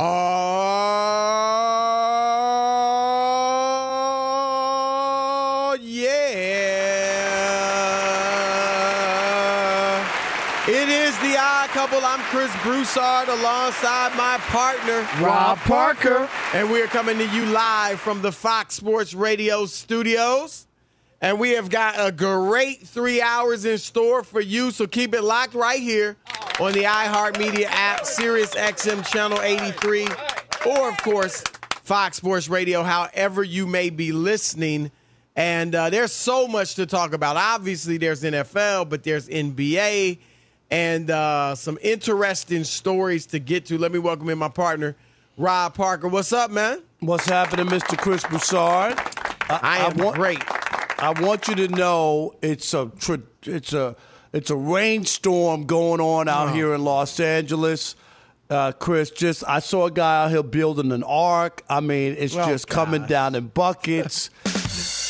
Oh, 0.00 0.06
yeah. 5.82 6.08
It 10.68 10.88
is 10.88 11.18
the 11.18 11.36
odd 11.36 11.70
couple. 11.70 11.98
I'm 12.04 12.20
Chris 12.20 12.54
Broussard 12.62 13.26
alongside 13.28 14.16
my 14.16 14.36
partner, 14.42 15.04
Rob 15.20 15.58
Parker. 15.58 16.28
And 16.54 16.70
we're 16.70 16.86
coming 16.86 17.18
to 17.18 17.26
you 17.30 17.46
live 17.46 17.98
from 17.98 18.22
the 18.22 18.30
Fox 18.30 18.76
Sports 18.76 19.14
Radio 19.14 19.66
studios. 19.66 20.68
And 21.20 21.40
we 21.40 21.50
have 21.50 21.70
got 21.70 21.96
a 21.98 22.12
great 22.12 22.86
three 22.86 23.20
hours 23.20 23.64
in 23.64 23.78
store 23.78 24.22
for 24.22 24.40
you. 24.40 24.70
So 24.70 24.86
keep 24.86 25.12
it 25.12 25.22
locked 25.22 25.54
right 25.54 25.82
here 25.82 26.16
on 26.60 26.72
the 26.72 26.82
iHeartMedia 26.82 27.66
app, 27.66 28.04
Sirius 28.04 28.54
XM 28.54 29.06
Channel 29.06 29.40
83, 29.40 30.06
or 30.66 30.88
of 30.88 30.96
course, 31.02 31.42
Fox 31.82 32.16
Sports 32.16 32.48
Radio, 32.48 32.82
however 32.82 33.44
you 33.44 33.66
may 33.66 33.90
be 33.90 34.12
listening. 34.12 34.90
And 35.36 35.74
uh, 35.74 35.88
there's 35.90 36.12
so 36.12 36.48
much 36.48 36.74
to 36.74 36.86
talk 36.86 37.12
about. 37.12 37.36
Obviously, 37.36 37.96
there's 37.96 38.22
NFL, 38.22 38.88
but 38.88 39.04
there's 39.04 39.28
NBA 39.28 40.18
and 40.70 41.10
uh, 41.10 41.54
some 41.54 41.78
interesting 41.80 42.64
stories 42.64 43.26
to 43.26 43.38
get 43.38 43.66
to. 43.66 43.78
Let 43.78 43.92
me 43.92 44.00
welcome 44.00 44.28
in 44.28 44.38
my 44.38 44.48
partner, 44.48 44.96
Rob 45.36 45.74
Parker. 45.74 46.08
What's 46.08 46.32
up, 46.32 46.50
man? 46.50 46.82
What's 47.00 47.26
happening, 47.26 47.66
Mr. 47.66 47.96
Chris 47.96 48.24
Broussard? 48.24 48.98
I 49.48 49.78
am 49.88 49.96
want- 49.96 50.16
great. 50.16 50.42
I 51.00 51.12
want 51.20 51.46
you 51.46 51.54
to 51.54 51.68
know 51.68 52.34
it's 52.42 52.74
a 52.74 52.90
it's 53.44 53.72
a 53.72 53.94
it's 54.32 54.50
a 54.50 54.56
rainstorm 54.56 55.64
going 55.66 56.00
on 56.00 56.28
out 56.28 56.54
here 56.54 56.74
in 56.74 56.84
Los 56.84 57.18
Angeles. 57.20 57.96
Uh, 58.50 58.72
Chris, 58.72 59.10
just 59.10 59.44
I 59.46 59.58
saw 59.58 59.86
a 59.86 59.90
guy 59.90 60.24
out 60.24 60.30
here 60.30 60.42
building 60.42 60.90
an 60.92 61.02
ark. 61.02 61.62
I 61.68 61.80
mean, 61.80 62.16
it's 62.18 62.34
Oh, 62.34 62.46
just 62.46 62.66
coming 62.66 63.04
down 63.06 63.34
in 63.34 63.48
buckets. 63.48 64.30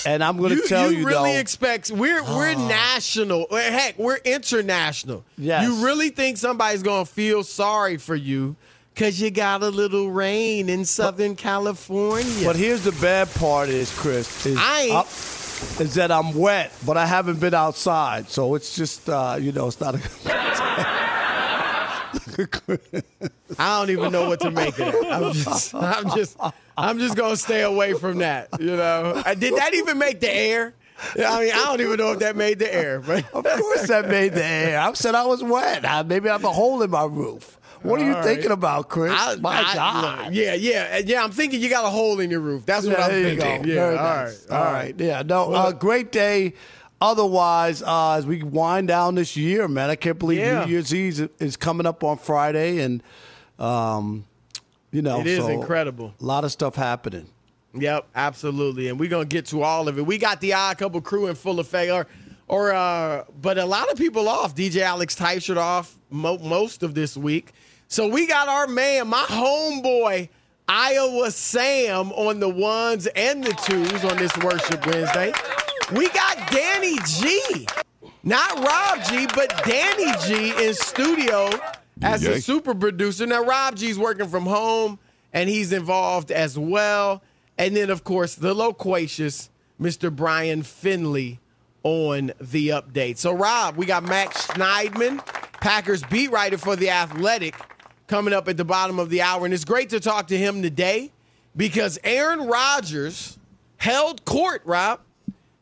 and 0.06 0.24
I'm 0.24 0.38
going 0.38 0.56
to 0.56 0.66
tell 0.66 0.90
you 0.90 0.98
you, 1.00 1.06
really 1.06 1.34
though, 1.34 1.38
expect 1.38 1.90
we're 1.92 2.22
we're 2.24 2.54
national. 2.54 3.46
Heck, 3.50 3.96
we're 3.96 4.16
international. 4.24 5.24
Yes. 5.36 5.62
You 5.64 5.84
really 5.84 6.08
think 6.10 6.36
somebody's 6.36 6.82
gonna 6.82 7.04
feel 7.04 7.44
sorry 7.44 7.96
for 7.96 8.16
you 8.16 8.56
because 8.92 9.20
you 9.20 9.30
got 9.30 9.62
a 9.62 9.68
little 9.68 10.10
rain 10.10 10.68
in 10.68 10.84
Southern 10.84 11.36
California? 11.36 12.44
but 12.44 12.56
here's 12.56 12.82
the 12.82 12.92
bad 13.00 13.32
part 13.34 13.68
is 13.68 13.96
Chris 13.96 14.46
is 14.46 14.56
I 14.60 14.80
ain't- 14.82 14.94
uh, 14.96 15.04
is 15.80 15.94
that 15.94 16.10
I'm 16.10 16.34
wet, 16.34 16.72
but 16.86 16.96
I 16.96 17.06
haven't 17.06 17.40
been 17.40 17.54
outside, 17.54 18.28
so 18.28 18.54
it's 18.54 18.74
just 18.76 19.08
uh, 19.08 19.36
you 19.40 19.52
know 19.52 19.66
it's 19.68 19.80
not 19.80 19.94
a. 19.94 19.98
I 23.58 23.80
don't 23.80 23.90
even 23.90 24.12
know 24.12 24.28
what 24.28 24.40
to 24.40 24.50
make 24.50 24.78
of 24.78 24.92
that. 24.92 25.12
I'm 25.12 25.32
just, 25.32 25.74
I'm 25.74 26.10
just, 26.10 26.36
I'm 26.76 26.98
just 26.98 27.16
gonna 27.16 27.36
stay 27.36 27.62
away 27.62 27.94
from 27.94 28.18
that. 28.18 28.48
You 28.60 28.76
know, 28.76 29.22
Uh, 29.24 29.34
did 29.34 29.56
that 29.56 29.74
even 29.74 29.98
make 29.98 30.20
the 30.20 30.30
air? 30.32 30.74
I 31.16 31.40
mean, 31.44 31.52
I 31.52 31.64
don't 31.64 31.80
even 31.80 31.96
know 31.96 32.12
if 32.12 32.18
that 32.20 32.34
made 32.36 32.58
the 32.58 32.72
air. 32.72 33.00
But 33.00 33.24
Of 33.32 33.44
course, 33.44 33.86
that 33.88 34.08
made 34.08 34.32
the 34.34 34.44
air. 34.44 34.80
I 34.80 34.92
said 34.94 35.14
I 35.14 35.26
was 35.26 35.42
wet. 35.44 35.84
I, 35.88 36.02
maybe 36.02 36.28
I 36.28 36.32
have 36.32 36.44
a 36.44 36.52
hole 36.52 36.82
in 36.82 36.90
my 36.90 37.04
roof. 37.04 37.57
What 37.82 38.00
are 38.00 38.04
you 38.04 38.14
All 38.16 38.22
thinking 38.22 38.48
right. 38.48 38.54
about, 38.54 38.88
Chris? 38.88 39.12
I- 39.14 39.36
my 39.36 39.60
I- 39.62 39.74
God. 39.74 40.26
look, 40.26 40.34
yeah, 40.34 40.54
yeah, 40.54 40.98
yeah. 41.04 41.22
I'm 41.24 41.30
thinking 41.30 41.60
you 41.60 41.68
got 41.68 41.84
a 41.84 41.90
hole 41.90 42.20
in 42.20 42.30
your 42.30 42.40
roof. 42.40 42.64
That's 42.66 42.86
what 42.86 42.98
I'm 43.00 43.10
there 43.10 43.20
you 43.32 43.40
thinking. 43.40 43.62
go. 43.62 43.68
Yeah, 43.68 43.74
Very 43.74 43.96
all 43.98 44.04
nice. 44.04 44.46
right, 44.50 44.56
All 44.58 44.72
right. 44.72 44.94
Yeah. 44.98 45.22
No. 45.24 45.52
Uh, 45.52 45.72
great 45.72 46.12
day. 46.12 46.54
Otherwise, 47.00 47.80
uh, 47.82 48.12
as 48.14 48.26
we 48.26 48.42
wind 48.42 48.88
down 48.88 49.14
this 49.14 49.36
year, 49.36 49.68
man, 49.68 49.88
I 49.88 49.94
can't 49.96 50.18
believe 50.18 50.38
Yeah. 50.40 50.64
New 50.64 50.70
Year's 50.72 50.92
Eve 50.92 51.28
is 51.38 51.56
coming 51.56 51.86
up 51.86 52.02
on 52.02 52.18
Friday, 52.18 52.80
and 52.80 53.02
um, 53.58 54.24
you 54.90 55.02
know, 55.02 55.20
It 55.20 55.26
is 55.28 55.38
so 55.44 55.48
incredible. 55.48 56.14
A 56.20 56.24
lot 56.24 56.44
of 56.44 56.50
stuff 56.52 56.74
happening. 56.74 57.28
Yep, 57.74 58.06
absolutely. 58.14 58.88
And 58.88 58.98
we're 58.98 59.10
gonna 59.10 59.24
get 59.26 59.46
to 59.46 59.62
all 59.62 59.86
of 59.88 59.98
it. 59.98 60.06
We 60.06 60.18
got 60.18 60.40
the 60.40 60.54
odd 60.54 60.78
couple 60.78 61.00
crew 61.00 61.26
in 61.26 61.34
full 61.36 61.60
effect, 61.60 61.90
or, 61.92 62.06
or 62.48 62.72
uh, 62.72 63.24
but 63.40 63.58
a 63.58 63.64
lot 63.64 63.90
of 63.92 63.98
people 63.98 64.28
off. 64.28 64.54
DJ 64.56 64.80
Alex 64.82 65.14
Teichert 65.14 65.56
off 65.58 65.97
mo- 66.10 66.38
most 66.38 66.82
of 66.82 66.94
this 66.94 67.16
week. 67.16 67.52
So 67.88 68.06
we 68.06 68.26
got 68.26 68.48
our 68.48 68.66
man, 68.66 69.08
my 69.08 69.22
homeboy, 69.22 70.28
Iowa 70.68 71.30
Sam, 71.30 72.12
on 72.12 72.40
the 72.40 72.48
ones 72.48 73.06
and 73.16 73.42
the 73.42 73.52
twos 73.64 74.04
on 74.04 74.16
this 74.18 74.36
Worship 74.38 74.86
Wednesday. 74.86 75.32
We 75.92 76.08
got 76.10 76.50
Danny 76.50 76.96
G, 77.06 77.66
not 78.22 78.58
Rob 78.58 79.02
G, 79.08 79.26
but 79.34 79.64
Danny 79.64 80.12
G 80.26 80.66
in 80.66 80.74
studio 80.74 81.48
as 82.02 82.22
a 82.24 82.40
super 82.40 82.74
producer. 82.74 83.26
Now 83.26 83.42
Rob 83.44 83.76
G's 83.76 83.98
working 83.98 84.28
from 84.28 84.44
home 84.44 84.98
and 85.32 85.48
he's 85.48 85.72
involved 85.72 86.30
as 86.30 86.58
well. 86.58 87.22
And 87.56 87.74
then 87.74 87.88
of 87.88 88.04
course 88.04 88.34
the 88.34 88.52
loquacious 88.52 89.48
Mr. 89.80 90.14
Brian 90.14 90.62
Finley 90.62 91.38
on 91.88 92.32
the 92.40 92.68
update. 92.68 93.16
So 93.18 93.32
Rob, 93.32 93.76
we 93.76 93.86
got 93.86 94.02
Matt 94.04 94.30
Schneidman, 94.30 95.24
Packers 95.60 96.02
beat 96.04 96.30
writer 96.30 96.58
for 96.58 96.76
the 96.76 96.90
Athletic, 96.90 97.54
coming 98.06 98.34
up 98.34 98.46
at 98.48 98.56
the 98.56 98.64
bottom 98.64 98.98
of 98.98 99.08
the 99.10 99.22
hour, 99.22 99.44
and 99.44 99.54
it's 99.54 99.64
great 99.64 99.88
to 99.90 100.00
talk 100.00 100.28
to 100.28 100.36
him 100.38 100.60
today 100.62 101.10
because 101.56 101.98
Aaron 102.04 102.46
Rodgers 102.46 103.38
held 103.78 104.24
court. 104.24 104.62
Rob 104.64 105.00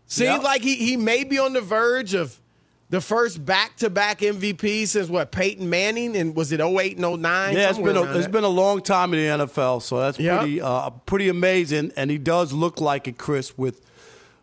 seems 0.06 0.34
Yep. 0.34 0.42
like 0.42 0.62
he 0.62 0.74
he 0.76 0.96
may 0.96 1.22
be 1.24 1.38
on 1.38 1.52
the 1.52 1.60
verge 1.60 2.14
of 2.14 2.40
the 2.88 3.00
first 3.00 3.44
back-to-back 3.44 4.20
MVP 4.20 4.86
since 4.86 5.08
what 5.08 5.32
Peyton 5.32 5.68
Manning 5.68 6.16
and 6.16 6.36
was 6.36 6.52
it 6.52 6.60
08 6.60 6.98
and 6.98 7.04
09? 7.20 7.54
Yeah, 7.56 7.70
it's 7.70 7.78
been 7.78 7.96
a, 7.96 8.02
around 8.02 8.14
it's 8.16 8.26
that. 8.26 8.32
been 8.32 8.44
a 8.44 8.48
long 8.48 8.80
time 8.80 9.12
in 9.12 9.38
the 9.38 9.44
NFL, 9.46 9.80
so 9.82 9.98
that's 9.98 10.18
Yeah. 10.20 10.38
pretty 10.38 10.60
uh, 10.60 10.90
pretty 10.90 11.28
amazing. 11.28 11.92
And 11.96 12.10
he 12.10 12.18
does 12.18 12.52
look 12.52 12.80
like 12.80 13.08
it, 13.08 13.18
Chris, 13.18 13.56
with 13.58 13.80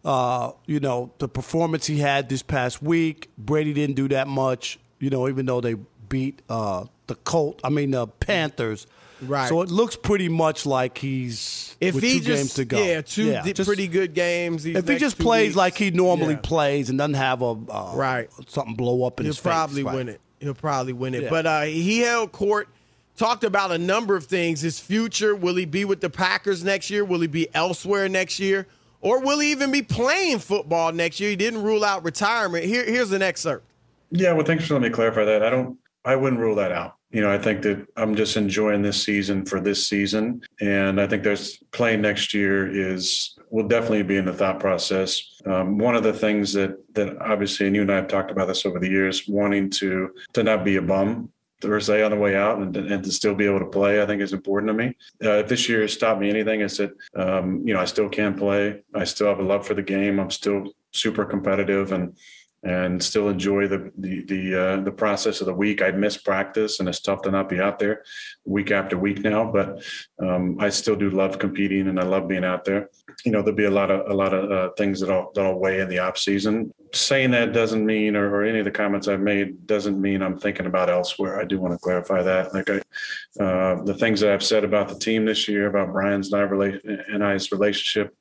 uh, 0.06 0.52
you 0.66 0.80
know 0.80 1.12
the 1.20 1.28
performance 1.28 1.86
he 1.86 1.98
had 2.00 2.30
this 2.30 2.42
past 2.42 2.82
week. 2.82 3.30
Brady 3.38 3.74
didn't 3.74 3.96
do 3.96 4.08
that 4.10 4.28
much, 4.28 4.80
you 5.00 5.10
know, 5.10 5.28
even 5.30 5.46
though 5.46 5.62
they 5.62 5.76
beat 6.10 6.42
uh, 6.50 6.86
the 7.08 7.16
Colt. 7.16 7.62
I 7.64 7.70
mean 7.70 7.92
the 7.92 8.08
Panthers. 8.08 8.88
Right. 9.22 9.48
So 9.48 9.62
it 9.62 9.70
looks 9.72 9.96
pretty 9.96 10.28
much 10.28 10.66
like 10.66 10.98
he's 10.98 11.78
if 11.80 11.96
he 11.96 12.20
two 12.20 12.26
just 12.26 12.28
games 12.42 12.54
to 12.56 12.66
go. 12.66 12.84
yeah 12.84 13.02
two 13.02 13.32
di- 13.32 13.54
just- 13.54 13.68
pretty 13.68 13.88
good 13.88 14.14
games. 14.14 14.66
If 14.66 14.86
he 14.88 14.98
just 14.98 15.18
plays 15.18 15.50
weeks. 15.50 15.56
like 15.56 15.78
he 15.78 15.92
normally 15.92 16.34
Yeah. 16.34 16.40
plays 16.44 16.90
and 16.90 16.98
doesn't 16.98 17.14
have 17.14 17.42
a 17.42 17.56
uh, 17.70 17.94
Right. 17.96 18.30
something 18.50 18.76
blow 18.76 19.06
up 19.06 19.20
in. 19.22 19.26
He'll 19.26 19.30
his 19.34 19.40
probably 19.40 19.78
face, 19.84 19.86
right. 19.86 19.96
win 19.96 20.10
it. 20.10 20.22
He'll 20.40 20.54
probably 20.54 20.92
win 20.92 21.14
it. 21.14 21.24
Yeah. 21.24 21.30
But 21.30 21.46
uh, 21.46 21.62
he 21.62 22.00
held 22.00 22.34
court, 22.34 22.68
talked 23.16 23.46
about 23.46 23.72
a 23.72 23.78
number 23.78 24.18
of 24.18 24.26
things. 24.26 24.60
His 24.60 24.78
future. 24.82 25.34
Will 25.34 25.56
he 25.56 25.64
be 25.64 25.86
with 25.86 26.02
the 26.02 26.10
Packers 26.10 26.62
next 26.66 26.90
year? 26.90 27.06
Will 27.06 27.22
he 27.22 27.28
be 27.28 27.48
elsewhere 27.56 28.10
next 28.10 28.40
year? 28.42 28.68
Or 29.04 29.20
will 29.20 29.40
he 29.40 29.52
even 29.52 29.70
be 29.70 29.82
playing 29.82 30.40
football 30.40 30.94
next 30.94 31.20
year? 31.20 31.30
He 31.30 31.36
didn't 31.36 31.62
rule 31.62 31.84
out 31.84 32.04
retirement. 32.04 32.64
Here, 32.64 32.86
here's 32.86 33.12
an 33.12 33.22
excerpt. 33.22 33.66
Yeah, 34.12 34.32
well, 34.32 34.46
thanks 34.46 34.66
for 34.66 34.76
letting 34.76 34.90
me 34.90 34.96
clarify 34.96 35.26
that. 35.26 35.44
I 35.44 35.50
don't, 35.50 35.78
I 36.06 36.16
wouldn't 36.16 36.42
rule 36.42 36.56
that 36.56 36.72
out. 36.72 36.96
You 37.12 37.22
know, 37.22 37.32
I 37.32 37.38
think 37.38 37.62
that 37.64 37.86
I'm 37.96 38.16
just 38.16 38.38
enjoying 38.38 38.82
this 38.82 39.04
season 39.04 39.46
for 39.46 39.60
this 39.60 39.86
season, 39.86 40.42
and 40.62 41.00
I 41.00 41.06
think 41.06 41.22
there's 41.22 41.58
playing 41.72 42.02
next 42.02 42.34
year 42.34 42.68
is 42.68 43.38
will 43.52 43.68
definitely 43.68 44.02
be 44.02 44.18
in 44.18 44.26
the 44.26 44.34
thought 44.34 44.60
process. 44.60 45.40
Um, 45.46 45.78
one 45.78 45.96
of 45.96 46.02
the 46.02 46.12
things 46.12 46.54
that 46.54 46.76
that 46.96 47.22
obviously, 47.22 47.68
and 47.68 47.76
you 47.76 47.84
and 47.84 47.92
I 47.92 47.98
have 47.98 48.08
talked 48.08 48.32
about 48.32 48.48
this 48.48 48.66
over 48.66 48.80
the 48.80 48.90
years, 48.90 49.28
wanting 49.28 49.70
to 49.72 50.10
to 50.34 50.42
not 50.42 50.66
be 50.66 50.78
a 50.78 50.82
bum 50.82 51.30
Thursday 51.64 52.04
on 52.04 52.12
the 52.12 52.18
way 52.18 52.36
out 52.36 52.60
and, 52.60 52.76
and 52.76 53.04
to 53.04 53.12
still 53.12 53.34
be 53.34 53.46
able 53.46 53.60
to 53.60 53.66
play, 53.66 54.02
I 54.02 54.06
think 54.06 54.22
is 54.22 54.34
important 54.34 54.70
to 54.70 54.74
me. 54.74 54.96
Uh, 55.24 55.40
if 55.40 55.48
this 55.48 55.68
year 55.68 55.82
has 55.82 55.98
taught 55.98 56.20
me 56.20 56.30
anything, 56.30 56.62
is 56.62 56.78
that 56.78 56.92
um, 57.16 57.66
you 57.66 57.74
know 57.74 57.80
I 57.80 57.86
still 57.86 58.10
can 58.10 58.36
play. 58.36 58.84
I 58.94 59.06
still 59.06 59.28
have 59.28 59.40
a 59.40 59.44
love 59.44 59.66
for 59.66 59.74
the 59.74 59.82
game. 59.82 60.20
I'm 60.20 60.30
still 60.30 60.74
super 60.92 61.26
competitive 61.26 61.92
and 61.92 62.16
and 62.64 63.04
still 63.04 63.28
enjoy 63.28 63.68
the 63.68 63.92
the 63.98 64.24
the, 64.26 64.62
uh, 64.62 64.82
the 64.82 64.92
process 64.92 65.42
of 65.42 65.48
the 65.48 65.54
week. 65.54 65.82
I 65.82 65.92
miss 65.92 66.18
practice, 66.18 66.80
and 66.80 66.88
it's 66.88 67.02
tough 67.02 67.22
to 67.24 67.32
not 67.32 67.50
be 67.50 67.60
out 67.60 67.80
there 67.80 68.04
week 68.46 68.72
after 68.72 68.98
week 68.98 69.20
now. 69.20 69.52
But 69.52 69.84
um, 70.20 70.58
I 70.60 70.70
still 70.70 70.96
do 70.96 71.10
love 71.10 71.40
competing, 71.40 71.88
and 71.88 72.00
I 72.00 72.04
love 72.04 72.28
being 72.28 72.46
out 72.46 72.64
there. 72.66 72.90
You 73.26 73.32
know, 73.32 73.42
there'll 73.42 73.56
be 73.56 73.66
a 73.66 73.72
lot 73.72 73.92
of 73.92 74.10
a 74.10 74.14
lot 74.14 74.34
of 74.34 74.52
uh, 74.52 74.74
things 74.78 75.00
that 75.02 75.12
I'll 75.12 75.32
that 75.34 75.46
I'll 75.46 75.60
weigh 75.60 75.80
in 75.80 75.90
the 75.90 76.00
off 76.00 76.18
season. 76.18 76.74
Saying 76.94 77.32
that 77.32 77.54
doesn't 77.54 77.86
mean, 77.86 78.16
or, 78.16 78.34
or, 78.34 78.44
any 78.44 78.60
of 78.60 78.66
the 78.66 78.72
comments 78.72 79.08
I've 79.08 79.20
made 79.20 79.66
doesn't 79.66 80.00
mean 80.00 80.22
I'm 80.22 80.38
thinking 80.38 80.68
about 80.68 80.90
elsewhere. 80.90 81.40
I 81.40 81.44
do 81.44 81.60
want 81.60 81.74
to 81.74 81.80
clarify 81.80 82.22
that. 82.22 82.54
Like 82.54 82.70
I, 82.70 83.44
uh, 83.44 83.84
the 83.84 83.96
things 83.96 84.20
that 84.20 84.32
I've 84.32 84.44
said 84.44 84.64
about 84.64 84.90
the 84.90 85.00
team 85.00 85.26
this 85.26 85.48
year, 85.48 85.68
about 85.68 85.92
Brian's 85.92 86.32
and, 86.32 86.42
I 86.42 86.46
rela- 86.46 87.04
and 87.12 87.24
I's 87.24 87.52
relationship, 87.52 88.16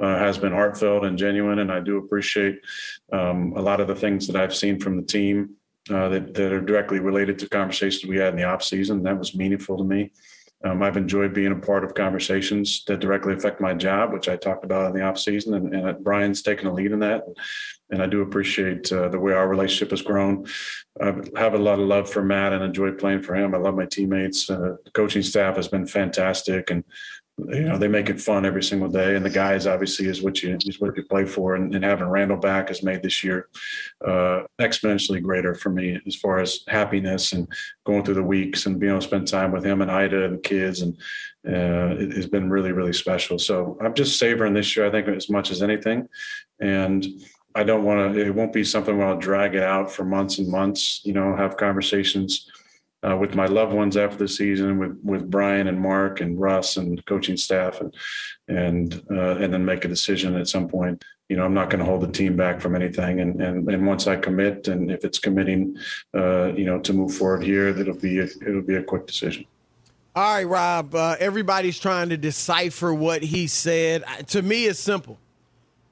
uh, 0.00 0.18
has 0.18 0.38
been 0.38 0.52
heartfelt 0.52 1.04
and 1.04 1.18
genuine, 1.18 1.58
and 1.58 1.70
I 1.70 1.80
do 1.80 1.98
appreciate 1.98 2.60
um, 3.12 3.52
a 3.56 3.60
lot 3.60 3.80
of 3.80 3.88
the 3.88 3.94
things 3.94 4.26
that 4.26 4.36
I've 4.36 4.54
seen 4.54 4.80
from 4.80 4.96
the 4.96 5.06
team 5.06 5.56
uh, 5.90 6.08
that 6.08 6.32
that 6.32 6.52
are 6.52 6.62
directly 6.62 7.00
related 7.00 7.38
to 7.40 7.48
conversations 7.48 8.06
we 8.06 8.16
had 8.16 8.32
in 8.32 8.36
the 8.36 8.44
off 8.44 8.62
season. 8.62 9.02
That 9.02 9.18
was 9.18 9.34
meaningful 9.34 9.76
to 9.76 9.84
me. 9.84 10.12
Um, 10.64 10.82
I've 10.82 10.96
enjoyed 10.96 11.34
being 11.34 11.52
a 11.52 11.56
part 11.56 11.84
of 11.84 11.94
conversations 11.94 12.84
that 12.86 13.00
directly 13.00 13.34
affect 13.34 13.60
my 13.60 13.74
job, 13.74 14.14
which 14.14 14.30
I 14.30 14.36
talked 14.36 14.64
about 14.64 14.86
in 14.86 14.98
the 14.98 15.02
off 15.02 15.18
season, 15.18 15.52
and, 15.54 15.74
and 15.74 16.02
Brian's 16.02 16.40
taken 16.40 16.66
a 16.66 16.72
lead 16.72 16.92
in 16.92 17.00
that. 17.00 17.24
And 17.90 18.02
I 18.02 18.06
do 18.06 18.22
appreciate 18.22 18.90
uh, 18.90 19.08
the 19.08 19.20
way 19.20 19.32
our 19.32 19.46
relationship 19.46 19.90
has 19.90 20.02
grown. 20.02 20.46
I 21.00 21.14
have 21.36 21.54
a 21.54 21.58
lot 21.58 21.78
of 21.78 21.86
love 21.86 22.10
for 22.10 22.22
Matt 22.22 22.52
and 22.52 22.62
enjoy 22.62 22.92
playing 22.92 23.22
for 23.22 23.34
him. 23.34 23.54
I 23.54 23.58
love 23.58 23.74
my 23.74 23.86
teammates. 23.86 24.48
Uh, 24.48 24.76
the 24.84 24.90
coaching 24.92 25.22
staff 25.22 25.56
has 25.56 25.68
been 25.68 25.86
fantastic, 25.86 26.70
and 26.70 26.84
you 27.38 27.62
know 27.62 27.76
they 27.76 27.88
make 27.88 28.08
it 28.08 28.20
fun 28.20 28.46
every 28.46 28.62
single 28.62 28.88
day 28.88 29.16
and 29.16 29.24
the 29.24 29.30
guys 29.30 29.66
obviously 29.66 30.06
is 30.06 30.22
what 30.22 30.40
you 30.42 30.56
is 30.64 30.80
what 30.80 30.96
you 30.96 31.02
play 31.04 31.24
for 31.24 31.56
and, 31.56 31.74
and 31.74 31.84
having 31.84 32.06
randall 32.06 32.36
back 32.36 32.68
has 32.68 32.82
made 32.82 33.02
this 33.02 33.24
year 33.24 33.48
uh, 34.06 34.42
exponentially 34.60 35.20
greater 35.20 35.54
for 35.54 35.70
me 35.70 36.00
as 36.06 36.14
far 36.14 36.38
as 36.38 36.60
happiness 36.68 37.32
and 37.32 37.48
going 37.86 38.04
through 38.04 38.14
the 38.14 38.22
weeks 38.22 38.66
and 38.66 38.78
being 38.78 38.92
able 38.92 39.00
to 39.00 39.06
spend 39.06 39.26
time 39.26 39.50
with 39.50 39.64
him 39.64 39.82
and 39.82 39.90
ida 39.90 40.24
and 40.24 40.34
the 40.34 40.42
kids 40.42 40.82
and 40.82 40.96
uh, 41.46 41.94
it 41.98 42.12
has 42.12 42.26
been 42.26 42.48
really 42.48 42.70
really 42.70 42.92
special 42.92 43.36
so 43.36 43.76
i'm 43.80 43.94
just 43.94 44.18
savoring 44.18 44.54
this 44.54 44.76
year 44.76 44.86
i 44.86 44.90
think 44.90 45.08
as 45.08 45.28
much 45.28 45.50
as 45.50 45.60
anything 45.60 46.08
and 46.60 47.04
i 47.54 47.62
don't 47.62 47.84
want 47.84 48.14
to 48.14 48.20
it 48.20 48.34
won't 48.34 48.52
be 48.52 48.64
something 48.64 48.98
where 48.98 49.06
i'll 49.06 49.18
drag 49.18 49.54
it 49.54 49.62
out 49.62 49.90
for 49.90 50.04
months 50.04 50.38
and 50.38 50.48
months 50.48 51.00
you 51.04 51.12
know 51.12 51.36
have 51.36 51.56
conversations 51.56 52.50
uh, 53.04 53.16
with 53.16 53.34
my 53.34 53.46
loved 53.46 53.72
ones 53.72 53.96
after 53.96 54.16
the 54.16 54.28
season, 54.28 54.78
with 54.78 54.98
with 55.02 55.30
Brian 55.30 55.68
and 55.68 55.80
Mark 55.80 56.20
and 56.20 56.40
Russ 56.40 56.76
and 56.76 57.04
coaching 57.06 57.36
staff, 57.36 57.80
and 57.80 57.94
and 58.48 59.02
uh, 59.10 59.36
and 59.36 59.52
then 59.52 59.64
make 59.64 59.84
a 59.84 59.88
decision 59.88 60.36
at 60.36 60.48
some 60.48 60.68
point. 60.68 61.04
You 61.28 61.36
know, 61.36 61.44
I'm 61.44 61.54
not 61.54 61.70
going 61.70 61.80
to 61.80 61.84
hold 61.84 62.02
the 62.02 62.12
team 62.12 62.36
back 62.36 62.60
from 62.60 62.74
anything, 62.74 63.20
and 63.20 63.40
and 63.42 63.68
and 63.68 63.86
once 63.86 64.06
I 64.06 64.16
commit, 64.16 64.68
and 64.68 64.90
if 64.90 65.04
it's 65.04 65.18
committing, 65.18 65.76
uh, 66.16 66.52
you 66.54 66.64
know, 66.64 66.78
to 66.80 66.92
move 66.92 67.14
forward 67.14 67.42
here, 67.42 67.68
it'll 67.68 67.94
be 67.94 68.20
a, 68.20 68.24
it'll 68.46 68.62
be 68.62 68.76
a 68.76 68.82
quick 68.82 69.06
decision. 69.06 69.44
All 70.16 70.34
right, 70.34 70.44
Rob. 70.44 70.94
Uh, 70.94 71.16
everybody's 71.18 71.78
trying 71.78 72.08
to 72.10 72.16
decipher 72.16 72.94
what 72.94 73.22
he 73.22 73.48
said. 73.48 74.04
To 74.28 74.42
me, 74.42 74.66
it's 74.66 74.78
simple. 74.78 75.18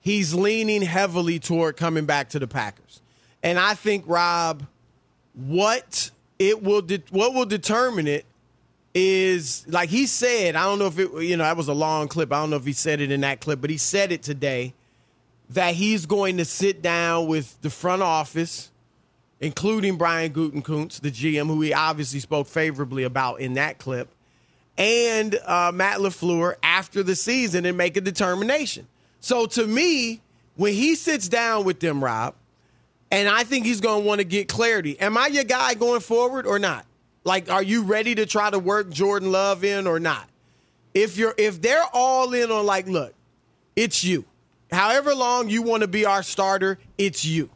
He's 0.02 0.34
leaning 0.34 0.82
heavily 0.82 1.38
toward 1.38 1.76
coming 1.76 2.04
back 2.04 2.28
to 2.30 2.38
the 2.38 2.48
Packers, 2.48 3.00
and 3.42 3.58
I 3.58 3.74
think 3.74 4.04
Rob, 4.06 4.66
what 5.34 6.10
it 6.38 6.62
will 6.62 6.82
de- 6.82 7.04
what 7.10 7.34
will 7.34 7.46
determine 7.46 8.08
it 8.08 8.26
is 8.94 9.64
like 9.68 9.88
he 9.88 10.06
said. 10.06 10.56
I 10.56 10.64
don't 10.64 10.78
know 10.78 10.86
if 10.86 10.98
it 10.98 11.10
you 11.22 11.36
know 11.36 11.44
that 11.44 11.56
was 11.56 11.68
a 11.68 11.72
long 11.72 12.08
clip. 12.08 12.32
I 12.32 12.40
don't 12.40 12.50
know 12.50 12.56
if 12.56 12.66
he 12.66 12.72
said 12.72 13.00
it 13.00 13.10
in 13.10 13.20
that 13.20 13.40
clip, 13.40 13.60
but 13.60 13.70
he 13.70 13.78
said 13.78 14.12
it 14.12 14.22
today 14.22 14.74
that 15.50 15.74
he's 15.74 16.06
going 16.06 16.38
to 16.38 16.44
sit 16.44 16.82
down 16.82 17.26
with 17.26 17.60
the 17.60 17.70
front 17.70 18.02
office, 18.02 18.70
including 19.40 19.96
Brian 19.96 20.32
Gutekunst, 20.32 21.00
the 21.00 21.10
GM, 21.10 21.46
who 21.46 21.60
he 21.60 21.74
obviously 21.74 22.20
spoke 22.20 22.46
favorably 22.46 23.04
about 23.04 23.40
in 23.40 23.54
that 23.54 23.78
clip, 23.78 24.08
and 24.76 25.38
uh, 25.46 25.70
Matt 25.72 25.98
LaFleur 25.98 26.54
after 26.62 27.02
the 27.02 27.14
season 27.14 27.66
and 27.66 27.76
make 27.76 27.96
a 27.96 28.00
determination. 28.00 28.86
So 29.22 29.46
to 29.46 29.66
me, 29.66 30.20
when 30.56 30.74
he 30.74 30.96
sits 30.96 31.28
down 31.28 31.64
with 31.64 31.80
them, 31.80 32.04
Rob, 32.04 32.34
and 33.10 33.28
I 33.28 33.44
think 33.44 33.64
he's 33.64 33.80
going 33.80 34.02
to 34.02 34.06
want 34.06 34.18
to 34.18 34.24
get 34.24 34.48
clarity. 34.48 34.98
Am 35.00 35.16
I 35.16 35.28
your 35.28 35.44
guy 35.44 35.74
going 35.74 36.00
forward 36.00 36.44
or 36.44 36.58
not? 36.58 36.84
Like, 37.24 37.50
are 37.50 37.62
you 37.62 37.84
ready 37.84 38.14
to 38.16 38.26
try 38.26 38.50
to 38.50 38.58
work 38.58 38.90
Jordan 38.90 39.30
Love 39.30 39.64
in 39.64 39.86
or 39.86 40.00
not? 40.00 40.28
If 40.92 41.16
you're 41.16 41.34
if 41.38 41.62
they're 41.62 41.86
all 41.92 42.34
in 42.34 42.50
on 42.50 42.66
like, 42.66 42.86
look, 42.86 43.14
it's 43.76 44.02
you. 44.02 44.24
However 44.72 45.14
long 45.14 45.48
you 45.48 45.62
want 45.62 45.82
to 45.82 45.88
be 45.88 46.04
our 46.04 46.22
starter, 46.22 46.78
it's 46.98 47.24
you. 47.24 47.48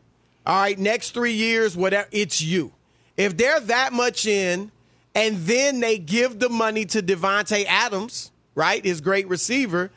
All 0.46 0.56
right, 0.56 0.78
next 0.78 1.10
three 1.10 1.32
years, 1.32 1.76
whatever, 1.76 2.08
it's 2.12 2.40
you. 2.40 2.72
If 3.16 3.36
they're 3.36 3.60
that 3.60 3.92
much 3.92 4.26
in, 4.26 4.70
and 5.14 5.36
then 5.38 5.80
they 5.80 5.98
give 5.98 6.38
the 6.38 6.48
money 6.48 6.84
to 6.86 7.02
Davante 7.02 7.64
Adams, 7.66 8.30
right, 8.54 8.84
his 8.84 9.00
great 9.00 9.26
receiver. 9.28 9.90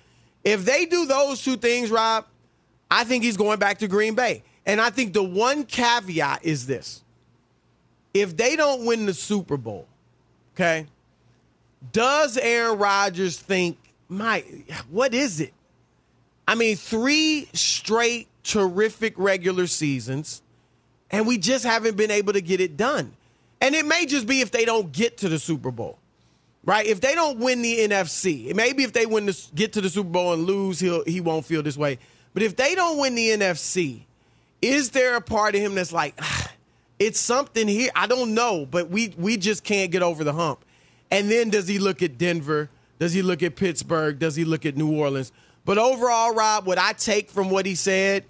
If 0.43 0.65
they 0.65 0.85
do 0.85 1.05
those 1.05 1.43
two 1.43 1.57
things, 1.57 1.91
Rob, 1.91 2.25
I 2.89 3.03
think 3.03 3.23
he's 3.23 3.37
going 3.37 3.59
back 3.59 3.79
to 3.79 3.87
Green 3.87 4.15
Bay. 4.15 4.43
And 4.65 4.79
I 4.79 4.89
think 4.89 5.13
the 5.13 5.23
one 5.23 5.65
caveat 5.65 6.45
is 6.45 6.67
this 6.67 7.03
if 8.13 8.35
they 8.35 8.55
don't 8.55 8.85
win 8.85 9.05
the 9.05 9.13
Super 9.13 9.57
Bowl, 9.57 9.87
okay, 10.55 10.87
does 11.91 12.37
Aaron 12.37 12.77
Rodgers 12.77 13.37
think, 13.37 13.77
my, 14.07 14.43
what 14.89 15.13
is 15.13 15.39
it? 15.39 15.53
I 16.47 16.55
mean, 16.55 16.75
three 16.75 17.47
straight 17.53 18.27
terrific 18.43 19.13
regular 19.17 19.67
seasons, 19.67 20.41
and 21.11 21.27
we 21.27 21.37
just 21.37 21.63
haven't 21.63 21.95
been 21.95 22.11
able 22.11 22.33
to 22.33 22.41
get 22.41 22.59
it 22.59 22.75
done. 22.75 23.13
And 23.61 23.75
it 23.75 23.85
may 23.85 24.05
just 24.05 24.25
be 24.25 24.41
if 24.41 24.49
they 24.49 24.65
don't 24.65 24.91
get 24.91 25.17
to 25.17 25.29
the 25.29 25.37
Super 25.37 25.69
Bowl, 25.69 25.98
right? 26.65 26.85
If 26.85 27.01
they 27.01 27.15
don't 27.15 27.39
win 27.39 27.61
the 27.61 27.79
NFC, 27.79 28.53
maybe 28.55 28.83
if 28.83 28.93
they 28.93 29.05
win 29.05 29.25
the, 29.25 29.47
get 29.55 29.73
to 29.73 29.81
the 29.81 29.89
Super 29.89 30.09
Bowl 30.09 30.33
and 30.33 30.45
lose, 30.45 30.79
he'll 30.79 31.03
he 31.05 31.21
won't 31.21 31.45
feel 31.45 31.63
this 31.63 31.77
way. 31.77 31.99
But 32.33 32.43
if 32.43 32.55
they 32.55 32.75
don't 32.75 32.99
win 32.99 33.15
the 33.15 33.29
NFC, 33.29 34.01
is 34.61 34.91
there 34.91 35.15
a 35.15 35.21
part 35.21 35.55
of 35.55 35.61
him 35.61 35.75
that's 35.75 35.91
like, 35.91 36.15
ah, 36.21 36.51
it's 36.99 37.19
something 37.19 37.67
here? 37.67 37.89
I 37.95 38.07
don't 38.07 38.33
know, 38.33 38.65
but 38.65 38.89
we 38.89 39.13
we 39.17 39.37
just 39.37 39.63
can't 39.63 39.91
get 39.91 40.01
over 40.01 40.23
the 40.23 40.33
hump. 40.33 40.63
And 41.11 41.29
then 41.29 41.49
does 41.49 41.67
he 41.67 41.79
look 41.79 42.03
at 42.03 42.17
Denver? 42.17 42.69
Does 42.99 43.13
he 43.13 43.21
look 43.21 43.41
at 43.41 43.55
Pittsburgh? 43.55 44.19
Does 44.19 44.35
he 44.35 44.45
look 44.45 44.65
at 44.65 44.77
New 44.77 44.95
Orleans? 44.95 45.31
But 45.65 45.77
overall, 45.77 46.33
Rob, 46.33 46.65
what 46.65 46.77
I 46.77 46.93
take 46.93 47.29
from 47.29 47.49
what 47.49 47.65
he 47.65 47.75
said 47.75 48.25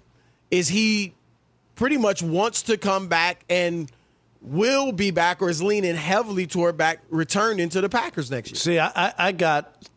is 0.50 0.68
he 0.68 1.14
pretty 1.74 1.96
much 1.96 2.22
wants 2.22 2.62
to 2.62 2.76
come 2.76 3.08
back 3.08 3.44
and 3.48 3.90
will 4.42 4.92
be 4.92 5.10
back 5.10 5.42
or 5.42 5.50
is 5.50 5.62
leaning 5.62 5.96
heavily 5.96 6.46
toward 6.46 6.76
back 6.76 7.00
returning 7.10 7.68
to 7.70 7.80
the 7.80 7.88
Packers 7.88 8.30
next 8.30 8.50
year. 8.50 8.56
See, 8.56 8.78
I, 8.78 9.12
I 9.18 9.32
got, 9.32 9.88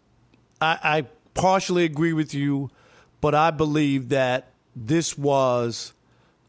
I, 0.59 0.79
I 0.83 1.07
partially 1.33 1.85
agree 1.85 2.13
with 2.13 2.33
you, 2.33 2.69
but 3.21 3.33
I 3.35 3.51
believe 3.51 4.09
that 4.09 4.51
this 4.75 5.17
was 5.17 5.93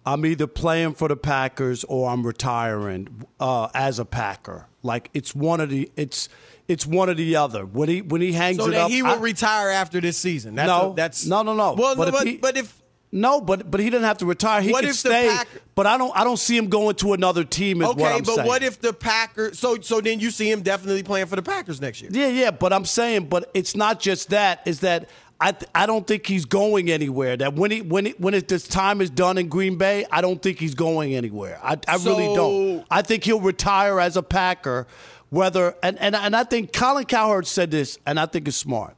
I'm 0.06 0.26
either 0.26 0.46
playing 0.46 0.94
for 0.94 1.08
the 1.08 1.17
Packers 1.17 1.85
or 1.85 2.11
I'm 2.11 2.26
retiring 2.26 3.26
uh, 3.41 3.69
as 3.75 3.99
a 3.99 4.05
Packer. 4.05 4.67
Like 4.82 5.11
it's 5.14 5.35
one 5.35 5.61
of 5.61 5.70
the 5.70 5.90
it's 5.97 6.29
it's 6.69 6.87
one 6.87 7.08
or 7.08 7.14
the 7.14 7.37
other. 7.37 7.64
When 7.64 7.88
he 7.88 8.02
when 8.02 8.20
he 8.20 8.32
hangs 8.32 8.58
so 8.58 8.69
it 8.69 8.75
up, 8.75 8.90
he 8.90 9.02
will 9.02 9.11
I, 9.11 9.17
retire 9.17 9.70
after 9.70 10.00
this 10.00 10.19
season. 10.19 10.54
That's 10.54 10.69
no, 10.69 10.92
a, 10.92 10.95
that's 10.95 11.26
no, 11.26 11.42
no, 11.42 11.54
no. 11.54 11.75
Well, 11.75 11.97
but, 11.97 12.12
no, 12.12 12.19
if 12.19 12.26
he, 12.26 12.37
but 12.37 12.57
if 12.57 12.83
no, 13.14 13.40
but 13.40 13.71
but 13.71 13.78
he 13.78 13.90
doesn't 13.90 14.04
have 14.04 14.18
to 14.18 14.26
retire. 14.26 14.61
He 14.61 14.73
what 14.73 14.85
can 14.85 14.92
stay. 14.92 15.28
Packer, 15.28 15.61
but 15.76 15.87
I 15.87 15.97
don't 15.97 16.14
I 16.16 16.25
don't 16.25 16.37
see 16.37 16.56
him 16.56 16.68
going 16.68 16.97
to 16.97 17.12
another 17.12 17.44
team. 17.44 17.80
Is 17.80 17.88
okay, 17.90 18.02
what 18.02 18.12
I'm 18.12 18.23
but 18.25 18.35
saying. 18.35 18.49
what 18.49 18.62
if 18.64 18.80
the 18.80 18.92
Packers? 18.92 19.56
So 19.56 19.80
so 19.80 20.00
then 20.00 20.18
you 20.18 20.33
see 20.33 20.50
him 20.50 20.62
definitely 20.62 21.04
playing 21.04 21.26
for 21.26 21.37
the 21.37 21.42
Packers 21.42 21.80
next 21.80 22.02
year. 22.02 22.11
Yeah, 22.12 22.26
yeah. 22.26 22.50
But 22.50 22.73
I'm 22.73 22.85
saying, 22.85 23.28
but 23.28 23.50
it's 23.54 23.76
not 23.76 24.00
just 24.00 24.30
that. 24.30 24.62
Is 24.66 24.80
that 24.80 25.09
I 25.40 25.52
th- 25.52 25.71
I 25.76 25.87
don't 25.87 26.04
think 26.04 26.26
he's 26.26 26.44
going 26.44 26.90
anywhere. 26.90 27.37
That 27.37 27.54
when 27.54 27.71
he 27.71 27.83
when 27.83 28.09
it, 28.09 28.21
when 28.21 28.35
it, 28.35 28.49
this 28.49 28.66
time 28.66 29.00
is 29.00 29.11
done 29.11 29.38
in 29.38 29.49
Green 29.49 29.78
Bay, 29.78 30.04
I 30.11 30.21
don't 30.21 30.42
think 30.42 30.59
he's 30.59 30.75
going 30.75 31.14
anywhere. 31.14 31.61
I, 31.62 31.78
I 31.87 31.99
So- 31.99 32.11
really 32.11 32.35
don't. 32.35 32.85
I 32.90 33.02
think 33.02 33.23
he'll 33.23 33.40
retire 33.40 34.00
as 34.00 34.16
a 34.16 34.23
Packer. 34.25 34.88
Whether 35.30 35.76
and, 35.85 35.99
and 36.00 36.16
and 36.16 36.35
I 36.35 36.42
think 36.42 36.73
Colin 36.73 37.04
Cowherd 37.04 37.47
said 37.47 37.71
this, 37.71 37.97
and 38.06 38.18
I 38.18 38.26
think 38.26 38.49
it's 38.49 38.56
smart. 38.56 38.97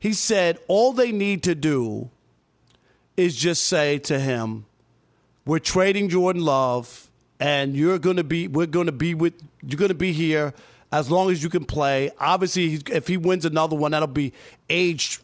He 0.00 0.14
said 0.14 0.58
all 0.66 0.92
they 0.92 1.12
need 1.12 1.44
to 1.44 1.54
do 1.54 2.10
is 3.20 3.36
just 3.36 3.64
say 3.64 3.98
to 4.00 4.18
him, 4.18 4.66
"We're 5.46 5.58
trading 5.58 6.08
Jordan 6.08 6.44
Love, 6.44 7.10
and 7.38 7.76
you're 7.76 7.98
going 7.98 8.16
to 8.16 8.24
be 8.24 8.48
we're 8.48 8.66
going 8.66 8.86
to 8.86 8.92
be 8.92 9.14
with 9.14 9.34
you're 9.62 9.78
going 9.78 9.90
to 9.90 9.94
be 9.94 10.12
here 10.12 10.52
as 10.92 11.10
long 11.10 11.30
as 11.30 11.42
you 11.42 11.48
can 11.48 11.64
play. 11.64 12.10
Obviously, 12.18 12.80
if 12.90 13.06
he 13.06 13.16
wins 13.16 13.44
another 13.44 13.76
one, 13.76 13.92
that'll 13.92 14.08
be 14.08 14.32
aged. 14.68 15.22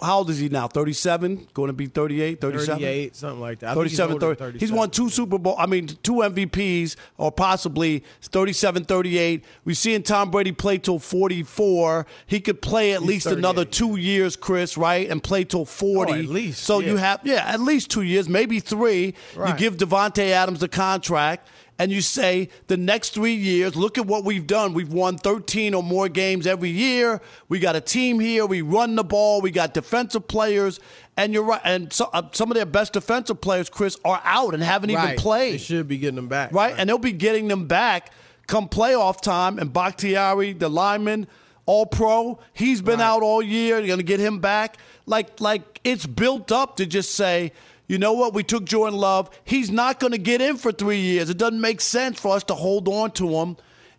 How 0.00 0.18
old 0.18 0.30
is 0.30 0.38
he 0.38 0.48
now? 0.48 0.68
37? 0.68 1.48
Going 1.54 1.66
to 1.68 1.72
be 1.72 1.86
38, 1.86 2.40
37? 2.40 2.78
38, 2.78 3.16
something 3.16 3.40
like 3.40 3.58
that. 3.60 3.70
I 3.70 3.74
think 3.74 3.88
he's 3.88 3.98
37, 3.98 4.12
older 4.12 4.26
than 4.28 4.36
30. 4.36 4.58
He's 4.60 4.70
won 4.70 4.90
two 4.90 5.08
Super 5.10 5.38
Bowl, 5.38 5.56
I 5.58 5.66
mean, 5.66 5.88
two 5.88 6.14
MVPs, 6.14 6.94
or 7.16 7.32
possibly 7.32 8.04
37, 8.22 8.84
38. 8.84 9.44
We're 9.64 9.74
seeing 9.74 10.04
Tom 10.04 10.30
Brady 10.30 10.52
play 10.52 10.78
till 10.78 11.00
44. 11.00 12.06
He 12.26 12.40
could 12.40 12.62
play 12.62 12.92
at 12.92 13.00
He's 13.00 13.08
least 13.08 13.26
another 13.26 13.64
two 13.64 13.96
years, 13.96 14.36
Chris, 14.36 14.78
right? 14.78 15.10
And 15.10 15.20
play 15.20 15.42
till 15.42 15.64
40. 15.64 16.12
Oh, 16.12 16.14
at 16.14 16.24
least, 16.26 16.62
So 16.62 16.78
yeah. 16.78 16.90
you 16.90 16.96
have, 16.96 17.20
yeah, 17.24 17.44
at 17.46 17.60
least 17.60 17.90
two 17.90 18.02
years, 18.02 18.28
maybe 18.28 18.60
three. 18.60 19.14
You 19.36 19.54
give 19.56 19.78
Davante 19.78 20.30
Adams 20.30 20.60
the 20.60 20.68
contract. 20.68 21.48
And 21.78 21.92
you 21.92 22.00
say 22.00 22.48
the 22.66 22.76
next 22.76 23.10
three 23.10 23.34
years, 23.34 23.76
look 23.76 23.98
at 23.98 24.06
what 24.06 24.24
we've 24.24 24.46
done. 24.46 24.74
We've 24.74 24.92
won 24.92 25.16
13 25.16 25.74
or 25.74 25.82
more 25.82 26.08
games 26.08 26.46
every 26.46 26.70
year. 26.70 27.20
We 27.48 27.60
got 27.60 27.76
a 27.76 27.80
team 27.80 28.18
here. 28.18 28.46
We 28.46 28.62
run 28.62 28.96
the 28.96 29.04
ball. 29.04 29.40
We 29.40 29.52
got 29.52 29.74
defensive 29.74 30.26
players. 30.26 30.80
And 31.16 31.32
you're 31.32 31.44
right. 31.44 31.60
And 31.64 31.92
so, 31.92 32.10
uh, 32.12 32.22
some 32.32 32.50
of 32.50 32.56
their 32.56 32.66
best 32.66 32.94
defensive 32.94 33.40
players, 33.40 33.70
Chris, 33.70 33.96
are 34.04 34.20
out 34.24 34.54
and 34.54 34.62
haven't 34.62 34.92
right. 34.92 35.04
even 35.04 35.16
played. 35.16 35.54
They 35.54 35.58
should 35.58 35.86
be 35.86 35.98
getting 35.98 36.16
them 36.16 36.28
back. 36.28 36.52
Right? 36.52 36.72
right? 36.72 36.80
And 36.80 36.88
they'll 36.88 36.98
be 36.98 37.12
getting 37.12 37.46
them 37.46 37.66
back 37.66 38.12
come 38.48 38.68
playoff 38.68 39.20
time. 39.20 39.60
And 39.60 39.72
Bakhtiari, 39.72 40.54
the 40.54 40.68
lineman, 40.68 41.28
all 41.66 41.86
pro, 41.86 42.40
he's 42.54 42.82
been 42.82 42.98
right. 42.98 43.06
out 43.06 43.22
all 43.22 43.40
year. 43.40 43.78
You're 43.78 43.86
going 43.86 43.98
to 44.00 44.04
get 44.04 44.18
him 44.18 44.40
back. 44.40 44.78
Like, 45.06 45.40
like 45.40 45.80
it's 45.84 46.06
built 46.06 46.50
up 46.50 46.78
to 46.78 46.86
just 46.86 47.14
say, 47.14 47.52
you 47.88 47.96
know 47.98 48.12
what? 48.12 48.34
We 48.34 48.44
took 48.44 48.64
Jordan 48.64 48.98
Love. 48.98 49.30
He's 49.44 49.70
not 49.70 49.98
going 49.98 50.12
to 50.12 50.18
get 50.18 50.40
in 50.42 50.58
for 50.58 50.70
three 50.70 51.00
years. 51.00 51.30
It 51.30 51.38
doesn't 51.38 51.60
make 51.60 51.80
sense 51.80 52.20
for 52.20 52.36
us 52.36 52.44
to 52.44 52.54
hold 52.54 52.86
on 52.86 53.10
to 53.12 53.28
him 53.30 53.56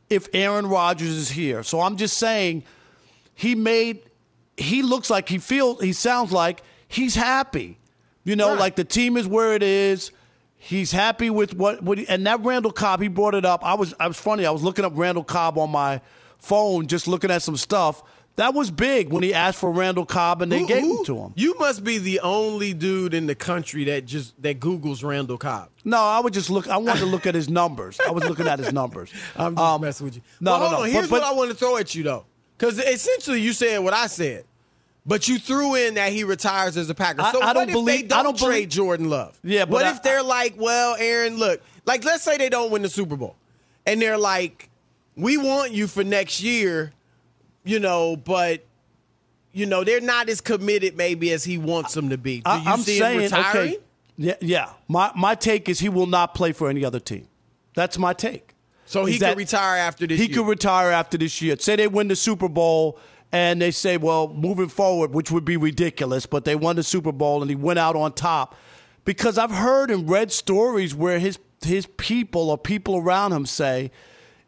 if 0.09 0.27
Aaron 0.33 0.67
Rodgers 0.67 1.09
is 1.09 1.29
here. 1.29 1.63
So 1.63 1.81
I'm 1.81 1.97
just 1.97 2.17
saying 2.17 2.63
he 3.33 3.55
made, 3.55 4.01
he 4.57 4.83
looks 4.83 5.09
like 5.09 5.27
he 5.27 5.39
feels, 5.39 5.81
he 5.81 5.93
sounds 5.93 6.31
like 6.31 6.61
he's 6.87 7.15
happy. 7.15 7.79
You 8.23 8.35
know, 8.35 8.49
right. 8.49 8.59
like 8.59 8.75
the 8.75 8.83
team 8.83 9.17
is 9.17 9.27
where 9.27 9.53
it 9.53 9.63
is. 9.63 10.11
He's 10.57 10.91
happy 10.91 11.29
with 11.29 11.55
what, 11.55 11.81
what 11.81 11.97
he, 11.97 12.07
and 12.07 12.27
that 12.27 12.41
Randall 12.43 12.71
Cobb, 12.71 13.01
he 13.01 13.07
brought 13.07 13.33
it 13.33 13.45
up. 13.45 13.65
I 13.65 13.73
was, 13.73 13.95
I 13.99 14.07
was 14.07 14.19
funny. 14.19 14.45
I 14.45 14.51
was 14.51 14.61
looking 14.61 14.85
up 14.85 14.93
Randall 14.95 15.23
Cobb 15.23 15.57
on 15.57 15.71
my 15.71 16.01
phone, 16.37 16.85
just 16.85 17.07
looking 17.07 17.31
at 17.31 17.41
some 17.41 17.57
stuff. 17.57 18.03
That 18.39 18.53
was 18.53 18.71
big 18.71 19.09
when 19.09 19.21
he 19.21 19.33
asked 19.33 19.59
for 19.59 19.69
Randall 19.69 20.05
Cobb 20.05 20.41
and 20.41 20.49
they 20.49 20.65
gave 20.65 20.83
him 20.83 21.03
to 21.03 21.17
him. 21.17 21.33
You 21.35 21.55
must 21.59 21.83
be 21.83 21.97
the 21.97 22.21
only 22.21 22.73
dude 22.73 23.13
in 23.13 23.27
the 23.27 23.35
country 23.35 23.83
that 23.83 24.05
just 24.05 24.41
that 24.41 24.61
Google's 24.61 25.03
Randall 25.03 25.37
Cobb. 25.37 25.67
No, 25.83 25.97
I 25.97 26.21
would 26.21 26.31
just 26.31 26.49
look. 26.49 26.69
I 26.69 26.77
wanted 26.77 27.01
to 27.01 27.05
look 27.05 27.27
at 27.27 27.35
his 27.35 27.49
numbers. 27.49 27.99
I 27.99 28.11
was 28.11 28.23
looking 28.23 28.47
at 28.47 28.57
his 28.57 28.71
numbers. 28.71 29.11
I'm 29.35 29.55
just 29.55 29.61
um, 29.61 29.81
messing 29.81 30.05
with 30.05 30.15
you. 30.15 30.21
No, 30.39 30.51
well, 30.51 30.59
no, 30.59 30.65
hold 30.67 30.79
no. 30.79 30.83
On. 30.85 30.89
Here's 30.89 31.09
but, 31.09 31.19
but, 31.19 31.21
what 31.23 31.33
I 31.33 31.35
want 31.35 31.49
to 31.51 31.57
throw 31.57 31.75
at 31.75 31.93
you 31.93 32.03
though, 32.03 32.23
because 32.57 32.79
essentially 32.79 33.41
you 33.41 33.51
said 33.51 33.79
what 33.79 33.93
I 33.93 34.07
said, 34.07 34.45
but 35.05 35.27
you 35.27 35.37
threw 35.37 35.75
in 35.75 35.95
that 35.95 36.13
he 36.13 36.23
retires 36.23 36.77
as 36.77 36.89
a 36.89 36.95
Packer. 36.95 37.21
So 37.33 37.41
I, 37.41 37.49
I 37.49 37.53
don't 37.53 37.69
believe. 37.69 38.03
They 38.03 38.07
don't, 38.07 38.19
I 38.19 38.23
don't 38.23 38.37
trade 38.37 38.51
believe, 38.51 38.69
Jordan 38.69 39.09
Love. 39.09 39.37
Yeah, 39.43 39.65
but 39.65 39.73
what 39.73 39.85
I, 39.85 39.91
if 39.91 40.01
they're 40.01 40.23
like, 40.23 40.53
well, 40.55 40.95
Aaron, 40.97 41.35
look, 41.35 41.61
like 41.83 42.05
let's 42.05 42.23
say 42.23 42.37
they 42.37 42.47
don't 42.47 42.71
win 42.71 42.83
the 42.83 42.89
Super 42.89 43.17
Bowl, 43.17 43.35
and 43.85 44.01
they're 44.01 44.17
like, 44.17 44.69
we 45.17 45.35
want 45.35 45.73
you 45.73 45.87
for 45.87 46.05
next 46.05 46.41
year, 46.41 46.93
you 47.63 47.79
know, 47.79 48.15
but 48.15 48.65
you 49.51 49.65
know, 49.65 49.83
they're 49.83 50.01
not 50.01 50.29
as 50.29 50.41
committed 50.41 50.95
maybe 50.95 51.31
as 51.31 51.43
he 51.43 51.57
wants 51.57 51.93
them 51.93 52.09
to 52.09 52.17
be. 52.17 52.41
Do 52.41 52.51
you 52.51 52.61
I, 52.65 52.73
am 52.73 52.79
see 52.79 52.99
saying, 52.99 53.19
him 53.19 53.23
retiring? 53.23 53.73
Okay, 53.73 53.77
yeah, 54.17 54.35
yeah. 54.41 54.69
My 54.87 55.11
my 55.15 55.35
take 55.35 55.69
is 55.69 55.79
he 55.79 55.89
will 55.89 56.07
not 56.07 56.35
play 56.35 56.51
for 56.51 56.69
any 56.69 56.85
other 56.85 56.99
team. 56.99 57.27
That's 57.75 57.97
my 57.97 58.13
take. 58.13 58.55
So 58.85 59.05
he 59.05 59.19
could 59.19 59.37
retire 59.37 59.77
after 59.77 60.07
this 60.07 60.19
he 60.19 60.25
year. 60.25 60.37
could 60.37 60.47
retire 60.47 60.91
after 60.91 61.17
this 61.17 61.41
year. 61.41 61.55
Say 61.59 61.75
they 61.75 61.87
win 61.87 62.07
the 62.07 62.15
Super 62.15 62.49
Bowl 62.49 62.99
and 63.31 63.61
they 63.61 63.71
say, 63.71 63.97
well, 63.97 64.27
moving 64.27 64.67
forward, 64.67 65.13
which 65.13 65.29
would 65.29 65.45
be 65.45 65.57
ridiculous, 65.57 66.25
but 66.25 66.45
they 66.45 66.55
won 66.55 66.75
the 66.75 66.83
Super 66.83 67.11
Bowl 67.11 67.41
and 67.41 67.49
he 67.49 67.55
went 67.55 67.77
out 67.77 67.95
on 67.95 68.13
top. 68.13 68.55
Because 69.05 69.37
I've 69.37 69.51
heard 69.51 69.91
and 69.91 70.09
read 70.09 70.31
stories 70.31 70.93
where 70.95 71.19
his 71.19 71.39
his 71.63 71.85
people 71.97 72.49
or 72.49 72.57
people 72.57 72.97
around 72.97 73.33
him 73.33 73.45
say 73.45 73.91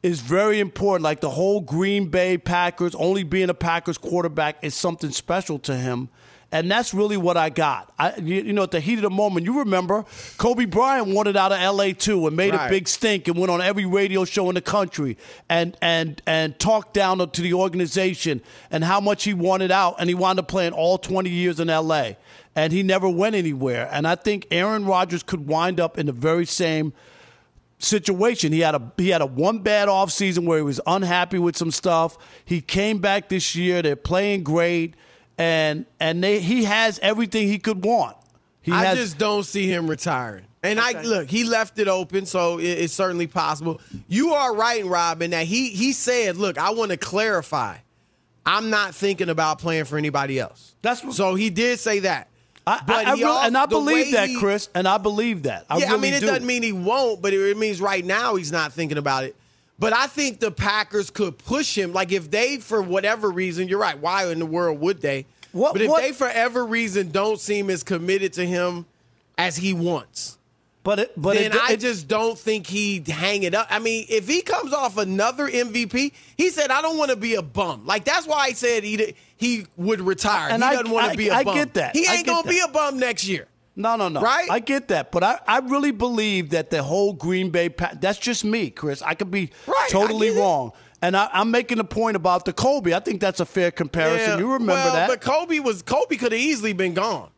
is 0.04 0.20
very 0.20 0.60
important. 0.60 1.04
Like 1.04 1.22
the 1.22 1.30
whole 1.30 1.62
Green 1.62 2.08
Bay 2.08 2.38
Packers, 2.38 2.96
only 2.96 3.24
being 3.24 3.50
a 3.50 3.54
Packers 3.54 3.98
quarterback 3.98 4.58
is 4.64 4.74
something 4.74 5.12
special 5.12 5.60
to 5.60 5.76
him. 5.76 6.10
And 6.54 6.70
that's 6.70 6.94
really 6.94 7.16
what 7.16 7.38
I 7.38 7.50
got. 7.50 7.94
I, 7.98 8.14
you, 8.18 8.42
you 8.42 8.54
know, 8.54 8.64
at 8.64 8.72
the 8.72 8.82
heat 8.82 8.96
of 8.96 9.04
the 9.04 9.10
moment, 9.10 9.46
you 9.46 9.60
remember 9.60 10.04
Kobe 10.38 10.66
Bryant 10.66 11.08
wanted 11.08 11.38
out 11.38 11.54
of 11.54 11.60
L.A. 11.60 11.94
too 11.94 12.28
and 12.28 12.36
made 12.36 12.54
right. 12.54 12.68
a 12.68 12.70
big 12.70 12.90
stink 12.90 13.30
and 13.30 13.38
went 13.38 13.50
on 13.50 13.62
every 13.62 13.86
radio 13.86 14.26
show 14.26 14.50
in 14.50 14.56
the 14.56 14.62
country 14.62 15.18
and 15.48 15.78
and 15.82 16.22
and 16.28 16.60
talked 16.60 16.94
down 16.94 17.20
to 17.20 17.42
the 17.42 17.54
organization 17.54 18.42
and 18.70 18.84
how 18.84 19.00
much 19.00 19.24
he 19.24 19.34
wanted 19.34 19.72
out, 19.72 19.96
and 19.98 20.10
he 20.10 20.14
wound 20.14 20.40
up 20.40 20.50
playing 20.50 20.74
all 20.74 20.98
20 20.98 21.30
years 21.30 21.62
in 21.62 21.70
L.A. 21.70 22.18
and 22.54 22.74
he 22.74 22.84
never 22.84 23.08
went 23.08 23.34
anywhere. 23.34 23.88
And 23.90 24.06
I 24.06 24.16
think 24.16 24.48
Aaron 24.52 24.84
Rodgers 24.84 25.24
could 25.24 25.48
wind 25.48 25.80
up 25.80 25.98
in 25.98 26.08
the 26.08 26.12
very 26.12 26.46
same 26.46 26.92
situation. 27.84 28.52
He 28.52 28.60
had 28.60 28.76
a 28.76 28.92
he 28.98 29.10
had 29.10 29.22
a 29.22 29.26
one 29.26 29.60
bad 29.60 29.90
off 29.90 30.12
season 30.12 30.46
where 30.46 30.58
he 30.58 30.64
was 30.64 30.80
unhappy 30.86 31.40
with 31.40 31.58
some 31.58 31.72
stuff. 31.72 32.18
He 32.46 32.62
came 32.62 33.00
back 33.00 33.30
this 33.30 33.56
year. 33.56 33.82
They're 33.82 33.96
playing 33.96 34.44
great, 34.44 34.96
and 35.38 35.86
and 36.00 36.24
they, 36.24 36.40
he 36.40 36.64
has 36.64 37.00
everything 37.00 37.48
he 37.48 37.60
could 37.60 37.84
want. 37.84 38.18
He 38.62 38.72
I 38.72 38.86
has, 38.86 38.98
just 38.98 39.18
don't 39.18 39.44
see 39.44 39.68
him 39.68 39.90
retiring. 39.90 40.46
And 40.64 40.80
okay. 40.80 41.00
I 41.00 41.02
look, 41.02 41.30
he 41.30 41.44
left 41.44 41.80
it 41.80 41.88
open, 41.88 42.26
so 42.26 42.60
it, 42.60 42.66
it's 42.66 42.94
certainly 42.94 43.28
possible. 43.28 43.82
You 44.08 44.34
are 44.34 44.56
right, 44.56 44.86
Robin, 44.86 45.32
that 45.32 45.46
he 45.48 45.70
he 45.70 45.94
said, 45.94 46.38
"Look, 46.38 46.58
I 46.58 46.72
want 46.72 46.92
to 46.92 46.98
clarify. 46.98 47.78
I'm 48.46 48.70
not 48.70 48.96
thinking 48.96 49.30
about 49.30 49.60
playing 49.60 49.86
for 49.86 49.98
anybody 49.98 50.40
else." 50.40 50.76
That's 50.82 51.04
what, 51.04 51.14
so 51.14 51.36
he 51.36 51.50
did 51.50 51.80
say 51.80 52.00
that. 52.00 52.28
I, 52.66 52.82
but 52.86 53.08
I, 53.08 53.12
I 53.12 53.14
really, 53.16 53.48
and 53.48 53.58
I 53.58 53.66
believe 53.66 54.12
that, 54.14 54.30
he, 54.30 54.40
Chris, 54.40 54.70
and 54.76 54.88
I 54.88 54.98
believe 54.98 55.44
that. 55.44 55.66
I 55.70 55.78
yeah, 55.78 55.86
really 55.86 55.98
I 55.98 56.02
mean, 56.02 56.14
it 56.14 56.20
do. 56.20 56.28
doesn't 56.28 56.46
mean 56.46 56.62
he 56.62 56.72
won't, 56.72 57.22
but 57.22 57.34
it 57.34 57.58
means 57.58 57.82
right 57.82 58.06
now 58.06 58.36
he's 58.36 58.52
not 58.52 58.74
thinking 58.74 58.98
about 58.98 59.24
it. 59.24 59.36
But 59.80 59.94
I 59.94 60.06
think 60.06 60.40
the 60.40 60.52
Packers 60.52 61.10
could 61.10 61.40
push 61.40 61.76
him. 61.76 61.92
Like 61.92 62.12
if 62.12 62.30
they, 62.30 62.58
for 62.58 62.84
whatever 62.84 63.32
reason, 63.32 63.68
you're 63.68 63.80
right. 63.80 63.98
Why 63.98 64.28
in 64.28 64.38
the 64.38 64.46
world 64.46 64.80
would 64.80 65.02
they? 65.02 65.26
What, 65.54 65.74
but 65.74 65.82
if 65.82 65.90
what? 65.90 66.02
they, 66.04 66.12
for 66.12 66.28
ever 66.28 66.64
reason, 66.64 67.10
don't 67.10 67.40
seem 67.40 67.70
as 67.72 67.84
committed 67.84 68.34
to 68.34 68.46
him 68.46 68.86
as 69.40 69.58
he 69.58 69.74
wants, 69.74 70.38
but 70.84 71.00
it, 71.00 71.12
but 71.18 71.36
then 71.36 71.52
it, 71.52 71.62
I 71.62 71.76
just 71.76 72.08
don't 72.08 72.38
think 72.38 72.68
he'd 72.68 73.08
hang 73.08 73.44
it 73.44 73.54
up. 73.54 73.68
I 73.70 73.80
mean, 73.80 74.06
if 74.08 74.28
he 74.28 74.42
comes 74.42 74.72
off 74.72 74.98
another 74.98 75.50
MVP, 75.50 76.12
he 76.38 76.50
said, 76.50 76.72
"I 76.72 76.82
don't 76.82 76.98
want 76.98 77.12
to 77.12 77.18
be 77.18 77.36
a 77.36 77.42
bum." 77.42 77.86
Like 77.86 78.06
that's 78.06 78.28
why 78.28 78.46
I 78.46 78.54
said 78.54 78.84
he 78.84 79.16
he 79.42 79.66
would 79.76 80.02
retire. 80.02 80.52
And 80.52 80.62
he 80.62 80.70
I, 80.70 80.74
doesn't 80.74 80.92
want 80.92 81.12
to 81.12 81.18
be 81.18 81.30
a 81.30 81.34
I 81.34 81.44
bum. 81.44 81.56
I 81.56 81.58
get 81.58 81.74
that. 81.74 81.96
He 81.96 82.06
ain't 82.08 82.28
gonna 82.28 82.44
that. 82.44 82.50
be 82.50 82.60
a 82.60 82.68
bum 82.68 83.00
next 83.00 83.28
year. 83.28 83.48
No, 83.76 83.96
no, 83.96 84.08
no. 84.08 84.22
Right? 84.22 84.50
I 84.52 84.60
get 84.60 84.90
that, 84.90 85.12
but 85.12 85.24
I, 85.24 85.40
I 85.48 85.60
really 85.60 85.92
believe 85.92 86.52
that 86.52 86.70
the 86.70 86.84
whole 86.84 87.14
Green 87.14 87.50
Bay. 87.50 87.74
That's 88.00 88.20
just 88.20 88.46
me, 88.46 88.70
Chris. 88.70 89.02
I 89.02 89.16
could 89.16 89.32
be 89.32 89.50
right, 89.66 89.88
totally 89.90 90.30
wrong. 90.38 90.74
And 91.02 91.18
I, 91.18 91.30
am 91.34 91.50
making 91.50 91.80
a 91.80 91.84
point 91.84 92.16
about 92.16 92.46
the 92.46 92.54
Kobe. 92.54 92.94
I 92.94 93.00
think 93.00 93.20
that's 93.20 93.40
a 93.40 93.46
fair 93.46 93.72
comparison. 93.72 94.34
Yeah, 94.34 94.38
you 94.38 94.54
remember 94.54 94.74
well, 94.74 94.94
that? 94.94 95.08
But 95.08 95.22
Kobe 95.22 95.58
was 95.58 95.82
Kobe 95.82 96.18
could 96.18 96.34
have 96.34 96.42
easily 96.42 96.74
been 96.74 96.94
gone. 96.94 97.32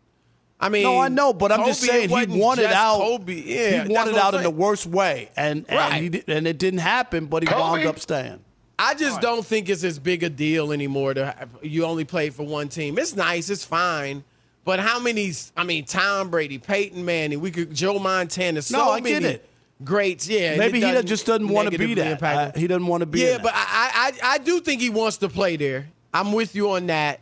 I 0.59 0.67
mean, 0.67 0.83
no, 0.83 0.99
I 0.99 1.07
know, 1.07 1.31
but 1.31 1.53
I'm 1.53 1.65
just 1.65 1.81
saying 1.81 2.09
he 2.09 2.37
wanted 2.37 2.65
out. 2.65 2.97
Kobe. 2.97 3.33
Yeah, 3.33 3.85
he 3.85 3.93
wanted 3.93 4.15
out 4.15 4.33
in 4.33 4.43
the 4.43 4.49
worst 4.49 4.85
way, 4.85 5.29
and 5.37 5.65
and, 5.69 5.77
right. 5.77 6.13
he, 6.13 6.23
and 6.27 6.47
it 6.47 6.57
didn't 6.57 6.79
happen. 6.79 7.27
But 7.27 7.43
he 7.43 7.47
Kobe. 7.47 7.61
wound 7.61 7.85
up 7.85 7.99
staying. 7.99 8.42
I 8.79 8.95
just 8.95 9.15
right. 9.15 9.21
don't 9.21 9.45
think 9.45 9.69
it's 9.69 9.83
as 9.83 9.99
big 9.99 10.23
a 10.23 10.29
deal 10.29 10.71
anymore. 10.71 11.13
To 11.13 11.25
have, 11.25 11.49
you 11.61 11.85
only 11.85 12.05
play 12.05 12.29
for 12.29 12.43
one 12.43 12.69
team. 12.69 12.97
It's 12.97 13.15
nice, 13.15 13.49
it's 13.49 13.63
fine, 13.63 14.23
but 14.65 14.79
how 14.79 14.99
many? 14.99 15.31
I 15.55 15.63
mean, 15.63 15.85
Tom 15.85 16.29
Brady, 16.29 16.57
Peyton 16.57 17.05
Manning, 17.05 17.39
we 17.39 17.51
could 17.51 17.73
Joe 17.73 17.99
Montana. 17.99 18.61
So 18.61 18.77
no, 18.77 18.91
I 18.91 19.01
many 19.01 19.19
get 19.19 19.23
it. 19.23 19.49
Greats, 19.83 20.27
yeah. 20.27 20.57
Maybe 20.57 20.79
he 20.79 21.01
just 21.03 21.25
doesn't 21.25 21.49
want 21.49 21.71
to 21.71 21.77
be 21.77 21.93
that. 21.95 22.21
Uh, 22.21 22.51
he 22.55 22.67
doesn't 22.67 22.87
want 22.87 23.01
to 23.01 23.05
be. 23.05 23.21
Yeah, 23.21 23.37
but 23.41 23.53
I, 23.53 24.13
I 24.23 24.33
I 24.35 24.37
do 24.37 24.59
think 24.59 24.81
he 24.81 24.89
wants 24.89 25.17
to 25.17 25.29
play 25.29 25.55
there. 25.55 25.87
I'm 26.13 26.31
with 26.31 26.55
you 26.55 26.71
on 26.71 26.87
that. 26.87 27.19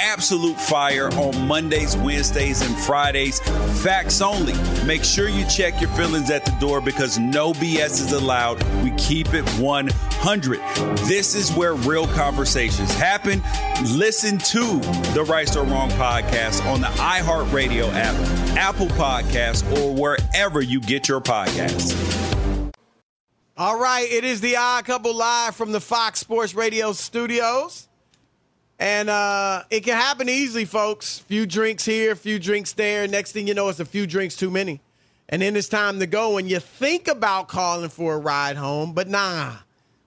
Absolute 0.00 0.58
fire 0.60 1.08
on 1.14 1.46
Mondays, 1.46 1.96
Wednesdays, 1.96 2.62
and 2.62 2.76
Fridays. 2.78 3.40
Facts 3.82 4.20
only. 4.20 4.54
Make 4.86 5.04
sure 5.04 5.28
you 5.28 5.44
check 5.46 5.80
your 5.80 5.90
feelings 5.90 6.30
at 6.30 6.44
the 6.44 6.52
door 6.60 6.80
because 6.80 7.18
no 7.18 7.52
BS 7.52 8.00
is 8.00 8.12
allowed. 8.12 8.62
We 8.82 8.92
keep 8.92 9.34
it 9.34 9.48
100. 9.60 10.60
This 11.06 11.34
is 11.34 11.52
where 11.52 11.74
real 11.74 12.06
conversations 12.08 12.94
happen. 12.94 13.42
Listen 13.96 14.38
to 14.38 14.80
the 15.14 15.24
Right 15.28 15.54
or 15.56 15.64
Wrong 15.64 15.90
podcast 15.90 16.64
on 16.66 16.80
the 16.80 16.86
iHeartRadio 16.86 17.92
app, 17.92 18.14
Apple 18.56 18.88
Podcasts, 18.88 19.64
or 19.78 19.94
wherever 19.94 20.60
you 20.60 20.80
get 20.80 21.08
your 21.08 21.20
podcasts. 21.20 21.94
All 23.56 23.80
right, 23.80 24.08
it 24.08 24.22
is 24.22 24.40
the 24.40 24.56
Odd 24.56 24.84
Couple 24.84 25.14
live 25.16 25.56
from 25.56 25.72
the 25.72 25.80
Fox 25.80 26.20
Sports 26.20 26.54
Radio 26.54 26.92
studios. 26.92 27.87
And 28.78 29.10
uh, 29.10 29.64
it 29.70 29.80
can 29.80 29.94
happen 29.94 30.28
easily, 30.28 30.64
folks. 30.64 31.18
Few 31.20 31.46
drinks 31.46 31.84
here, 31.84 32.14
few 32.14 32.38
drinks 32.38 32.72
there. 32.72 33.08
Next 33.08 33.32
thing 33.32 33.48
you 33.48 33.54
know, 33.54 33.68
it's 33.68 33.80
a 33.80 33.84
few 33.84 34.06
drinks 34.06 34.36
too 34.36 34.50
many. 34.50 34.80
And 35.28 35.42
then 35.42 35.56
it's 35.56 35.68
time 35.68 35.98
to 35.98 36.06
go. 36.06 36.38
And 36.38 36.48
you 36.48 36.60
think 36.60 37.08
about 37.08 37.48
calling 37.48 37.90
for 37.90 38.14
a 38.14 38.18
ride 38.18 38.56
home, 38.56 38.92
but 38.92 39.08
nah. 39.08 39.56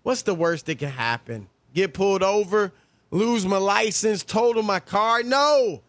What's 0.04 0.24
the 0.24 0.34
worst 0.34 0.66
that 0.66 0.80
can 0.80 0.90
happen? 0.90 1.48
Get 1.74 1.94
pulled 1.94 2.24
over, 2.24 2.72
lose 3.12 3.46
my 3.46 3.58
license, 3.58 4.24
total 4.24 4.64
my 4.64 4.80
car? 4.80 5.22
No. 5.22 5.82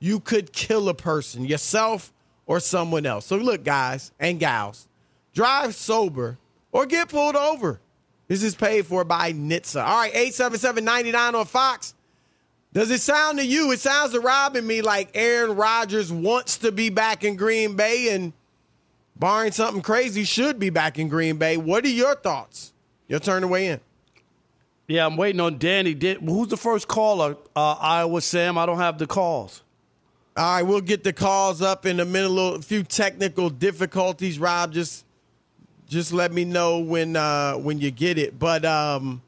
You 0.00 0.18
could 0.18 0.52
kill 0.52 0.88
a 0.88 0.94
person, 0.94 1.44
yourself 1.44 2.12
or 2.46 2.58
someone 2.58 3.06
else. 3.06 3.26
So 3.26 3.36
look, 3.36 3.62
guys 3.62 4.12
and 4.18 4.40
gals, 4.40 4.88
drive 5.34 5.74
sober 5.74 6.38
or 6.72 6.86
get 6.86 7.10
pulled 7.10 7.36
over. 7.36 7.80
This 8.26 8.42
is 8.42 8.54
paid 8.54 8.86
for 8.86 9.04
by 9.04 9.32
NHTSA. 9.32 9.84
All 9.84 9.98
right, 9.98 10.12
877-99 10.14 11.34
on 11.34 11.46
Fox. 11.46 11.94
Does 12.72 12.90
it 12.90 13.00
sound 13.00 13.38
to 13.38 13.44
you? 13.44 13.72
It 13.72 13.80
sounds 13.80 14.12
to 14.12 14.20
Rob 14.20 14.56
and 14.56 14.66
me 14.66 14.80
like 14.80 15.10
Aaron 15.14 15.56
Rodgers 15.56 16.12
wants 16.12 16.58
to 16.58 16.70
be 16.70 16.88
back 16.88 17.24
in 17.24 17.36
Green 17.36 17.74
Bay 17.74 18.14
and, 18.14 18.32
barring 19.20 19.52
something 19.52 19.82
crazy, 19.82 20.24
should 20.24 20.58
be 20.58 20.70
back 20.70 20.98
in 20.98 21.08
Green 21.08 21.36
Bay. 21.36 21.56
What 21.56 21.84
are 21.84 21.88
your 21.88 22.14
thoughts? 22.16 22.72
Your 23.06 23.20
turn 23.20 23.42
to 23.42 23.48
weigh 23.48 23.68
in. 23.68 23.80
Yeah, 24.88 25.06
I'm 25.06 25.16
waiting 25.16 25.40
on 25.40 25.58
Danny. 25.58 25.94
Did, 25.94 26.18
who's 26.18 26.48
the 26.48 26.56
first 26.56 26.88
caller? 26.88 27.36
Uh, 27.54 27.72
Iowa 27.74 28.20
Sam. 28.22 28.58
I 28.58 28.66
don't 28.66 28.78
have 28.78 28.98
the 28.98 29.06
calls. 29.06 29.62
All 30.36 30.54
right, 30.54 30.62
we'll 30.62 30.80
get 30.80 31.04
the 31.04 31.12
calls 31.12 31.60
up 31.60 31.86
in 31.86 32.00
a 32.00 32.04
minute. 32.04 32.28
A, 32.28 32.30
little, 32.30 32.54
a 32.56 32.62
few 32.62 32.82
technical 32.82 33.50
difficulties. 33.50 34.38
Rob, 34.38 34.72
just 34.72 35.04
just 35.88 36.12
let 36.12 36.32
me 36.32 36.44
know 36.44 36.78
when 36.78 37.14
uh, 37.14 37.54
when 37.54 37.78
you 37.78 37.90
get 37.90 38.16
it. 38.16 38.38
But 38.38 38.64
um, 38.64 39.22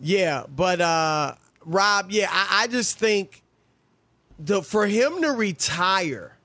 yeah, 0.00 0.44
but 0.54 0.80
uh, 0.80 1.34
Rob, 1.64 2.10
yeah, 2.10 2.28
I, 2.30 2.62
I 2.62 2.66
just 2.66 2.98
think 2.98 3.42
the 4.38 4.62
for 4.62 4.86
him 4.86 5.22
to 5.22 5.32
retire, 5.32 6.36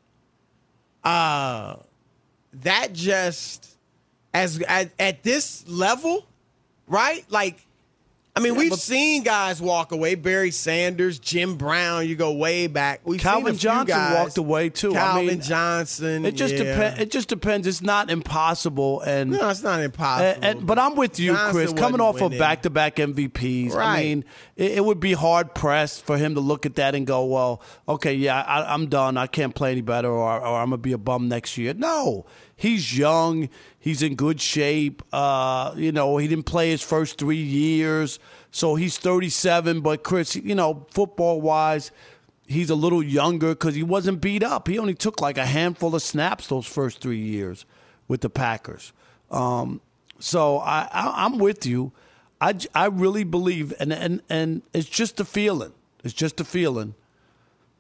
uh, 1.04 1.78
that 2.54 2.94
just 2.94 3.78
as 4.34 4.60
at, 4.62 4.92
at 5.00 5.24
this 5.24 5.68
level, 5.68 6.26
right? 6.88 7.26
Like, 7.30 7.66
I 8.38 8.40
mean, 8.40 8.54
Yeah, 8.54 8.60
we've 8.60 8.74
seen 8.76 9.24
guys 9.24 9.60
walk 9.62 9.92
away. 9.92 10.16
Barry 10.16 10.52
Sanders, 10.52 11.18
Jim 11.20 11.56
Brown. 11.56 12.08
You 12.08 12.16
go 12.16 12.34
way 12.34 12.68
back. 12.68 13.02
We've 13.04 13.20
seen 13.20 13.30
Calvin 13.32 13.58
Johnson 13.58 13.88
guys. 13.98 14.16
walked 14.16 14.38
away 14.38 14.70
too. 14.70 14.92
I 14.92 14.94
Calvin 14.94 15.26
mean, 15.28 15.42
Johnson. 15.42 16.26
It 16.26 16.36
just 16.36 16.54
yeah. 16.54 16.64
depends. 16.64 17.00
It 17.02 17.12
just 17.12 17.30
depends. 17.30 17.66
It's 17.68 17.82
not 17.82 18.12
impossible, 18.12 19.02
and 19.02 19.32
No, 19.32 19.50
it's 19.50 19.64
not 19.64 19.82
impossible. 19.82 20.28
and, 20.44 20.46
and- 20.60 20.68
but 20.68 20.78
I'm 20.78 20.96
with 20.96 21.20
you, 21.20 21.34
Johnson 21.34 21.52
Chris. 21.52 21.74
Coming 21.74 22.00
off 22.02 22.22
of 22.22 22.38
back-to-back 22.38 22.98
MVPs, 22.98 23.76
I 23.76 24.02
mean, 24.04 24.26
it, 24.56 24.74
it 24.74 24.86
would 24.86 25.00
be 25.00 25.14
hard 25.14 25.56
pressed 25.56 26.06
for 26.06 26.18
him 26.18 26.36
to 26.36 26.40
look 26.40 26.66
at 26.66 26.76
that 26.76 26.94
and 26.96 27.08
go, 27.08 27.26
"Well, 27.26 27.62
okay, 27.90 28.14
yeah, 28.14 28.40
I, 28.42 28.74
I'm 28.74 28.88
done. 28.88 29.18
I 29.18 29.28
can't 29.28 29.56
play 29.56 29.72
any 29.72 29.82
better, 29.82 30.10
or, 30.10 30.40
or 30.40 30.60
I'm 30.60 30.68
gonna 30.70 30.78
be 30.78 30.92
a 30.94 30.98
bum 30.98 31.28
next 31.28 31.58
year." 31.58 31.74
No, 31.74 32.26
he's 32.58 32.98
young. 32.98 33.48
He's 33.80 34.02
in 34.02 34.16
good 34.16 34.42
shape. 34.42 35.02
Uh, 35.14 35.74
you 35.78 35.94
know, 35.94 36.18
he 36.18 36.28
didn't 36.28 36.46
play 36.46 36.72
his 36.72 36.82
first 36.82 37.18
three 37.18 37.38
years, 37.38 38.20
so 38.52 38.76
he's 38.76 38.98
37. 38.98 39.80
But 39.80 40.04
Chris, 40.04 40.36
you 40.36 40.56
know, 40.56 40.86
football-wise. 40.92 41.92
He's 42.46 42.70
a 42.70 42.76
little 42.76 43.04
younger 43.04 43.50
because 43.50 43.76
he 43.76 43.84
wasn't 43.84 44.22
beat 44.22 44.42
up. 44.42 44.68
He 44.68 44.80
only 44.80 44.94
took 44.94 45.22
like 45.22 45.38
a 45.38 45.46
handful 45.46 45.94
of 45.94 46.02
snaps 46.02 46.48
those 46.48 46.66
first 46.66 47.02
three 47.02 47.20
years 47.20 47.66
with 48.08 48.22
the 48.22 48.30
Packers. 48.30 48.94
Um, 49.30 49.82
so 50.20 50.60
I, 50.60 50.88
I, 50.92 51.26
I'm 51.26 51.40
with 51.40 51.66
you. 51.66 51.92
I 52.40 52.86
really 52.86 53.24
believe, 53.24 53.74
and, 53.80 53.92
and, 53.92 54.22
and 54.30 54.62
it's 54.74 54.88
just 54.88 55.20
a 55.20 55.26
feeling. 55.26 55.74
It's 56.04 56.14
just 56.14 56.40
a 56.40 56.46
feeling 56.46 56.94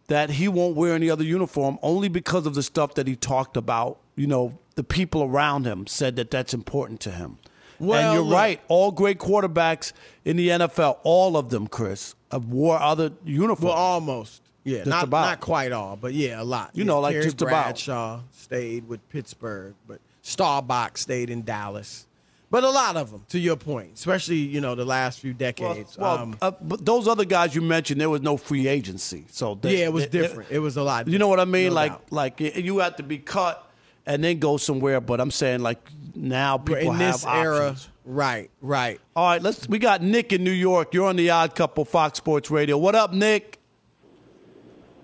that 0.07 0.31
he 0.31 0.47
won't 0.47 0.75
wear 0.75 0.95
any 0.95 1.09
other 1.09 1.23
uniform 1.23 1.77
only 1.81 2.07
because 2.09 2.45
of 2.45 2.55
the 2.55 2.63
stuff 2.63 2.95
that 2.95 3.07
he 3.07 3.15
talked 3.15 3.55
about. 3.55 3.99
You 4.15 4.27
know, 4.27 4.57
the 4.77 4.83
people 4.83 5.23
around 5.23 5.65
him 5.65 5.85
said 5.87 6.15
that 6.15 6.29
that's 6.31 6.53
important 6.53 6.99
to 7.01 7.11
him. 7.11 7.39
Well, 7.79 7.99
and 7.99 8.13
you're 8.13 8.23
look- 8.23 8.33
right. 8.39 8.61
All 8.69 8.91
great 8.91 9.17
quarterbacks 9.19 9.91
in 10.23 10.37
the 10.37 10.49
NFL, 10.49 10.99
all 11.03 11.35
of 11.35 11.49
them, 11.49 11.67
Chris, 11.67 12.13
have 12.31 12.45
wore 12.45 12.79
other 12.79 13.11
uniforms. 13.25 13.65
Well, 13.65 13.73
almost. 13.73 14.41
Yeah, 14.63 14.79
Just 14.79 14.89
not 14.89 15.03
about. 15.05 15.21
not 15.21 15.39
quite 15.39 15.71
all, 15.71 15.95
but 15.95 16.13
yeah, 16.13 16.41
a 16.41 16.43
lot. 16.43 16.71
You 16.73 16.83
Yeah, 16.83 16.87
know, 16.87 16.99
like 16.99 17.13
Terry 17.13 17.23
just 17.23 17.41
about. 17.41 17.49
Bradshaw 17.51 18.19
stayed 18.33 18.87
with 18.87 19.07
Pittsburgh, 19.09 19.73
but 19.87 19.99
Staubach 20.21 20.97
stayed 20.97 21.29
in 21.29 21.43
Dallas. 21.43 22.05
But 22.51 22.63
a 22.63 22.69
lot 22.69 22.95
of 22.97 23.11
them, 23.11 23.23
to 23.29 23.39
your 23.39 23.55
point, 23.57 23.91
especially 23.95 24.37
you 24.37 24.59
know 24.61 24.75
the 24.75 24.85
last 24.85 25.19
few 25.19 25.33
decades. 25.33 25.97
well, 25.97 26.17
um, 26.17 26.37
uh, 26.41 26.51
but 26.61 26.85
those 26.85 27.07
other 27.07 27.25
guys 27.25 27.53
you 27.55 27.61
mentioned, 27.61 27.99
there 27.99 28.09
was 28.09 28.21
no 28.21 28.37
free 28.37 28.67
agency, 28.67 29.25
so 29.31 29.55
they, 29.55 29.79
yeah, 29.79 29.85
it 29.85 29.93
was 29.93 30.03
they- 30.07 30.21
different. 30.21 30.51
It 30.51 30.59
was 30.59 30.77
a 30.77 30.83
lot. 30.83 31.07
You 31.07 31.17
know 31.19 31.27
what 31.29 31.39
I 31.39 31.45
mean? 31.45 31.69
no 31.69 31.73
like, 31.75 31.91
doubt. 31.91 32.11
like 32.11 32.39
you 32.39 32.79
had 32.79 32.97
to 32.97 33.03
be 33.03 33.17
cut 33.17 33.66
and 34.07 34.23
then 34.23 34.39
go 34.39 34.57
somewhere. 34.57 34.99
But 34.99 35.21
I'm 35.21 35.29
saying, 35.29 35.59
like 35.59 35.77
now 36.15 36.57
people 36.57 36.93
in 36.93 36.95
have 36.95 37.13
this 37.13 37.25
era, 37.25 37.67
options. 37.69 37.89
right, 38.05 38.49
right. 38.61 38.99
All 39.15 39.27
right, 39.29 39.41
let's. 39.41 39.69
We 39.69 39.77
got 39.77 40.01
Nick 40.01 40.33
in 40.33 40.43
New 40.43 40.49
York. 40.49 40.95
You're 40.95 41.05
on 41.07 41.15
the 41.17 41.29
Odd 41.29 41.53
Couple 41.53 41.85
Fox 41.85 42.17
Sports 42.17 42.49
Radio. 42.49 42.77
What 42.77 42.95
up, 42.95 43.13
Nick? 43.13 43.59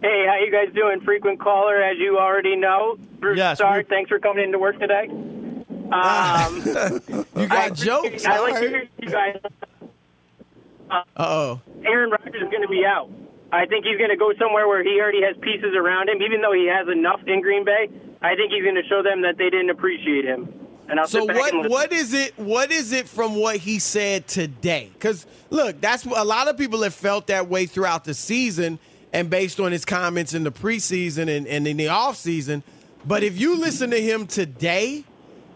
Hey, 0.01 0.25
how 0.27 0.35
you 0.43 0.51
guys 0.51 0.73
doing? 0.73 0.99
Frequent 1.01 1.39
caller, 1.39 1.81
as 1.81 1.97
you 1.97 2.17
already 2.17 2.55
know. 2.57 2.97
Bruce 3.19 3.37
Yes, 3.37 3.59
Stark, 3.59 3.87
thanks 3.87 4.09
for 4.09 4.19
coming 4.19 4.43
into 4.45 4.57
work 4.57 4.79
today. 4.79 5.09
Um, 5.93 6.63
You 6.65 7.47
got 7.47 7.51
I 7.51 7.69
jokes. 7.69 8.25
I 8.25 8.37
all 8.37 8.43
like 8.43 8.55
to 8.55 8.59
right. 8.61 8.69
hear 8.69 8.87
you 8.99 9.09
guys. 9.09 9.37
Uh-oh. 10.89 11.61
Aaron 11.85 12.09
Rodgers 12.09 12.41
is 12.41 12.49
going 12.49 12.63
to 12.63 12.67
be 12.67 12.83
out. 12.83 13.09
I 13.51 13.67
think 13.67 13.85
he's 13.85 13.97
going 13.97 14.09
to 14.09 14.15
go 14.17 14.33
somewhere 14.39 14.67
where 14.67 14.81
he 14.83 14.99
already 14.99 15.21
has 15.21 15.35
pieces 15.41 15.75
around 15.75 16.09
him. 16.09 16.19
Even 16.23 16.41
though 16.41 16.53
he 16.53 16.65
has 16.67 16.87
enough 16.87 17.21
in 17.27 17.41
Green 17.41 17.63
Bay, 17.63 17.89
I 18.23 18.35
think 18.35 18.53
he's 18.53 18.63
going 18.63 18.75
to 18.75 18.87
show 18.87 19.03
them 19.03 19.21
that 19.21 19.37
they 19.37 19.49
didn't 19.49 19.69
appreciate 19.69 20.25
him. 20.25 20.51
And 20.89 20.99
I'll 20.99 21.07
So 21.07 21.25
what 21.25 21.69
what 21.69 21.93
is 21.93 22.13
it 22.13 22.37
what 22.37 22.71
is 22.71 22.91
it 22.91 23.07
from 23.07 23.35
what 23.35 23.57
he 23.57 23.79
said 23.79 24.27
today? 24.27 24.91
Cuz 24.99 25.25
look, 25.49 25.79
that's 25.79 26.05
what 26.05 26.19
a 26.19 26.23
lot 26.23 26.47
of 26.47 26.57
people 26.57 26.81
have 26.83 26.93
felt 26.93 27.27
that 27.27 27.47
way 27.47 27.65
throughout 27.65 28.03
the 28.03 28.13
season 28.13 28.79
and 29.13 29.29
based 29.29 29.59
on 29.59 29.71
his 29.71 29.85
comments 29.85 30.33
in 30.33 30.43
the 30.43 30.51
preseason 30.51 31.29
and, 31.29 31.47
and 31.47 31.67
in 31.67 31.77
the 31.77 31.85
offseason. 31.85 32.63
But 33.05 33.23
if 33.23 33.39
you 33.39 33.57
listen 33.57 33.91
to 33.91 34.01
him 34.01 34.27
today, 34.27 35.03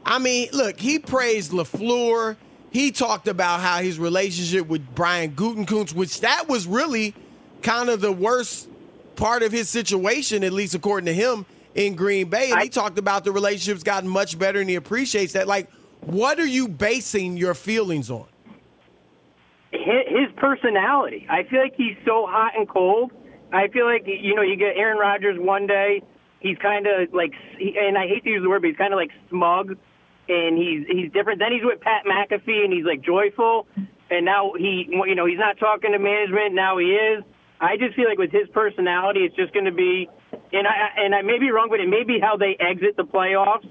I 0.05 0.19
mean, 0.19 0.49
look, 0.53 0.79
he 0.79 0.99
praised 0.99 1.51
LaFleur. 1.51 2.37
He 2.71 2.91
talked 2.91 3.27
about 3.27 3.61
how 3.61 3.81
his 3.81 3.99
relationship 3.99 4.67
with 4.67 4.95
Brian 4.95 5.31
Gutekunst, 5.31 5.93
which 5.93 6.21
that 6.21 6.47
was 6.47 6.67
really 6.67 7.15
kind 7.61 7.89
of 7.89 8.01
the 8.01 8.11
worst 8.11 8.69
part 9.15 9.43
of 9.43 9.51
his 9.51 9.67
situation, 9.67 10.43
at 10.43 10.53
least 10.53 10.75
according 10.75 11.07
to 11.07 11.13
him, 11.13 11.45
in 11.77 11.95
Green 11.95 12.29
Bay. 12.29 12.51
And 12.51 12.61
he 12.61 12.67
talked 12.67 12.97
about 12.97 13.23
the 13.23 13.31
relationship's 13.31 13.83
gotten 13.83 14.09
much 14.09 14.37
better 14.37 14.59
and 14.59 14.69
he 14.69 14.75
appreciates 14.75 15.31
that. 15.33 15.47
Like, 15.47 15.69
what 16.01 16.39
are 16.39 16.45
you 16.45 16.67
basing 16.67 17.37
your 17.37 17.53
feelings 17.53 18.11
on? 18.11 18.27
his 19.71 20.07
his 20.07 20.29
personality. 20.37 21.25
I 21.29 21.43
feel 21.43 21.61
like 21.61 21.75
he's 21.75 21.95
so 22.05 22.25
hot 22.27 22.53
and 22.55 22.67
cold. 22.67 23.11
I 23.51 23.67
feel 23.69 23.85
like 23.85 24.03
you 24.05 24.35
know 24.35 24.41
you 24.41 24.55
get 24.55 24.75
Aaron 24.75 24.97
Rodgers 24.97 25.37
one 25.39 25.67
day, 25.67 26.01
he's 26.39 26.57
kind 26.57 26.87
of 26.87 27.13
like, 27.13 27.33
and 27.59 27.97
I 27.97 28.07
hate 28.07 28.23
to 28.23 28.29
use 28.29 28.43
the 28.43 28.49
word, 28.49 28.61
but 28.61 28.69
he's 28.69 28.77
kind 28.77 28.93
of 28.93 28.97
like 28.97 29.11
smug, 29.29 29.77
and 30.27 30.57
he's 30.57 30.85
he's 30.87 31.11
different. 31.11 31.39
Then 31.39 31.51
he's 31.51 31.63
with 31.63 31.79
Pat 31.81 32.03
McAfee, 32.05 32.63
and 32.63 32.73
he's 32.73 32.85
like 32.85 33.01
joyful, 33.01 33.67
and 34.09 34.25
now 34.25 34.53
he 34.57 34.87
you 34.89 35.15
know 35.15 35.25
he's 35.25 35.39
not 35.39 35.57
talking 35.59 35.91
to 35.91 35.99
management. 35.99 36.53
Now 36.53 36.77
he 36.77 36.87
is. 36.87 37.23
I 37.59 37.77
just 37.77 37.95
feel 37.95 38.07
like 38.07 38.17
with 38.17 38.31
his 38.31 38.47
personality, 38.49 39.21
it's 39.21 39.35
just 39.35 39.53
going 39.53 39.65
to 39.65 39.71
be, 39.71 40.07
and 40.53 40.67
I 40.67 41.03
and 41.03 41.15
I 41.15 41.21
may 41.21 41.39
be 41.39 41.51
wrong, 41.51 41.67
but 41.69 41.79
it 41.79 41.89
may 41.89 42.03
be 42.03 42.19
how 42.21 42.37
they 42.37 42.55
exit 42.59 42.95
the 42.97 43.03
playoffs. 43.03 43.67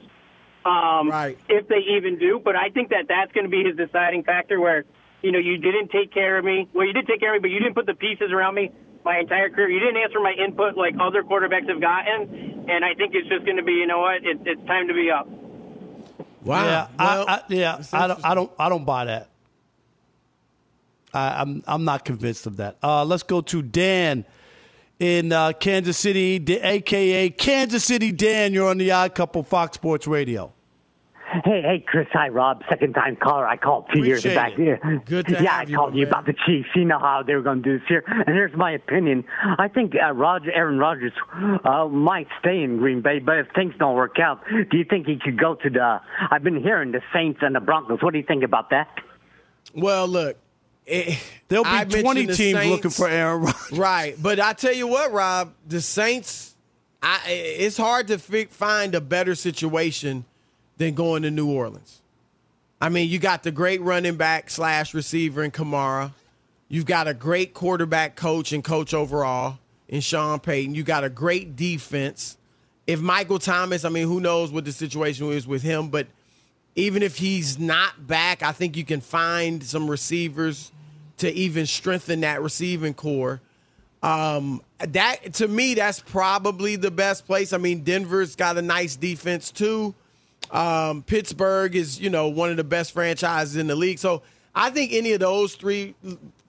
Um, 0.64 1.10
Right. 1.10 1.38
If 1.48 1.68
they 1.68 1.78
even 1.96 2.18
do, 2.18 2.40
but 2.42 2.56
I 2.56 2.70
think 2.70 2.90
that 2.90 3.06
that's 3.08 3.30
going 3.32 3.44
to 3.44 3.50
be 3.50 3.62
his 3.62 3.76
deciding 3.76 4.24
factor. 4.24 4.58
Where 4.58 4.84
you 5.22 5.32
know, 5.32 5.38
you 5.38 5.58
didn't 5.58 5.90
take 5.90 6.12
care 6.12 6.38
of 6.38 6.44
me. 6.44 6.68
Well, 6.74 6.86
you 6.86 6.92
did 6.92 7.06
take 7.06 7.20
care 7.20 7.34
of 7.34 7.42
me, 7.42 7.48
but 7.48 7.52
you 7.52 7.60
didn't 7.60 7.74
put 7.74 7.86
the 7.86 7.94
pieces 7.94 8.32
around 8.32 8.54
me 8.54 8.70
my 9.04 9.18
entire 9.18 9.48
career. 9.50 9.70
You 9.70 9.80
didn't 9.80 9.98
answer 9.98 10.20
my 10.20 10.32
input 10.32 10.76
like 10.76 10.94
other 11.00 11.22
quarterbacks 11.22 11.68
have 11.68 11.80
gotten, 11.80 12.66
and 12.68 12.84
I 12.84 12.94
think 12.94 13.14
it's 13.14 13.28
just 13.28 13.44
going 13.44 13.56
to 13.56 13.62
be, 13.62 13.72
you 13.72 13.86
know 13.86 14.00
what, 14.00 14.16
it, 14.24 14.38
it's 14.44 14.66
time 14.66 14.88
to 14.88 14.94
be 14.94 15.10
up. 15.10 15.28
Wow. 16.42 16.64
Yeah, 16.64 16.88
Well, 16.98 17.24
I, 17.28 17.34
I, 17.34 17.40
yeah, 17.48 17.82
I 17.92 18.06
don't, 18.08 18.24
I 18.24 18.34
don't, 18.34 18.52
I 18.58 18.68
don't 18.68 18.84
buy 18.84 19.04
that. 19.06 19.28
I, 21.14 21.40
I'm, 21.40 21.62
I'm 21.66 21.84
not 21.84 22.04
convinced 22.04 22.46
of 22.46 22.56
that. 22.58 22.76
Uh, 22.82 23.04
let's 23.04 23.22
go 23.22 23.40
to 23.40 23.62
Dan 23.62 24.24
in 24.98 25.32
uh, 25.32 25.52
Kansas 25.52 25.96
City, 25.96 26.38
D- 26.38 26.58
aka 26.60 27.30
Kansas 27.30 27.84
City 27.84 28.12
Dan. 28.12 28.52
You're 28.52 28.68
on 28.68 28.78
the 28.78 28.90
Odd 28.92 29.14
Couple 29.14 29.42
Fox 29.42 29.74
Sports 29.74 30.06
Radio. 30.06 30.52
Hey, 31.44 31.60
hey, 31.60 31.84
Chris. 31.86 32.06
Hi, 32.12 32.28
Rob. 32.28 32.62
Second 32.68 32.94
time 32.94 33.16
caller. 33.16 33.46
I 33.46 33.56
called 33.56 33.86
two 33.92 34.04
years 34.04 34.20
Appreciate 34.20 34.34
back. 34.36 34.58
it. 34.58 34.80
Yeah, 34.82 34.98
Good 35.04 35.26
to 35.26 35.32
yeah. 35.42 35.58
have 35.58 35.66
I 35.66 35.70
you, 35.70 35.76
called 35.76 35.92
my 35.92 35.98
you 36.00 36.06
about 36.06 36.24
the 36.24 36.32
Chiefs. 36.46 36.68
You 36.76 36.84
know 36.84 37.00
how 37.00 37.24
they 37.26 37.34
were 37.34 37.42
going 37.42 37.62
to 37.62 37.68
do 37.68 37.78
this 37.78 37.86
here. 37.88 38.04
And 38.06 38.28
here's 38.28 38.54
my 38.56 38.70
opinion. 38.70 39.24
I 39.58 39.66
think 39.68 39.94
uh, 40.00 40.12
Roger, 40.12 40.52
Aaron 40.52 40.78
Rodgers, 40.78 41.12
uh, 41.64 41.86
might 41.88 42.28
stay 42.38 42.62
in 42.62 42.78
Green 42.78 43.02
Bay, 43.02 43.18
but 43.18 43.38
if 43.38 43.48
things 43.56 43.74
don't 43.78 43.96
work 43.96 44.18
out, 44.20 44.40
do 44.70 44.78
you 44.78 44.84
think 44.88 45.06
he 45.08 45.18
could 45.18 45.36
go 45.38 45.56
to 45.56 45.68
the? 45.68 46.00
I've 46.30 46.44
been 46.44 46.62
hearing 46.62 46.92
the 46.92 47.02
Saints 47.12 47.40
and 47.42 47.54
the 47.56 47.60
Broncos. 47.60 47.98
What 48.02 48.12
do 48.12 48.18
you 48.18 48.24
think 48.26 48.44
about 48.44 48.70
that? 48.70 48.88
Well, 49.74 50.06
look. 50.06 50.36
It, 50.86 51.18
There'll 51.48 51.64
be 51.64 51.70
I 51.70 51.84
20 51.84 52.26
the 52.26 52.34
teams 52.34 52.58
Saints. 52.58 52.70
looking 52.70 52.90
for 52.90 53.08
Aaron 53.08 53.42
Rodgers. 53.42 53.72
Right, 53.78 54.16
but 54.20 54.40
I 54.40 54.52
tell 54.52 54.72
you 54.72 54.86
what, 54.86 55.12
Rob, 55.12 55.52
the 55.66 55.80
Saints. 55.80 56.54
I 57.02 57.20
eh, 57.26 57.30
it's 57.58 57.76
hard 57.76 58.08
to 58.08 58.18
fi- 58.18 58.46
find 58.46 58.94
a 58.94 59.00
better 59.00 59.34
situation 59.34 60.24
than 60.76 60.94
going 60.94 61.22
to 61.22 61.30
New 61.30 61.50
Orleans. 61.50 62.00
I 62.80 62.88
mean, 62.88 63.08
you 63.08 63.18
got 63.18 63.42
the 63.42 63.50
great 63.52 63.80
running 63.80 64.16
back 64.16 64.50
slash 64.50 64.92
receiver 64.92 65.42
in 65.42 65.50
Kamara. 65.50 66.12
You've 66.68 66.84
got 66.84 67.06
a 67.08 67.14
great 67.14 67.54
quarterback 67.54 68.16
coach 68.16 68.52
and 68.52 68.62
coach 68.62 68.92
overall 68.92 69.58
in 69.88 70.00
Sean 70.00 70.40
Payton. 70.40 70.74
You 70.74 70.82
got 70.82 71.04
a 71.04 71.08
great 71.08 71.56
defense. 71.56 72.36
If 72.86 73.00
Michael 73.00 73.38
Thomas, 73.38 73.84
I 73.84 73.88
mean, 73.88 74.06
who 74.06 74.20
knows 74.20 74.50
what 74.50 74.64
the 74.64 74.72
situation 74.72 75.30
is 75.30 75.46
with 75.46 75.62
him, 75.62 75.88
but 75.88 76.06
even 76.76 77.02
if 77.02 77.16
he's 77.16 77.58
not 77.58 78.06
back, 78.06 78.42
I 78.42 78.52
think 78.52 78.76
you 78.76 78.84
can 78.84 79.00
find 79.00 79.62
some 79.64 79.90
receivers 79.90 80.70
to 81.18 81.32
even 81.32 81.66
strengthen 81.66 82.20
that 82.20 82.42
receiving 82.42 82.94
core. 82.94 83.40
Um, 84.02 84.62
that 84.78 85.32
to 85.34 85.48
me, 85.48 85.74
that's 85.74 86.00
probably 86.00 86.76
the 86.76 86.90
best 86.90 87.26
place. 87.26 87.52
I 87.52 87.58
mean, 87.58 87.82
Denver's 87.82 88.36
got 88.36 88.58
a 88.58 88.62
nice 88.62 88.94
defense 88.94 89.50
too. 89.50 89.94
Um, 90.50 91.02
Pittsburgh 91.02 91.74
is, 91.74 91.98
you 91.98 92.10
know, 92.10 92.28
one 92.28 92.50
of 92.50 92.56
the 92.56 92.64
best 92.64 92.92
franchises 92.92 93.56
in 93.56 93.66
the 93.66 93.74
league. 93.74 93.98
So 93.98 94.22
I 94.54 94.70
think 94.70 94.92
any 94.92 95.12
of 95.12 95.20
those 95.20 95.54
three 95.54 95.94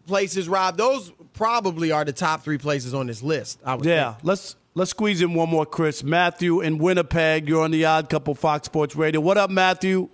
places, 0.06 0.48
Rob, 0.48 0.78
those 0.78 1.12
probably 1.34 1.92
are 1.92 2.06
the 2.06 2.13
top 2.13 2.44
three 2.44 2.58
places 2.58 2.94
on 2.94 3.08
this 3.08 3.24
list. 3.24 3.60
I 3.66 3.76
would 3.76 3.86
Yeah, 3.86 4.12
think. 4.13 4.26
let's 4.26 4.56
let's 4.76 4.92
squeeze 4.92 5.22
in 5.22 5.34
one 5.34 5.50
more, 5.50 5.66
Chris. 5.66 6.04
Matthew 6.04 6.60
in 6.62 6.78
Winnipeg. 6.78 7.48
You're 7.48 7.63
on 7.63 7.72
the 7.72 7.86
Odd 7.86 8.10
Couple 8.10 8.36
Fox 8.36 8.66
Sports 8.66 8.96
Radio. 8.96 9.22
What 9.22 9.38
up, 9.38 9.50
Matthew? 9.50 10.10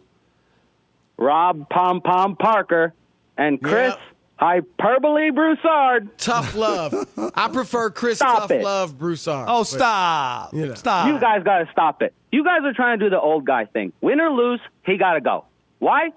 Rob 1.17 1.69
Pom 1.69 2.01
Pom 2.01 2.35
Parker 2.35 2.93
and 3.37 3.61
Chris 3.61 3.91
Yep. 3.93 3.99
Hyperbole 4.37 5.29
Broussard. 5.31 6.17
Tough 6.17 6.55
love. 6.55 6.93
I 7.35 7.47
prefer 7.49 7.89
Chris 7.91 8.17
Stop 8.17 8.39
Tough 8.39 8.51
it. 8.51 8.63
Love 8.63 8.97
Broussard. 8.97 9.45
Oh, 9.49 9.59
But- 9.59 9.67
stop! 9.67 10.53
you 10.53 10.65
know. 10.65 10.73
Stop! 10.73 11.07
You 11.07 11.19
guys 11.19 11.43
got 11.43 11.59
to 11.59 11.69
stop 11.71 12.01
it. 12.01 12.13
You 12.31 12.43
guys 12.43 12.61
are 12.63 12.73
trying 12.73 12.99
to 12.99 13.05
do 13.05 13.09
the 13.09 13.19
old 13.21 13.45
guy 13.45 13.65
thing. 13.65 13.93
Win 14.01 14.19
or 14.19 14.31
lose, 14.31 14.59
he 14.85 14.97
got 14.97 15.13
to 15.13 15.21
go. 15.21 15.45
Why? 15.79 16.09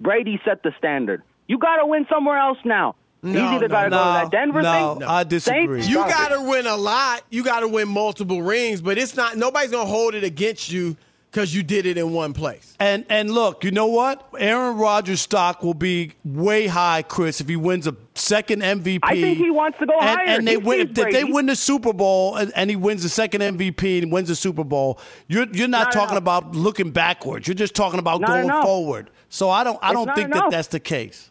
Brady 0.00 0.40
set 0.44 0.62
the 0.62 0.72
standard. 0.78 1.22
You 1.46 1.58
got 1.58 1.76
to 1.76 1.86
win 1.86 2.06
somewhere 2.08 2.38
else 2.38 2.58
now. 2.64 2.94
He's 3.22 3.34
No, 3.34 3.44
either 3.52 3.68
no, 3.68 3.74
got 3.74 3.84
to 3.84 3.90
go 3.90 3.96
no, 3.96 4.04
to 4.04 4.12
that 4.12 4.30
Denver 4.30 4.62
no, 4.62 4.94
thing. 4.94 5.02
I 5.08 5.24
disagree. 5.24 5.80
Saints, 5.82 5.88
You 5.88 5.96
got 5.96 6.28
to 6.28 6.42
win 6.48 6.66
a 6.66 6.76
lot. 6.76 7.22
You 7.30 7.42
got 7.42 7.60
to 7.60 7.68
win 7.68 7.88
multiple 7.88 8.42
rings, 8.42 8.80
but 8.82 8.98
it's 8.98 9.16
not. 9.16 9.36
Nobody's 9.36 9.70
gonna 9.70 9.84
hold 9.88 10.14
it 10.14 10.24
against 10.24 10.70
you 10.70 10.96
because 11.34 11.52
you 11.52 11.64
did 11.64 11.84
it 11.84 11.98
in 11.98 12.12
one 12.12 12.32
place. 12.32 12.76
And 12.78 13.04
and 13.08 13.28
look, 13.28 13.64
you 13.64 13.72
know 13.72 13.86
what? 13.88 14.28
Aaron 14.38 14.76
Rodgers' 14.76 15.20
stock 15.20 15.64
will 15.64 15.74
be 15.74 16.12
way 16.24 16.68
high, 16.68 17.02
Chris, 17.02 17.40
if 17.40 17.48
he 17.48 17.56
wins 17.56 17.88
a 17.88 17.96
second 18.14 18.62
MVP. 18.62 19.00
I 19.02 19.20
think 19.20 19.38
he 19.38 19.50
wants 19.50 19.78
to 19.80 19.86
go 19.86 19.98
and, 19.98 20.08
higher. 20.08 20.38
And 20.38 20.46
they 20.46 20.52
He 20.52 20.56
win 20.58 20.94
sees 20.94 20.98
if 21.04 21.12
they 21.12 21.24
win 21.24 21.46
the 21.46 21.56
Super 21.56 21.92
Bowl 21.92 22.36
and, 22.36 22.52
and 22.54 22.70
he 22.70 22.76
wins 22.76 23.02
the 23.02 23.08
second 23.08 23.40
MVP 23.40 24.00
and 24.00 24.12
wins 24.12 24.28
the 24.28 24.36
Super 24.36 24.62
Bowl. 24.62 25.00
You're 25.26 25.48
you're 25.52 25.66
not, 25.66 25.86
Not 25.86 25.92
talking 25.92 26.12
enough. 26.16 26.22
about 26.22 26.54
looking 26.54 26.92
backwards. 26.92 27.48
You're 27.48 27.56
just 27.56 27.74
talking 27.74 27.98
about 27.98 28.20
Not 28.20 28.28
going 28.28 28.44
enough. 28.44 28.64
forward. 28.64 29.10
So 29.28 29.50
I 29.50 29.64
don't 29.64 29.78
I 29.82 29.88
It's 29.88 29.94
don't 29.94 30.06
not 30.06 30.16
think 30.16 30.32
that 30.32 30.50
that's 30.52 30.68
the 30.68 30.78
case. 30.80 31.30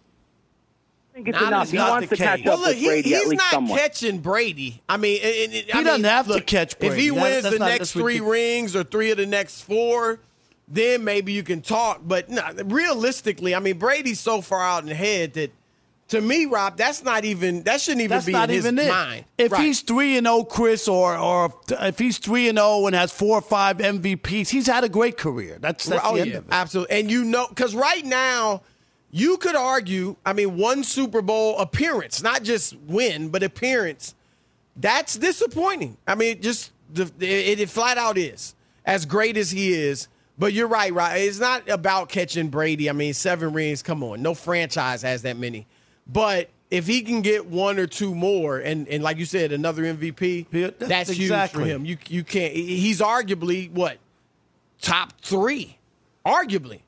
I 1.13 1.15
think 1.15 1.27
it's 1.27 1.39
Not 1.39 1.47
enough. 1.49 1.63
as 1.65 1.71
He 1.71 1.77
wants 1.77 2.09
the 2.09 2.15
to 2.15 2.23
catch 2.23 2.39
case. 2.39 2.47
up 2.47 2.53
Well, 2.53 2.57
look, 2.61 2.67
with 2.69 2.77
he, 2.79 2.85
Brady 2.87 3.09
he's 3.09 3.17
at 3.19 3.27
least 3.27 3.37
not 3.43 3.51
somewhat. 3.51 3.79
catching 3.79 4.17
Brady. 4.17 4.81
I 4.89 4.97
mean, 4.97 5.19
and- 5.23 5.53
and- 5.53 5.65
I 5.71 5.77
He 5.77 5.83
doesn't 5.83 6.01
mean, 6.01 6.03
have 6.11 6.25
to 6.25 6.33
look, 6.33 6.45
catch 6.47 6.73
If 6.79 6.95
he 6.95 7.09
That- 7.09 7.15
wins 7.21 7.43
that's 7.43 7.53
the 7.53 7.59
not- 7.59 7.67
next 7.69 7.91
three 7.91 8.03
ridiculous. 8.19 8.31
rings 8.31 8.75
or 8.75 8.83
three 8.83 9.11
of 9.11 9.17
the 9.17 9.27
next 9.27 9.61
four, 9.61 10.19
then 10.67 11.03
maybe 11.03 11.31
you 11.31 11.43
can 11.43 11.61
talk. 11.61 12.01
But 12.03 12.29
no, 12.29 12.41
realistically, 12.65 13.53
I 13.53 13.59
mean, 13.59 13.77
Brady's 13.77 14.19
so 14.19 14.41
far 14.41 14.61
out 14.63 14.81
in 14.81 14.89
the 14.89 14.95
head 14.95 15.33
that, 15.33 15.51
to 16.07 16.19
me, 16.19 16.45
Rob, 16.47 16.77
that's 16.77 17.03
not 17.03 17.25
even 17.25 17.61
that 17.63 17.79
shouldn't 17.79 18.01
even 18.01 18.15
That's 18.15 18.25
be 18.25 18.31
not 18.31 18.49
in 18.49 18.55
his 18.55 18.65
even 18.65 18.79
it. 18.79 18.89
mind. 18.89 19.25
If 19.37 19.51
Right. 19.51 19.61
he's 19.65 19.81
three 19.81 20.17
and 20.17 20.25
zero, 20.25 20.43
Chris, 20.43 20.87
or 20.87 21.15
or 21.15 21.53
if 21.69 21.99
he's 21.99 22.17
three 22.17 22.49
and 22.49 22.57
zero 22.57 22.87
and 22.87 22.95
has 22.95 23.11
four 23.11 23.37
or 23.37 23.41
five 23.41 23.77
MVPs, 23.79 24.49
he's 24.49 24.65
had 24.67 24.83
a 24.83 24.89
great 24.89 25.17
career. 25.17 25.57
That's 25.61 25.85
that's 25.85 26.01
oh 26.03 26.15
the 26.15 26.21
end 26.21 26.31
yeah, 26.31 26.37
of 26.37 26.43
it. 26.45 26.49
absolutely. 26.51 26.99
And 26.99 27.11
you 27.11 27.23
know, 27.23 27.47
because 27.47 27.75
right 27.75 28.05
now, 28.05 28.61
you 29.15 29.37
could 29.37 29.55
argue. 29.55 30.15
I 30.25 30.33
mean, 30.33 30.57
one 30.57 30.83
Super 30.83 31.21
Bowl 31.21 31.59
appearance, 31.59 32.23
not 32.23 32.41
just 32.41 32.75
win, 32.87 33.29
but 33.29 33.43
appearance. 33.43 34.15
That's 34.75 35.15
disappointing. 35.15 35.97
I 36.07 36.15
mean, 36.15 36.41
just 36.41 36.71
the, 36.91 37.03
it, 37.19 37.59
it 37.59 37.69
flat 37.69 37.99
out 37.99 38.17
is 38.17 38.55
as 38.85 39.05
great 39.05 39.37
as 39.37 39.51
he 39.51 39.71
is. 39.71 40.07
But 40.39 40.53
you're 40.53 40.67
right, 40.67 40.91
right. 40.91 41.17
It's 41.17 41.39
not 41.39 41.69
about 41.69 42.09
catching 42.09 42.49
Brady. 42.49 42.89
I 42.89 42.93
mean, 42.93 43.13
seven 43.13 43.53
rings. 43.53 43.83
Come 43.83 44.03
on, 44.03 44.23
no 44.23 44.33
franchise 44.33 45.03
has 45.03 45.21
that 45.21 45.37
many. 45.37 45.67
But 46.07 46.49
if 46.71 46.87
he 46.87 47.01
can 47.01 47.21
get 47.21 47.45
one 47.45 47.77
or 47.77 47.85
two 47.85 48.15
more, 48.15 48.57
and 48.57 48.87
and 48.87 49.03
like 49.03 49.17
you 49.17 49.25
said, 49.25 49.51
another 49.51 49.83
MVP, 49.83 50.47
Yeah, 50.51 50.71
that's, 50.79 50.89
that's 50.89 51.11
huge 51.11 51.49
for 51.51 51.61
him. 51.61 51.85
You 51.85 51.97
you 52.07 52.23
can't. 52.23 52.51
He's 52.51 52.99
arguably 52.99 53.71
what 53.71 53.99
top 54.81 55.13
three, 55.21 55.77
arguably, 56.25 56.81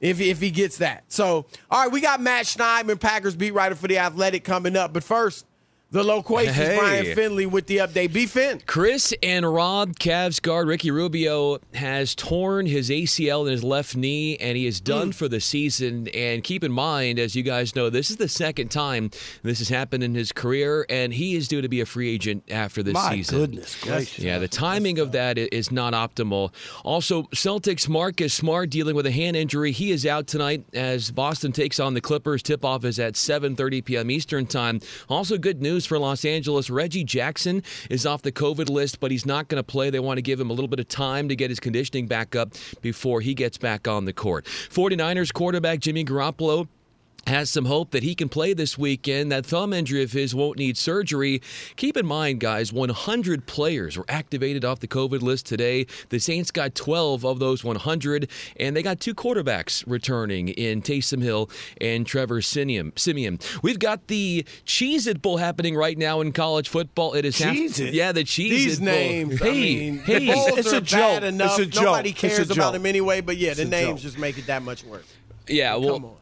if 0.00 0.20
if 0.20 0.40
he 0.40 0.50
gets 0.50 0.78
that. 0.78 1.04
So, 1.08 1.46
all 1.70 1.82
right, 1.82 1.92
we 1.92 2.00
got 2.00 2.20
Matt 2.20 2.46
Schneidman, 2.46 3.00
Packers 3.00 3.36
beat 3.36 3.52
writer 3.52 3.74
for 3.74 3.88
the 3.88 3.98
Athletic, 3.98 4.44
coming 4.44 4.76
up. 4.76 4.92
But 4.92 5.04
first, 5.04 5.46
the 5.90 6.04
loquacious 6.04 6.54
Hey. 6.54 6.76
Brian 6.78 7.14
Finley 7.14 7.46
with 7.46 7.66
the 7.66 7.78
update. 7.78 8.12
Be 8.12 8.26
Finn. 8.26 8.60
Chris 8.66 9.12
and 9.22 9.50
Rob, 9.50 9.98
Cavs 9.98 10.40
guard 10.40 10.68
Ricky 10.68 10.90
Rubio 10.90 11.58
has 11.74 12.14
torn 12.14 12.66
his 12.66 12.90
ACL 12.90 13.46
in 13.46 13.52
his 13.52 13.64
left 13.64 13.96
knee, 13.96 14.36
and 14.36 14.56
he 14.56 14.66
is 14.66 14.78
hmm. 14.78 14.84
done 14.84 15.12
for 15.12 15.28
the 15.28 15.40
season. 15.40 16.08
And 16.08 16.44
keep 16.44 16.62
in 16.62 16.70
mind, 16.72 17.18
as 17.18 17.34
you 17.34 17.42
guys 17.42 17.74
know, 17.74 17.90
this 17.90 18.10
is 18.10 18.16
the 18.16 18.28
second 18.28 18.70
time 18.70 19.10
this 19.42 19.58
has 19.58 19.68
happened 19.68 20.04
in 20.04 20.14
his 20.14 20.32
career, 20.32 20.86
and 20.88 21.12
he 21.12 21.34
is 21.34 21.48
due 21.48 21.60
to 21.60 21.68
be 21.68 21.80
a 21.80 21.86
free 21.86 22.12
agent 22.12 22.44
after 22.50 22.82
this 22.82 22.94
My 22.94 23.16
season. 23.16 23.38
goodness 23.38 23.80
gracious. 23.82 24.24
Yeah, 24.24 24.38
the 24.38 24.48
timing 24.48 24.98
of 24.98 25.12
that 25.12 25.38
is 25.38 25.72
not 25.72 25.92
optimal. 25.92 26.52
Also, 26.84 27.22
Celtics 27.34 27.88
Marcus 27.88 28.32
Smart 28.32 28.70
dealing 28.70 28.94
with 28.94 29.06
a 29.06 29.10
hand 29.10 29.36
injury. 29.36 29.72
He 29.72 29.90
is 29.90 30.06
out 30.06 30.26
tonight 30.26 30.64
as 30.72 31.10
Boston 31.10 31.52
takes 31.52 31.80
on 31.80 31.94
the 31.94 32.00
Clippers. 32.00 32.42
Tip-off 32.42 32.84
is 32.84 32.98
at 33.00 33.14
7:30 33.14 33.84
p.m. 33.84 34.10
Eastern 34.10 34.46
Time. 34.46 34.80
Also, 35.08 35.36
good 35.36 35.60
news 35.60 35.79
for 35.86 35.98
Los 35.98 36.24
Angeles. 36.24 36.70
Reggie 36.70 37.04
Jackson 37.04 37.62
is 37.88 38.06
off 38.06 38.22
the 38.22 38.32
COVID 38.32 38.70
list, 38.70 39.00
but 39.00 39.10
he's 39.10 39.26
not 39.26 39.48
going 39.48 39.58
to 39.58 39.64
play. 39.64 39.90
They 39.90 40.00
want 40.00 40.18
to 40.18 40.22
give 40.22 40.40
him 40.40 40.50
a 40.50 40.52
little 40.52 40.68
bit 40.68 40.80
of 40.80 40.88
time 40.88 41.28
to 41.28 41.36
get 41.36 41.50
his 41.50 41.60
conditioning 41.60 42.06
back 42.06 42.34
up 42.34 42.54
before 42.80 43.20
he 43.20 43.34
gets 43.34 43.58
back 43.58 43.88
on 43.88 44.04
the 44.04 44.12
court. 44.12 44.44
49ers 44.44 45.32
quarterback 45.32 45.80
Jimmy 45.80 46.04
Garoppolo 46.04 46.68
has 47.26 47.50
some 47.50 47.66
hope 47.66 47.90
that 47.90 48.02
he 48.02 48.14
can 48.14 48.28
play 48.28 48.52
this 48.54 48.76
weekend. 48.78 49.30
That 49.30 49.44
thumb 49.46 49.72
injury 49.72 50.02
of 50.02 50.12
his 50.12 50.34
won't 50.34 50.58
need 50.58 50.76
surgery. 50.76 51.42
Keep 51.76 51.96
in 51.96 52.06
mind, 52.06 52.40
guys, 52.40 52.72
100 52.72 53.46
players 53.46 53.96
were 53.98 54.04
activated 54.08 54.64
off 54.64 54.80
the 54.80 54.88
COVID 54.88 55.22
list 55.22 55.46
today. 55.46 55.86
The 56.08 56.18
Saints 56.18 56.50
got 56.50 56.74
12 56.74 57.24
of 57.24 57.38
those 57.38 57.62
100, 57.62 58.28
and 58.58 58.74
they 58.76 58.82
got 58.82 59.00
two 59.00 59.14
quarterbacks 59.14 59.84
returning 59.86 60.48
in 60.48 60.82
Taysom 60.82 61.22
Hill 61.22 61.50
and 61.80 62.06
Trevor 62.06 62.40
Siemian. 62.42 62.92
Siemian. 62.96 63.38
We've 63.62 63.78
got 63.78 64.06
the 64.08 64.44
Cheez 64.66 65.06
It 65.06 65.22
Bowl 65.22 65.36
happening 65.36 65.76
right 65.76 65.98
now 65.98 66.20
in 66.20 66.32
college 66.32 66.68
football. 66.68 67.14
It 67.14 67.24
is 67.24 67.38
half- 67.38 67.54
Cheez-It? 67.54 67.94
yeah, 67.94 68.12
the 68.12 68.24
Cheez 68.24 68.48
These 68.50 68.78
It 68.78 68.82
names, 68.84 69.38
Bowl. 69.38 69.48
I 69.48 69.52
mean, 69.52 69.98
hey, 69.98 70.18
the 70.26 70.32
bowls 70.32 70.58
it's 70.58 70.72
are 70.72 70.76
a 70.76 70.80
bad 70.80 70.86
joke. 70.86 71.22
enough. 71.24 71.50
It's 71.58 71.68
a 71.68 71.70
joke. 71.70 71.84
Nobody 71.84 72.10
It's 72.10 72.20
cares 72.20 72.38
a 72.38 72.42
about 72.44 72.54
joke. 72.56 72.72
them 72.72 72.86
anyway. 72.86 73.20
But 73.20 73.36
yeah, 73.36 73.54
the 73.54 73.62
It's 73.62 73.68
a 73.68 73.70
names 73.70 74.00
joke. 74.00 74.12
just 74.12 74.18
make 74.18 74.38
it 74.38 74.46
that 74.46 74.62
much 74.62 74.84
worse. 74.84 75.04
Yeah, 75.48 75.76
well, 75.76 75.94
Come 75.94 76.04
on. 76.06 76.14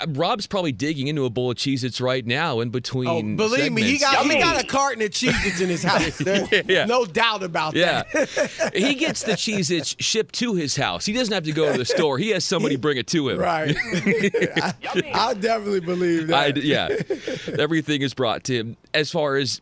Uh, 0.00 0.06
Rob's 0.08 0.46
probably 0.46 0.72
digging 0.72 1.08
into 1.08 1.24
a 1.24 1.30
bowl 1.30 1.50
of 1.50 1.56
Cheez-Its 1.56 2.00
right 2.00 2.26
now 2.26 2.60
in 2.60 2.70
between. 2.70 3.08
Oh, 3.08 3.22
believe 3.36 3.72
me, 3.72 3.82
he 3.82 3.98
segments. 3.98 4.28
got 4.28 4.30
he 4.34 4.38
got 4.56 4.62
a 4.62 4.66
carton 4.66 5.02
of 5.02 5.10
Cheez-Its 5.10 5.60
in 5.60 5.68
his 5.68 5.82
house. 5.82 6.18
There's 6.18 6.48
Yeah. 6.68 6.84
no 6.84 7.04
doubt 7.06 7.42
about 7.42 7.74
Yeah. 7.74 8.02
that. 8.12 8.72
he 8.74 8.94
gets 8.94 9.22
the 9.22 9.32
Cheez-Its 9.32 9.96
shipped 9.98 10.34
to 10.36 10.54
his 10.54 10.76
house. 10.76 11.06
He 11.06 11.12
doesn't 11.12 11.32
have 11.32 11.44
to 11.44 11.52
go 11.52 11.72
to 11.72 11.78
the 11.78 11.84
store. 11.84 12.18
He 12.18 12.30
has 12.30 12.44
somebody 12.44 12.76
bring 12.76 12.98
it 12.98 13.06
to 13.08 13.28
him. 13.30 13.38
right. 13.38 13.74
I, 13.76 14.74
I 15.14 15.34
definitely 15.34 15.80
believe 15.80 16.26
that. 16.28 16.56
I, 16.56 16.60
yeah, 16.60 16.88
everything 17.58 18.02
is 18.02 18.14
brought 18.14 18.44
to 18.44 18.54
him 18.54 18.76
as 18.94 19.10
far 19.10 19.36
as 19.36 19.60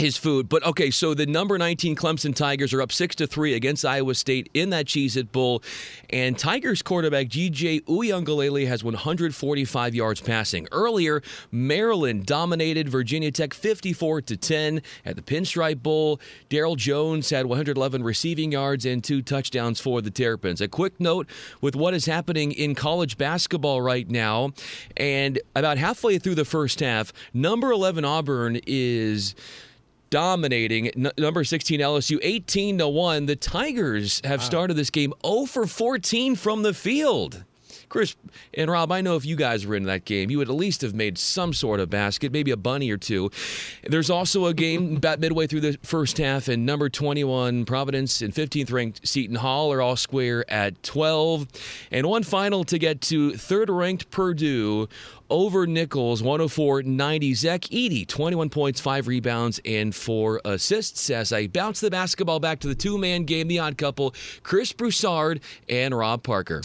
his 0.00 0.16
food. 0.16 0.48
But 0.48 0.64
okay, 0.64 0.90
so 0.90 1.14
the 1.14 1.26
number 1.26 1.58
19 1.58 1.96
Clemson 1.96 2.34
Tigers 2.34 2.72
are 2.72 2.82
up 2.82 2.92
six 2.92 3.14
to 3.16 3.26
three 3.26 3.54
against 3.54 3.84
Iowa 3.84 4.14
State 4.14 4.50
in 4.54 4.70
that 4.70 4.86
Cheez 4.86 5.16
It 5.16 5.32
Bowl, 5.32 5.62
and 6.10 6.38
Tigers 6.38 6.82
quarterback 6.82 7.28
DJ 7.28 7.82
Uiagalelei 7.84 8.66
has 8.66 8.84
145 8.84 9.94
yards 9.94 10.20
passing. 10.20 10.66
Earlier, 10.72 11.22
Maryland 11.50 12.26
dominated 12.26 12.88
Virginia 12.88 13.30
Tech 13.30 13.54
54 13.54 14.22
to 14.22 14.36
10 14.36 14.82
at 15.04 15.16
the 15.16 15.22
Pinstripe 15.22 15.82
Bowl. 15.82 16.20
Daryl 16.50 16.76
Jones 16.76 17.30
had 17.30 17.46
111 17.46 18.02
receiving 18.02 18.52
yards 18.52 18.86
and 18.86 19.02
two 19.02 19.22
touchdowns 19.22 19.80
for 19.80 20.00
the 20.00 20.10
Terrapins. 20.10 20.60
A 20.60 20.68
quick 20.68 20.98
note 21.00 21.28
with 21.60 21.76
what 21.76 21.94
is 21.94 22.06
happening 22.06 22.52
in 22.52 22.74
college 22.74 23.16
basketball 23.18 23.80
right 23.80 24.08
now, 24.08 24.52
and 24.96 25.38
about 25.54 25.78
halfway 25.78 26.18
through 26.18 26.34
the 26.34 26.44
first 26.44 26.80
half, 26.80 27.12
number 27.32 27.70
11 27.70 28.04
Auburn 28.04 28.60
is 28.66 29.34
dominating 30.14 30.86
N- 30.90 31.10
number 31.18 31.42
16 31.42 31.80
LSU 31.80 32.20
18 32.22 32.78
to 32.78 32.88
1 32.88 33.26
the 33.26 33.34
Tigers 33.34 34.20
have 34.22 34.44
started 34.44 34.74
this 34.74 34.90
game 34.90 35.12
0 35.26 35.46
for 35.46 35.66
14 35.66 36.36
from 36.36 36.62
the 36.62 36.72
field 36.72 37.42
Chris 37.94 38.16
and 38.54 38.68
Rob, 38.68 38.90
I 38.90 39.02
know 39.02 39.14
if 39.14 39.24
you 39.24 39.36
guys 39.36 39.64
were 39.64 39.76
in 39.76 39.84
that 39.84 40.04
game, 40.04 40.28
you 40.28 40.38
would 40.38 40.48
at 40.48 40.54
least 40.56 40.82
have 40.82 40.94
made 40.94 41.16
some 41.16 41.52
sort 41.52 41.78
of 41.78 41.90
basket, 41.90 42.32
maybe 42.32 42.50
a 42.50 42.56
bunny 42.56 42.90
or 42.90 42.96
two. 42.96 43.30
There's 43.84 44.10
also 44.10 44.46
a 44.46 44.54
game 44.54 44.96
about 44.98 45.20
midway 45.20 45.46
through 45.46 45.60
the 45.60 45.78
first 45.82 46.18
half, 46.18 46.48
and 46.48 46.66
number 46.66 46.88
21 46.88 47.64
Providence 47.64 48.20
and 48.20 48.34
15th 48.34 48.72
ranked 48.72 49.06
Seton 49.06 49.36
Hall 49.36 49.72
are 49.72 49.80
all 49.80 49.94
square 49.94 50.44
at 50.50 50.82
12. 50.82 51.46
And 51.92 52.08
one 52.08 52.24
final 52.24 52.64
to 52.64 52.78
get 52.78 53.00
to 53.02 53.36
third 53.36 53.70
ranked 53.70 54.10
Purdue 54.10 54.88
over 55.30 55.66
Nicholls 55.66 56.22
104 56.22 56.82
90. 56.82 57.34
Zach 57.34 57.60
Edey, 57.62 58.06
21 58.06 58.50
points, 58.50 58.80
5 58.80 59.06
rebounds, 59.08 59.60
and 59.64 59.94
4 59.94 60.40
assists. 60.44 61.10
As 61.10 61.32
I 61.32 61.46
bounce 61.46 61.80
the 61.80 61.90
basketball 61.90 62.40
back 62.40 62.60
to 62.60 62.68
the 62.68 62.74
two 62.74 62.98
man 62.98 63.24
game, 63.24 63.48
the 63.48 63.58
odd 63.58 63.78
couple, 63.78 64.14
Chris 64.42 64.72
Broussard 64.72 65.40
and 65.68 65.96
Rob 65.96 66.22
Parker. 66.22 66.62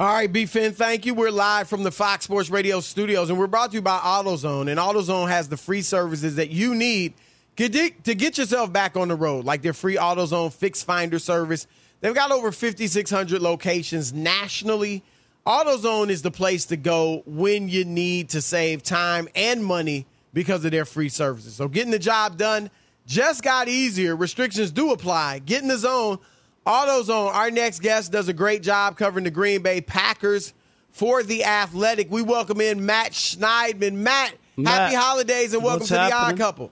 All 0.00 0.12
right, 0.12 0.32
B 0.32 0.46
Fin, 0.46 0.72
thank 0.72 1.06
you. 1.06 1.14
We're 1.14 1.30
live 1.30 1.68
from 1.68 1.84
the 1.84 1.92
Fox 1.92 2.24
Sports 2.24 2.50
Radio 2.50 2.80
studios, 2.80 3.30
and 3.30 3.38
we're 3.38 3.46
brought 3.46 3.70
to 3.70 3.76
you 3.76 3.82
by 3.82 3.98
AutoZone. 3.98 4.68
And 4.68 4.80
AutoZone 4.80 5.28
has 5.28 5.48
the 5.48 5.56
free 5.56 5.82
services 5.82 6.36
that 6.36 6.50
you 6.50 6.74
need 6.74 7.14
to 7.56 7.68
get 7.68 8.38
yourself 8.38 8.72
back 8.72 8.96
on 8.96 9.08
the 9.08 9.14
road, 9.14 9.44
like 9.44 9.62
their 9.62 9.74
free 9.74 9.96
AutoZone 9.96 10.52
Fix 10.52 10.82
Finder 10.82 11.20
service. 11.20 11.68
They've 12.00 12.14
got 12.14 12.32
over 12.32 12.50
5,600 12.50 13.40
locations 13.40 14.12
nationally. 14.12 15.04
AutoZone 15.46 16.08
is 16.08 16.22
the 16.22 16.30
place 16.30 16.66
to 16.66 16.76
go 16.76 17.22
when 17.26 17.68
you 17.68 17.84
need 17.84 18.28
to 18.30 18.40
save 18.40 18.82
time 18.82 19.28
and 19.34 19.64
money 19.64 20.06
because 20.32 20.64
of 20.64 20.70
their 20.70 20.84
free 20.84 21.08
services. 21.08 21.56
So 21.56 21.66
getting 21.66 21.90
the 21.90 21.98
job 21.98 22.38
done 22.38 22.70
just 23.06 23.42
got 23.42 23.66
easier. 23.68 24.14
Restrictions 24.14 24.70
do 24.70 24.92
apply. 24.92 25.40
Get 25.40 25.62
in 25.62 25.68
the 25.68 25.78
zone. 25.78 26.18
AutoZone, 26.64 27.34
our 27.34 27.50
next 27.50 27.80
guest, 27.80 28.12
does 28.12 28.28
a 28.28 28.32
great 28.32 28.62
job 28.62 28.96
covering 28.96 29.24
the 29.24 29.32
Green 29.32 29.62
Bay 29.62 29.80
Packers 29.80 30.54
for 30.92 31.24
the 31.24 31.44
Athletic. 31.44 32.08
We 32.08 32.22
welcome 32.22 32.60
in 32.60 32.86
Matt 32.86 33.10
Schneidman. 33.10 33.94
Matt, 33.94 34.34
happy 34.64 34.94
holidays 34.94 35.54
and 35.54 35.64
welcome 35.64 35.80
what's 35.80 35.88
to 35.88 35.94
the 35.94 36.12
Odd? 36.12 36.38
Couple. 36.38 36.70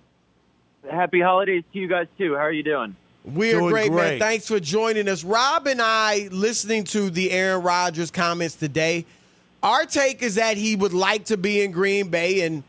Happy 0.89 1.21
holidays 1.21 1.65
to 1.73 1.79
you 1.81 1.89
guys 1.89 2.07
too. 2.17 2.37
How 2.37 2.43
are 2.43 2.53
you 2.53 2.63
doing? 2.63 2.95
We're 3.35 3.59
Doing 3.59 3.71
great, 3.71 3.93
man. 3.93 4.19
Thanks 4.19 4.49
for 4.49 4.61
joining 4.61 5.09
us. 5.09 5.25
Rob 5.25 5.67
and 5.67 5.81
I, 5.81 6.29
listening 6.33 6.85
to 6.85 7.11
the 7.11 7.31
Aaron 7.31 7.63
Rodgers 7.63 8.11
comments 8.11 8.55
today, 8.57 9.07
our 9.63 9.85
take 9.85 10.23
is 10.23 10.37
that 10.37 10.57
he 10.57 10.75
would 10.77 10.93
like 10.93 11.27
to 11.27 11.37
be 11.37 11.63
in 11.63 11.71
Green 11.71 12.09
Bay 12.09 12.43
and 12.43 12.65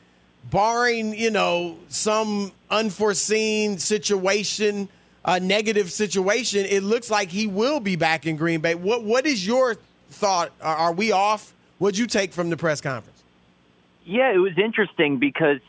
barring, 0.50 1.18
you 1.18 1.32
know, 1.32 1.78
some 1.90 2.52
unforeseen 2.70 3.78
situation, 3.78 4.90
a 5.26 5.40
negative 5.40 5.92
situation, 5.92 6.66
it 6.66 6.84
looks 6.84 7.10
like 7.10 7.30
he 7.30 7.48
will 7.48 7.80
be 7.80 7.96
back 7.96 8.26
in 8.26 8.36
Green 8.36 8.60
Bay. 8.60 8.76
What 8.76 9.04
what 9.04 9.26
is 9.26 9.46
your 9.46 9.76
thought? 10.10 10.52
Are, 10.62 10.76
are 10.76 10.94
we 10.94 11.12
off? 11.12 11.54
What'd 11.78 11.98
you 11.98 12.08
take 12.08 12.34
from 12.34 12.50
the 12.50 12.58
press 12.58 12.82
conference? 12.82 13.24
Yeah, 14.04 14.32
it 14.34 14.38
was 14.38 14.58
interesting 14.58 15.18
because 15.18 15.60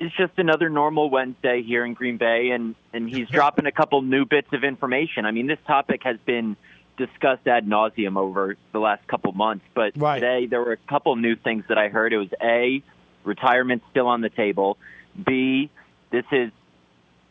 it's 0.00 0.16
just 0.16 0.32
another 0.38 0.70
normal 0.70 1.10
Wednesday 1.10 1.62
here 1.62 1.84
in 1.84 1.92
Green 1.92 2.16
Bay, 2.16 2.50
and 2.50 2.74
and 2.92 3.08
he's 3.08 3.28
dropping 3.28 3.66
a 3.66 3.72
couple 3.72 4.00
new 4.00 4.24
bits 4.24 4.48
of 4.52 4.64
information. 4.64 5.26
I 5.26 5.30
mean, 5.30 5.46
this 5.46 5.58
topic 5.66 6.00
has 6.04 6.16
been 6.24 6.56
discussed 6.96 7.46
ad 7.46 7.66
nauseum 7.66 8.16
over 8.16 8.56
the 8.72 8.78
last 8.78 9.06
couple 9.06 9.32
months, 9.32 9.64
but 9.74 9.92
Right. 9.96 10.18
today 10.20 10.46
there 10.46 10.60
were 10.60 10.72
a 10.72 10.88
couple 10.88 11.14
new 11.16 11.36
things 11.36 11.64
that 11.68 11.78
I 11.78 11.88
heard. 11.88 12.12
It 12.12 12.18
was 12.18 12.32
a 12.42 12.82
retirement 13.24 13.82
still 13.90 14.06
on 14.06 14.22
the 14.22 14.30
table. 14.30 14.78
B, 15.22 15.70
this 16.10 16.24
is 16.32 16.50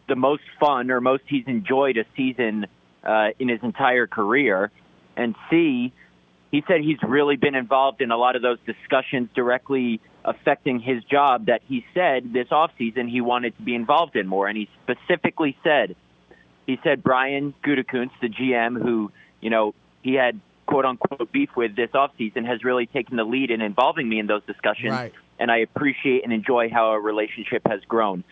the 0.07 0.15
most 0.15 0.43
fun 0.59 0.91
or 0.91 1.01
most 1.01 1.23
he's 1.27 1.45
enjoyed 1.47 1.97
a 1.97 2.05
season 2.15 2.67
uh, 3.03 3.29
in 3.39 3.49
his 3.49 3.61
entire 3.63 4.07
career, 4.07 4.71
and 5.17 5.35
C, 5.49 5.91
he 6.51 6.63
said 6.67 6.81
he's 6.81 7.01
really 7.03 7.35
been 7.35 7.55
involved 7.55 8.01
in 8.01 8.11
a 8.11 8.17
lot 8.17 8.35
of 8.35 8.41
those 8.41 8.57
discussions 8.65 9.29
directly 9.35 10.01
affecting 10.25 10.79
his 10.79 11.03
job 11.03 11.45
that 11.45 11.61
he 11.67 11.85
said 11.93 12.33
this 12.33 12.47
offseason 12.47 13.09
he 13.09 13.21
wanted 13.21 13.55
to 13.57 13.61
be 13.63 13.75
involved 13.75 14.15
in 14.15 14.27
more. 14.27 14.47
And 14.47 14.57
he 14.57 14.69
specifically 14.83 15.57
said, 15.63 15.95
he 16.65 16.79
said 16.83 17.03
Brian 17.03 17.53
Gutekunst, 17.63 18.11
the 18.21 18.29
GM, 18.29 18.81
who, 18.81 19.11
you 19.41 19.49
know, 19.49 19.73
he 20.01 20.13
had 20.13 20.39
quote 20.65 20.85
unquote 20.85 21.31
beef 21.31 21.49
with 21.55 21.75
this 21.75 21.89
offseason, 21.91 22.45
has 22.45 22.63
really 22.63 22.85
taken 22.85 23.17
the 23.17 23.23
lead 23.23 23.51
in 23.51 23.61
involving 23.61 24.09
me 24.09 24.19
in 24.19 24.27
those 24.27 24.43
discussions. 24.45 24.91
Right. 24.91 25.13
And 25.39 25.51
I 25.51 25.57
appreciate 25.57 26.23
and 26.23 26.33
enjoy 26.33 26.69
how 26.69 26.89
our 26.89 27.01
relationship 27.01 27.61
has 27.67 27.81
grown. 27.87 28.23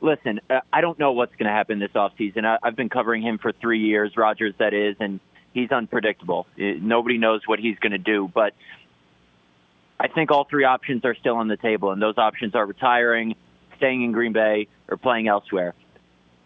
Listen, 0.00 0.40
uh, 0.48 0.60
I 0.72 0.80
don't 0.80 0.98
know 0.98 1.12
what's 1.12 1.34
going 1.36 1.46
to 1.46 1.52
happen 1.52 1.78
this 1.78 1.92
offseason. 1.92 2.58
I've 2.62 2.74
been 2.74 2.88
covering 2.88 3.22
him 3.22 3.38
for 3.38 3.52
three 3.52 3.80
years, 3.80 4.16
Rogers, 4.16 4.54
that 4.58 4.72
is, 4.72 4.96
and 4.98 5.20
he's 5.52 5.70
unpredictable. 5.70 6.46
Uh, 6.58 6.74
Nobody 6.80 7.18
knows 7.18 7.42
what 7.46 7.58
he's 7.58 7.78
going 7.78 7.92
to 7.92 7.98
do, 7.98 8.30
but 8.32 8.54
I 9.98 10.08
think 10.08 10.30
all 10.30 10.44
three 10.44 10.64
options 10.64 11.04
are 11.04 11.14
still 11.14 11.36
on 11.36 11.48
the 11.48 11.56
table, 11.56 11.90
and 11.90 12.00
those 12.00 12.16
options 12.16 12.54
are 12.54 12.64
retiring, 12.64 13.36
staying 13.76 14.02
in 14.02 14.12
Green 14.12 14.32
Bay, 14.32 14.68
or 14.88 14.96
playing 14.96 15.28
elsewhere. 15.28 15.74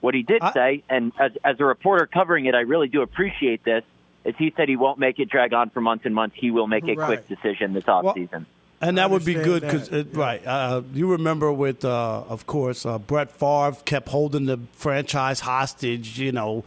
What 0.01 0.15
he 0.15 0.23
did 0.23 0.43
say, 0.53 0.83
and 0.89 1.13
as, 1.19 1.33
as 1.43 1.61
a 1.61 1.65
reporter 1.65 2.07
covering 2.07 2.47
it, 2.47 2.55
I 2.55 2.61
really 2.61 2.89
do 2.89 3.03
appreciate 3.03 3.65
this, 3.65 3.85
is 4.25 4.35
he 4.37 4.53
said 4.57 4.69
he 4.69 4.77
won't 4.77 4.99
make 4.99 5.19
it 5.19 5.31
drag 5.31 5.55
on 5.55 5.71
for 5.71 5.81
months 5.81 6.05
and 6.05 6.15
months. 6.15 6.37
He 6.39 6.51
will 6.51 6.67
make 6.67 6.87
a 6.89 6.95
quick 6.95 7.29
decision 7.29 7.73
this 7.73 7.85
offseason. 7.85 8.47
And 8.81 8.99
that 8.99 9.11
would 9.11 9.25
be 9.25 9.35
good 9.35 9.63
because, 9.63 9.91
right? 10.13 10.45
Uh, 10.45 10.83
you 10.93 11.13
remember 11.13 11.51
with, 11.53 11.85
uh, 11.85 12.25
of 12.29 12.47
course, 12.47 12.85
uh, 12.85 12.99
Brett 12.99 13.31
Favre 13.31 13.77
kept 13.85 14.09
holding 14.09 14.45
the 14.45 14.59
franchise 14.73 15.41
hostage. 15.41 16.19
You 16.19 16.33
know, 16.33 16.65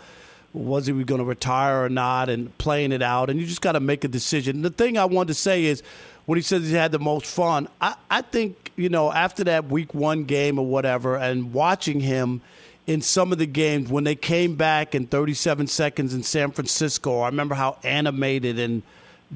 was 0.54 0.88
he 0.88 0.94
going 1.04 1.20
to 1.20 1.26
retire 1.26 1.84
or 1.84 1.90
not, 1.90 2.30
and 2.30 2.56
playing 2.58 2.92
it 2.92 3.02
out. 3.02 3.30
And 3.30 3.40
you 3.40 3.46
just 3.46 3.62
got 3.62 3.74
to 3.74 3.80
make 3.80 4.04
a 4.04 4.08
decision. 4.08 4.62
The 4.62 4.70
thing 4.70 4.98
I 4.98 5.06
wanted 5.06 5.30
to 5.30 5.34
say 5.36 5.66
is, 5.66 5.84
when 6.26 6.38
he 6.38 6.42
says 6.42 6.68
he 6.68 6.74
had 6.74 6.92
the 6.92 7.00
most 7.00 7.26
fun, 7.26 7.68
I, 7.80 7.96
I 8.10 8.22
think 8.22 8.72
you 8.76 8.90
know 8.90 9.12
after 9.12 9.44
that 9.46 9.66
Week 9.66 9.94
One 9.94 10.24
game 10.26 10.60
or 10.60 10.66
whatever, 10.66 11.16
and 11.16 11.54
watching 11.54 12.00
him 12.00 12.42
in 12.88 13.02
some 13.02 13.34
of 13.34 13.38
the 13.38 13.46
games 13.46 13.90
when 13.90 14.06
they 14.06 14.16
came 14.16 14.56
back 14.56 14.96
in 14.96 15.06
37 15.06 15.68
seconds 15.68 16.14
in 16.14 16.24
San 16.24 16.52
Francisco. 16.52 17.20
I 17.20 17.28
remember 17.28 17.54
how 17.54 17.78
animated 17.84 18.58
and 18.58 18.82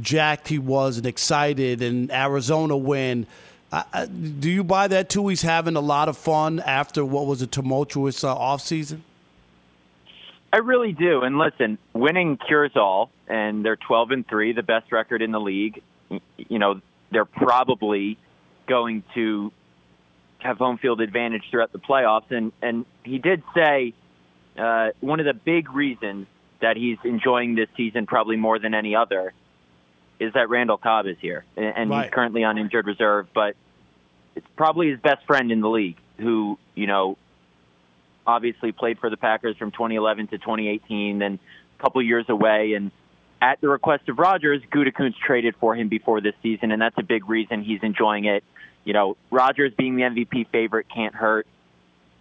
jacked 0.02 0.48
he 0.48 0.58
was 0.58 0.98
and 0.98 1.06
excited 1.06 1.82
and 1.82 2.10
Arizona 2.12 2.78
win. 2.78 3.28
I, 3.72 3.84
I, 3.94 4.06
do 4.06 4.50
you 4.50 4.64
buy 4.64 4.88
that 4.88 5.10
too? 5.10 5.28
He's 5.28 5.42
having 5.42 5.76
a 5.76 5.82
lot 5.82 6.08
of 6.08 6.18
fun 6.18 6.62
after 6.62 7.04
what 7.04 7.26
was 7.26 7.42
a 7.42 7.48
tumultuous 7.48 8.24
uh, 8.24 8.34
offseason? 8.34 9.02
I 10.54 10.58
really 10.58 10.92
do. 10.92 11.22
And 11.22 11.38
listen, 11.38 11.78
winning 11.94 12.38
cures 12.38 12.72
all, 12.76 13.10
and 13.28 13.64
they're 13.64 13.78
12 13.78 14.12
and 14.12 14.28
3, 14.28 14.54
the 14.54 14.64
best 14.64 14.92
record 14.92 15.22
in 15.22 15.32
the 15.32 15.40
league. 15.40 15.82
You 16.38 16.60
know, 16.60 16.82
they're 17.12 17.26
probably 17.26 18.18
going 18.68 19.04
to 19.14 19.52
have 20.40 20.58
home 20.58 20.78
field 20.78 21.00
advantage 21.02 21.44
throughout 21.50 21.72
the 21.72 21.80
playoffs. 21.80 22.30
And, 22.32 22.52
and 22.62 22.86
he 23.04 23.18
did 23.18 23.44
say 23.56 23.94
uh, 24.58 24.90
one 25.00 25.20
of 25.20 25.26
the 25.26 25.34
big 25.34 25.72
reasons 25.72 26.28
that 26.62 26.76
he's 26.78 26.98
enjoying 27.04 27.56
this 27.56 27.70
season 27.78 28.06
probably 28.06 28.36
more 28.36 28.60
than 28.60 28.74
any 28.74 28.96
other 28.96 29.34
is 30.20 30.34
that 30.34 30.50
Randall 30.50 30.78
Cobb 30.78 31.08
is 31.08 31.18
here. 31.20 31.46
And, 31.56 31.90
Right. 31.90 32.04
he's 32.06 32.14
currently 32.14 32.44
on 32.44 32.58
injured 32.58 32.86
reserve, 32.86 33.28
but 33.34 33.56
it's 34.36 34.46
probably 34.56 34.90
his 34.92 35.00
best 35.00 35.26
friend 35.26 35.52
in 35.52 35.62
the 35.62 35.70
league 35.70 35.98
who, 36.18 36.60
you 36.76 36.88
know, 36.88 37.18
obviously 38.26 38.72
played 38.72 39.00
for 39.00 39.10
the 39.10 39.18
Packers 39.18 39.58
from 39.58 39.72
2011 39.72 40.28
to 40.28 40.38
2018, 40.38 41.20
then 41.20 41.40
a 41.80 41.82
couple 41.82 42.02
years 42.02 42.26
away, 42.30 42.74
and 42.74 42.92
at 43.42 43.60
the 43.60 43.68
request 43.70 44.08
of 44.08 44.20
Rodgers, 44.20 44.62
Gutekunst 44.72 45.16
traded 45.26 45.56
for 45.60 45.76
him 45.76 45.90
before 45.90 46.22
this 46.22 46.36
season, 46.44 46.72
and 46.72 46.82
that's 46.82 46.98
a 46.98 47.04
big 47.04 47.28
reason 47.28 47.64
he's 47.64 47.80
enjoying 47.82 48.26
it. 48.26 48.44
You 48.84 48.94
know, 48.94 49.18
Rodgers 49.32 49.74
being 49.78 49.96
the 49.96 50.04
MVP 50.04 50.50
favorite 50.52 50.88
can't 50.94 51.16
hurt 51.16 51.48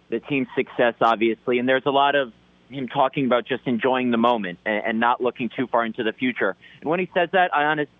the 0.09 0.19
team's 0.19 0.47
success, 0.55 0.95
obviously, 0.99 1.59
and 1.59 1.69
there's 1.69 1.85
a 1.85 1.91
lot 1.91 2.15
of 2.15 2.33
him 2.69 2.87
talking 2.87 3.25
about 3.25 3.45
just 3.45 3.67
enjoying 3.67 4.11
the 4.11 4.17
moment 4.17 4.59
and, 4.65 4.83
and 4.85 4.99
not 4.99 5.21
looking 5.21 5.49
too 5.55 5.67
far 5.67 5.85
into 5.85 6.03
the 6.03 6.13
future. 6.13 6.55
And 6.81 6.89
when 6.89 6.99
he 6.99 7.09
says 7.13 7.29
that, 7.33 7.53
I 7.55 7.65
honest, 7.65 7.91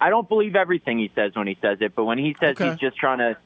I 0.00 0.10
don't 0.10 0.28
believe 0.28 0.56
everything 0.56 0.98
he 0.98 1.10
says 1.14 1.32
when 1.34 1.46
he 1.46 1.56
says 1.62 1.78
it, 1.80 1.94
but 1.94 2.04
when 2.04 2.18
he 2.18 2.36
says 2.40 2.56
Okay. 2.56 2.70
he's 2.70 2.78
just 2.78 2.96
trying 2.96 3.18
to 3.18 3.36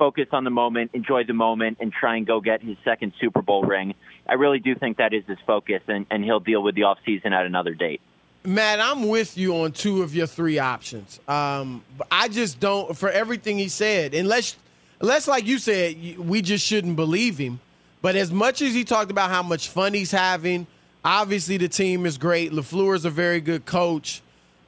focus 0.00 0.28
on 0.32 0.44
the 0.44 0.50
moment, 0.50 0.92
enjoy 0.94 1.24
the 1.24 1.34
moment, 1.34 1.76
and 1.78 1.92
try 1.92 2.16
and 2.16 2.26
go 2.26 2.40
get 2.40 2.62
his 2.62 2.78
second 2.86 3.12
Super 3.20 3.42
Bowl 3.42 3.62
ring, 3.62 3.94
I 4.26 4.34
really 4.34 4.58
do 4.58 4.74
think 4.74 4.96
that 4.96 5.12
is 5.12 5.24
his 5.26 5.36
focus, 5.46 5.82
and, 5.88 6.06
and 6.10 6.24
he'll 6.24 6.40
deal 6.40 6.62
with 6.62 6.74
the 6.74 6.82
offseason 6.82 7.32
at 7.32 7.44
another 7.44 7.74
date. 7.74 8.00
Matt, 8.42 8.80
I'm 8.80 9.08
with 9.08 9.36
you 9.36 9.54
on 9.58 9.72
two 9.72 10.02
of 10.02 10.14
your 10.14 10.26
three 10.26 10.58
options. 10.58 11.20
Um, 11.28 11.84
I 12.10 12.28
just 12.28 12.58
don't 12.58 12.96
for 12.96 13.10
everything 13.10 13.58
he 13.58 13.68
said, 13.68 14.14
unless, 14.14 14.56
unless 15.00 15.28
like 15.28 15.46
you 15.46 15.58
said, 15.58 16.18
we 16.18 16.40
just 16.40 16.66
shouldn't 16.66 16.96
believe 16.96 17.36
him. 17.36 17.60
But 18.00 18.16
as 18.16 18.32
much 18.32 18.62
as 18.62 18.72
he 18.72 18.84
talked 18.84 19.10
about 19.10 19.28
how 19.28 19.42
much 19.42 19.68
fun 19.68 19.92
he's 19.92 20.10
having, 20.10 20.66
obviously 21.04 21.58
the 21.58 21.68
team 21.68 22.06
is 22.06 22.16
great. 22.16 22.50
Lafleur 22.50 22.96
is 22.96 23.04
a 23.04 23.10
very 23.10 23.42
good 23.42 23.66
coach. 23.66 24.22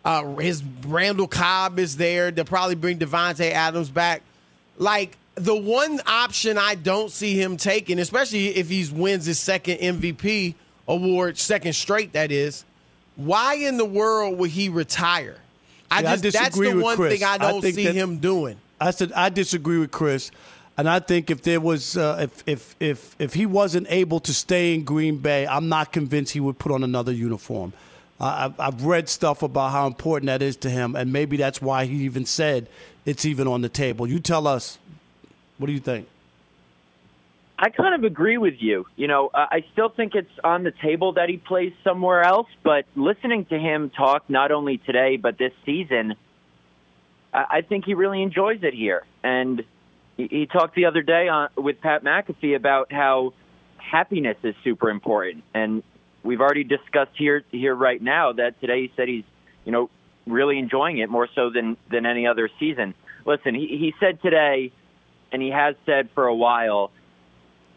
Uh, 0.04 0.34
his 0.36 0.62
Randall 0.86 1.28
Cobb 1.28 1.78
is 1.78 1.96
there. 1.96 2.30
They'll 2.30 2.44
probably 2.44 2.74
bring 2.74 2.98
Davante 2.98 3.50
Adams 3.52 3.88
back. 3.88 4.20
Like 4.76 5.16
the 5.34 5.54
one 5.56 6.00
option 6.06 6.58
I 6.58 6.74
don't 6.74 7.10
see 7.10 7.40
him 7.40 7.56
taking, 7.56 7.98
especially 7.98 8.48
if 8.48 8.68
he 8.68 8.86
wins 8.92 9.24
his 9.26 9.38
second 9.40 9.78
MVP 9.78 10.54
award, 10.86 11.38
second 11.38 11.72
straight, 11.74 12.12
that 12.12 12.30
is. 12.30 12.64
Why 13.16 13.54
in 13.54 13.76
the 13.76 13.84
world 13.84 14.38
would 14.38 14.50
he 14.50 14.68
retire? 14.68 15.36
I 15.90 16.00
Yeah, 16.02 16.12
I 16.12 16.16
just 16.16 16.36
that's 16.38 16.58
the 16.58 16.74
one 16.74 16.96
Chris. 16.96 17.18
thing 17.18 17.24
I 17.28 17.34
I 17.34 17.38
don't 17.38 17.60
think 17.62 17.74
see 17.76 17.84
that- 17.84 17.94
him 17.94 18.18
doing. 18.18 18.56
I 18.80 18.90
said 18.90 19.12
I 19.12 19.28
disagree 19.28 19.78
with 19.78 19.90
Chris, 19.92 20.30
and 20.76 20.88
I 20.88 20.98
think 20.98 21.30
if 21.30 21.42
there 21.42 21.60
was 21.60 21.96
uh, 21.96 22.18
if 22.22 22.42
if 22.46 22.76
if 22.80 23.14
if 23.20 23.34
he 23.34 23.46
wasn't 23.46 23.86
able 23.90 24.18
to 24.20 24.34
stay 24.34 24.74
in 24.74 24.82
Green 24.84 25.18
Bay, 25.18 25.46
I'm 25.46 25.68
not 25.68 25.92
convinced 25.92 26.32
he 26.32 26.40
would 26.40 26.58
put 26.58 26.72
on 26.72 26.82
another 26.82 27.12
uniform. 27.12 27.72
Uh, 28.20 28.50
I've, 28.50 28.60
I've 28.60 28.84
read 28.84 29.08
stuff 29.08 29.42
about 29.42 29.70
how 29.72 29.86
important 29.86 30.26
that 30.26 30.42
is 30.42 30.56
to 30.58 30.70
him, 30.70 30.96
and 30.96 31.12
maybe 31.12 31.36
that's 31.36 31.62
why 31.62 31.84
he 31.84 32.04
even 32.04 32.26
said 32.26 32.66
it's 33.04 33.24
even 33.24 33.46
on 33.46 33.60
the 33.62 33.68
table. 33.68 34.06
You 34.08 34.18
tell 34.18 34.46
us. 34.48 34.78
What 35.62 35.68
do 35.68 35.74
you 35.74 35.78
think? 35.78 36.08
I 37.56 37.70
kind 37.70 37.94
of 37.94 38.02
agree 38.02 38.36
with 38.36 38.54
you. 38.58 38.84
You 38.96 39.06
know, 39.06 39.30
I 39.32 39.64
still 39.72 39.90
think 39.90 40.16
it's 40.16 40.36
on 40.42 40.64
the 40.64 40.72
table 40.72 41.12
that 41.12 41.28
he 41.28 41.36
plays 41.36 41.72
somewhere 41.84 42.24
else, 42.24 42.48
but 42.64 42.84
listening 42.96 43.44
to 43.44 43.56
him 43.60 43.88
talk 43.90 44.28
not 44.28 44.50
only 44.50 44.78
today 44.78 45.18
but 45.18 45.38
this 45.38 45.52
season, 45.64 46.16
I 47.32 47.60
think 47.60 47.84
he 47.84 47.94
really 47.94 48.22
enjoys 48.22 48.64
it 48.64 48.74
here. 48.74 49.04
And 49.22 49.62
he- 50.16 50.26
he 50.26 50.46
talked 50.46 50.74
the 50.74 50.86
other 50.86 51.00
day 51.00 51.28
on, 51.28 51.50
with 51.56 51.80
Pat 51.80 52.02
McAfee 52.02 52.56
about 52.56 52.90
how 52.90 53.32
happiness 53.76 54.38
is 54.42 54.56
super 54.64 54.90
important. 54.90 55.44
And 55.54 55.84
we've 56.24 56.40
already 56.40 56.64
discussed 56.64 57.12
here 57.14 57.44
here 57.52 57.76
right 57.76 58.02
now 58.02 58.32
that 58.32 58.60
today 58.60 58.80
he 58.80 58.92
said 58.96 59.06
he's, 59.06 59.24
you 59.64 59.70
know, 59.70 59.90
really 60.26 60.58
enjoying 60.58 60.98
it 60.98 61.08
more 61.08 61.28
so 61.36 61.50
than 61.50 61.76
than 61.88 62.04
any 62.04 62.26
other 62.26 62.50
season. 62.58 62.94
Listen, 63.24 63.54
he, 63.54 63.68
he 63.68 63.94
said 64.00 64.20
today, 64.22 64.72
and 65.32 65.40
he 65.42 65.50
has 65.50 65.74
said 65.86 66.10
for 66.14 66.26
a 66.26 66.34
while 66.34 66.90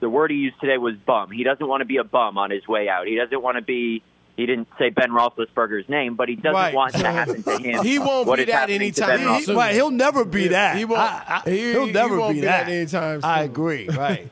the 0.02 0.10
word 0.10 0.30
he 0.32 0.38
used 0.38 0.60
today 0.60 0.78
was 0.78 0.96
bum. 0.96 1.32
He 1.32 1.44
doesn't 1.44 1.66
want 1.66 1.82
to 1.82 1.86
be 1.86 1.98
a 1.98 2.04
bum 2.04 2.38
on 2.38 2.52
his 2.52 2.68
way 2.68 2.90
out. 2.90 3.08
He 3.08 3.16
doesn't 3.16 3.42
want 3.42 3.56
to 3.58 3.62
be. 3.62 4.04
He 4.38 4.46
didn't 4.46 4.68
say 4.78 4.90
Ben 4.90 5.12
Roethlisberger's 5.12 5.88
name, 5.88 6.16
but 6.16 6.28
he 6.28 6.36
doesn't 6.36 6.52
Right. 6.54 6.74
want 6.76 6.94
to 6.96 7.08
happen 7.10 7.42
to 7.44 7.58
him. 7.58 7.86
He 7.86 7.98
won't 8.00 8.28
what 8.28 8.36
be 8.36 8.42
is 8.42 8.48
that 8.48 8.54
happening 8.70 8.80
to 8.92 9.06
anytime 9.06 9.24
Ben 9.34 9.42
soon. 9.44 9.56
Right, 9.56 9.74
he'll 9.74 9.92
never 9.92 10.26
be 10.26 10.44
Yeah, 10.44 10.48
that. 10.50 10.76
he 10.78 10.84
won't- 10.84 11.00
I- 11.00 11.42
I- 11.46 11.50
he- 11.50 11.72
he'll 11.72 11.86
he 11.86 11.92
never 11.94 12.18
won't 12.20 12.34
be, 12.34 12.42
be 12.42 12.46
that 12.46 12.66
that. 12.68 12.72
anytime 12.74 13.22
I 13.24 13.44
agree. 13.44 13.88
Right. 13.98 14.30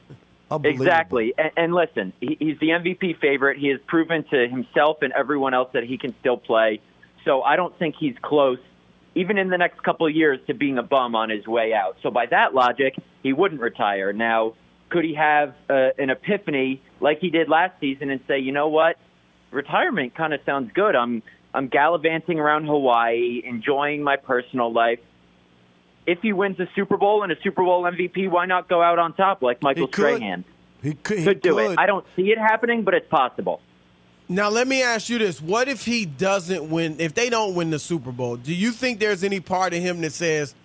Exactly. 0.64 1.34
And, 1.38 1.52
and 1.58 1.74
listen, 1.74 2.14
he, 2.20 2.36
he's 2.40 2.60
the 2.60 2.70
MVP 2.70 3.20
favorite. 3.20 3.58
He 3.58 3.70
has 3.70 3.80
proven 3.88 4.24
to 4.26 4.48
himself 4.48 5.02
and 5.02 5.12
everyone 5.14 5.54
else 5.54 5.70
that 5.74 5.84
he 5.84 5.98
can 5.98 6.14
still 6.20 6.38
play. 6.38 6.80
So 7.26 7.42
I 7.42 7.56
don't 7.56 7.78
think 7.80 7.96
he's 7.98 8.16
close, 8.22 8.60
even 9.16 9.38
in 9.38 9.50
the 9.50 9.58
next 9.58 9.82
couple 9.84 10.08
of 10.08 10.16
years, 10.16 10.40
to 10.48 10.54
being 10.54 10.78
a 10.78 10.84
bum 10.84 11.16
on 11.16 11.30
his 11.30 11.46
way 11.46 11.74
out. 11.74 11.98
So 12.02 12.10
by 12.12 12.26
that 12.28 12.54
logic, 12.54 12.96
he 13.22 13.34
wouldn't 13.34 13.62
retire. 13.62 14.14
Now, 14.14 14.56
could 14.90 15.04
he 15.04 15.16
have 15.16 15.56
uh, 15.70 15.90
an 15.98 16.10
epiphany 16.10 16.82
like 17.00 17.20
he 17.20 17.30
did 17.30 17.50
last 17.50 17.80
season 17.80 18.10
and 18.10 18.22
say, 18.28 18.40
you 18.40 18.52
know 18.52 18.68
what, 18.68 18.98
retirement 19.52 20.16
kind 20.16 20.34
of 20.34 20.42
sounds 20.46 20.72
good. 20.74 20.96
I'm 20.96 21.24
I'm 21.54 21.68
gallivanting 21.68 22.40
around 22.40 22.66
Hawaii, 22.66 23.42
enjoying 23.46 24.04
my 24.04 24.16
personal 24.16 24.74
life. 24.74 25.00
If 26.06 26.20
he 26.22 26.34
wins 26.34 26.60
a 26.60 26.68
Super 26.76 26.98
Bowl 26.98 27.24
and 27.24 27.32
a 27.32 27.36
Super 27.44 27.64
Bowl 27.64 27.84
MVP, 27.84 28.30
why 28.30 28.46
not 28.46 28.68
go 28.68 28.82
out 28.82 29.00
on 29.00 29.14
top 29.14 29.42
like 29.42 29.62
Michael 29.62 29.86
He 29.86 29.92
could. 29.92 30.16
Strahan? 30.16 30.46
He 30.82 30.94
could, 30.96 31.20
he 31.20 31.26
could 31.26 31.42
do 31.42 31.56
could. 31.56 31.72
it. 31.72 31.80
I 31.80 31.86
don't 31.86 32.06
see 32.16 32.32
it 32.32 32.38
happening, 32.38 32.84
but 32.84 32.94
it's 32.94 33.08
possible. 33.08 33.62
Now 34.34 34.50
let 34.50 34.68
me 34.68 34.82
ask 34.82 35.10
you 35.10 35.20
this: 35.20 35.40
What 35.40 35.68
if 35.68 35.86
he 35.86 36.06
doesn't 36.06 36.68
win? 36.68 36.96
If 37.00 37.14
they 37.14 37.30
don't 37.30 37.54
win 37.54 37.70
the 37.70 37.78
Super 37.78 38.12
Bowl, 38.12 38.36
do 38.36 38.52
you 38.52 38.72
think 38.72 39.00
there's 39.00 39.24
any 39.24 39.40
part 39.40 39.76
of 39.76 39.80
him 39.80 40.02
that 40.02 40.12
says, 40.12 40.56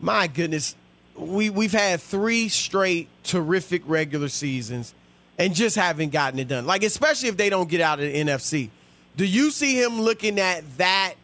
"My 0.00 0.26
goodness, 0.26 0.74
we 1.14 1.48
we've 1.48 1.72
had 1.72 2.00
three 2.00 2.48
straight 2.48 3.08
terrific 3.22 3.82
regular 3.86 4.28
seasons, 4.28 4.92
and 5.38 5.54
just 5.54 5.76
haven't 5.76 6.10
gotten 6.10 6.40
it 6.40 6.48
done"? 6.48 6.66
Like 6.66 6.82
especially 6.82 7.28
if 7.28 7.36
they 7.36 7.48
don't 7.48 7.68
get 7.68 7.80
out 7.80 8.00
of 8.00 8.06
the 8.06 8.12
NFC, 8.12 8.70
do 9.16 9.24
you 9.24 9.52
see 9.52 9.80
him 9.80 10.00
looking 10.00 10.40
at 10.40 10.78
that 10.78 11.14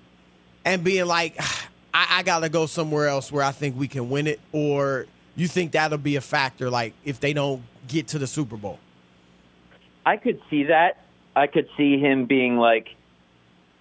and 0.65 0.85
being 0.85 1.07
like, 1.07 1.35
"I, 1.93 2.19
I 2.19 2.23
got 2.23 2.41
to 2.41 2.49
go 2.49 2.67
somewhere 2.67 3.09
else 3.09 3.33
where 3.33 3.43
I 3.43 3.51
think 3.51 3.77
we 3.77 3.89
can 3.89 4.09
win 4.09 4.29
it," 4.29 4.39
or 4.53 5.07
you 5.35 5.49
think 5.49 5.73
that'll 5.73 5.99
be 5.99 6.15
a 6.15 6.21
factor? 6.21 6.71
Like 6.71 6.95
if 7.05 7.19
they 7.19 7.33
don't 7.33 7.61
get 7.89 8.07
to 8.09 8.21
the 8.21 8.29
Super 8.29 8.57
Bowl. 8.57 8.79
I 10.07 10.17
could 10.17 10.41
see 10.49 10.63
that. 10.63 11.08
I 11.39 11.47
could 11.47 11.69
see 11.77 11.99
him 11.99 12.27
being 12.27 12.57
like, 12.57 12.89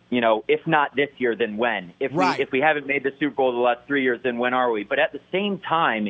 you 0.10 0.22
know, 0.22 0.46
if 0.48 0.66
not 0.68 0.96
this 0.96 1.10
year, 1.18 1.36
then 1.36 1.58
when? 1.58 1.94
If 2.00 2.12
Right. 2.14 2.38
we 2.38 2.44
if 2.44 2.52
we 2.52 2.60
haven't 2.62 2.88
made 2.88 3.04
the 3.04 3.12
Super 3.20 3.36
Bowl 3.36 3.52
the 3.52 3.58
last 3.58 3.82
three 3.88 4.04
years, 4.04 4.22
then 4.24 4.38
when 4.38 4.54
are 4.54 4.72
we? 4.72 4.84
But 4.84 5.00
at 5.00 5.12
the 5.12 5.20
same 5.32 5.60
time, 5.60 6.10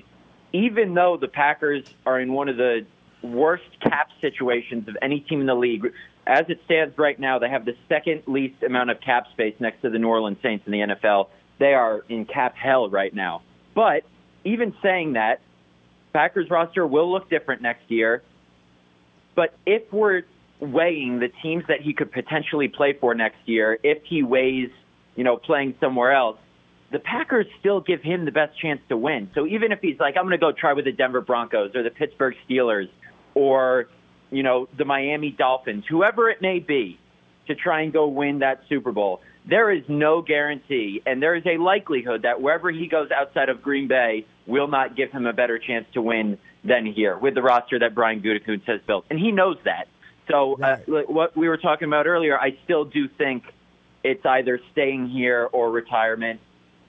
even 0.54 0.94
though 0.94 1.18
the 1.18 1.28
Packers 1.28 1.84
are 2.06 2.20
in 2.20 2.34
one 2.34 2.50
of 2.50 2.58
the 2.58 2.86
worst 3.24 3.64
cap 3.82 4.10
situations 4.22 4.88
of 4.88 4.98
any 5.02 5.22
team 5.22 5.42
in 5.42 5.48
the 5.48 5.56
league, 5.56 5.92
as 6.28 6.46
it 6.50 6.60
stands 6.66 6.98
right 6.98 7.20
now, 7.20 7.40
they 7.40 7.50
have 7.50 7.66
the 7.66 7.76
second 7.88 8.24
least 8.28 8.62
amount 8.62 8.92
of 8.92 9.00
cap 9.00 9.28
space 9.32 9.56
next 9.60 9.82
to 9.82 9.90
the 9.90 9.98
New 9.98 10.10
Orleans 10.10 10.38
Saints 10.44 10.66
in 10.68 10.74
the 10.74 10.80
NFL. 10.80 11.30
They 11.58 11.74
are 11.74 12.04
in 12.10 12.26
cap 12.26 12.56
hell 12.56 12.90
right 12.90 13.14
now. 13.14 13.42
But 13.74 14.04
even 14.44 14.76
saying 14.84 15.14
that, 15.14 15.40
Packers 16.14 16.50
roster 16.50 16.86
will 16.86 17.12
look 17.12 17.30
different 17.30 17.62
next 17.62 17.90
year. 17.90 18.22
But 19.36 19.54
if 19.66 19.92
we're 19.94 20.24
weighing 20.60 21.20
the 21.20 21.30
teams 21.42 21.64
that 21.68 21.82
he 21.82 21.94
could 21.94 22.12
potentially 22.12 22.68
play 22.68 22.94
for 23.00 23.14
next 23.14 23.38
year, 23.46 23.78
if 23.84 24.04
he 24.04 24.24
weighs, 24.24 24.70
you 25.16 25.24
know, 25.24 25.38
playing 25.38 25.76
somewhere 25.80 26.14
else, 26.14 26.38
the 26.92 27.00
Packers 27.00 27.46
still 27.60 27.82
give 27.82 28.02
him 28.02 28.26
the 28.26 28.32
best 28.32 28.60
chance 28.60 28.80
to 28.90 28.98
win. 28.98 29.30
So 29.36 29.46
even 29.46 29.72
if 29.72 29.80
he's 29.82 30.00
like, 30.00 30.16
I'm 30.18 30.24
going 30.24 30.32
to 30.32 30.38
go 30.38 30.52
try 30.52 30.74
with 30.74 30.86
the 30.86 30.92
Denver 30.92 31.22
Broncos 31.22 31.76
or 31.76 31.84
the 31.84 31.90
Pittsburgh 31.90 32.36
Steelers 32.50 32.90
or, 33.34 33.88
you 34.32 34.42
know, 34.42 34.68
the 34.78 34.86
Miami 34.86 35.32
Dolphins, 35.32 35.84
whoever 35.90 36.30
it 36.30 36.42
may 36.42 36.60
be, 36.60 36.98
to 37.48 37.56
try 37.56 37.82
and 37.82 37.94
go 37.94 38.08
win 38.08 38.40
that 38.40 38.62
Super 38.70 38.92
Bowl, 38.92 39.22
there 39.50 39.72
is 39.72 39.84
no 39.88 40.22
guarantee, 40.22 41.02
and 41.06 41.22
there 41.22 41.36
is 41.36 41.44
a 41.46 41.58
likelihood 41.58 42.24
that 42.24 42.42
wherever 42.42 42.70
he 42.70 42.88
goes 42.88 43.10
outside 43.12 43.48
of 43.48 43.62
Green 43.62 43.88
Bay 43.88 44.26
will 44.46 44.68
not 44.68 44.98
give 44.98 45.12
him 45.12 45.26
a 45.26 45.32
better 45.34 45.58
chance 45.58 45.86
to 45.94 46.02
win 46.02 46.38
than 46.66 46.86
here 46.86 47.18
with 47.18 47.34
the 47.36 47.42
roster 47.42 47.80
that 47.80 47.96
Brian 47.96 48.22
Gutekunst 48.22 48.66
has 48.68 48.82
built, 48.86 49.06
and 49.10 49.18
he 49.18 49.32
knows 49.32 49.58
that. 49.64 49.88
So, 50.28 50.60
uh, 50.62 50.78
like 50.88 51.10
what 51.10 51.36
we 51.38 51.48
were 51.48 51.58
talking 51.58 51.88
about 51.88 52.08
earlier, 52.08 52.40
I 52.40 52.58
still 52.64 52.86
do 52.86 53.08
think 53.08 53.44
it's 54.04 54.26
either 54.26 54.60
staying 54.72 55.10
here 55.10 55.50
or 55.52 55.72
retirement, 55.72 56.40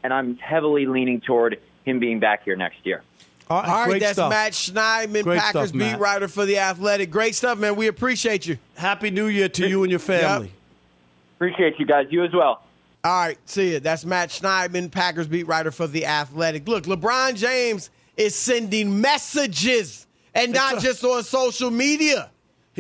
and 0.03 0.13
I'm 0.13 0.37
heavily 0.37 0.87
leaning 0.87 1.21
toward 1.21 1.61
him 1.85 1.99
being 1.99 2.21
back 2.21 2.45
here 2.45 2.57
next 2.57 2.85
year. 2.85 3.03
All 3.51 3.63
All 3.63 3.87
right, 3.87 4.01
that's 4.01 4.15
stuff. 4.15 4.31
Matt 4.31 4.53
Schneidman, 4.53 5.23
Great 5.25 5.41
Packers 5.41 5.71
stuff, 5.71 5.79
beat 5.79 5.99
writer 5.99 6.29
for 6.29 6.45
the 6.45 6.59
Athletic. 6.59 7.11
Great 7.11 7.35
stuff, 7.35 7.59
man. 7.59 7.77
We 7.77 7.87
appreciate 7.87 8.47
you. 8.47 8.59
Happy 8.77 9.11
New 9.11 9.27
Year 9.27 9.49
to 9.49 9.67
you 9.67 9.83
and 9.83 9.91
your 9.91 10.01
family. 10.01 10.53
Appreciate 11.37 11.79
you 11.79 11.87
guys. 11.87 12.09
You 12.11 12.25
as 12.25 12.33
well. 12.35 12.63
All 13.05 13.13
right, 13.21 13.39
see 13.47 13.73
you. 13.73 13.81
That's 13.81 14.05
Matt 14.05 14.31
Schneidman, 14.31 14.91
Packers 14.91 15.29
beat 15.29 15.47
writer 15.47 15.71
for 15.71 15.87
the 15.87 16.05
Athletic. 16.05 16.69
Look, 16.69 16.85
LeBron 16.85 17.37
James 17.37 17.91
is 18.17 18.35
sending 18.35 19.01
messages, 19.01 20.07
and 20.35 20.53
not 20.53 20.81
just 20.81 21.03
on 21.05 21.23
social 21.23 21.71
media. 21.71 22.31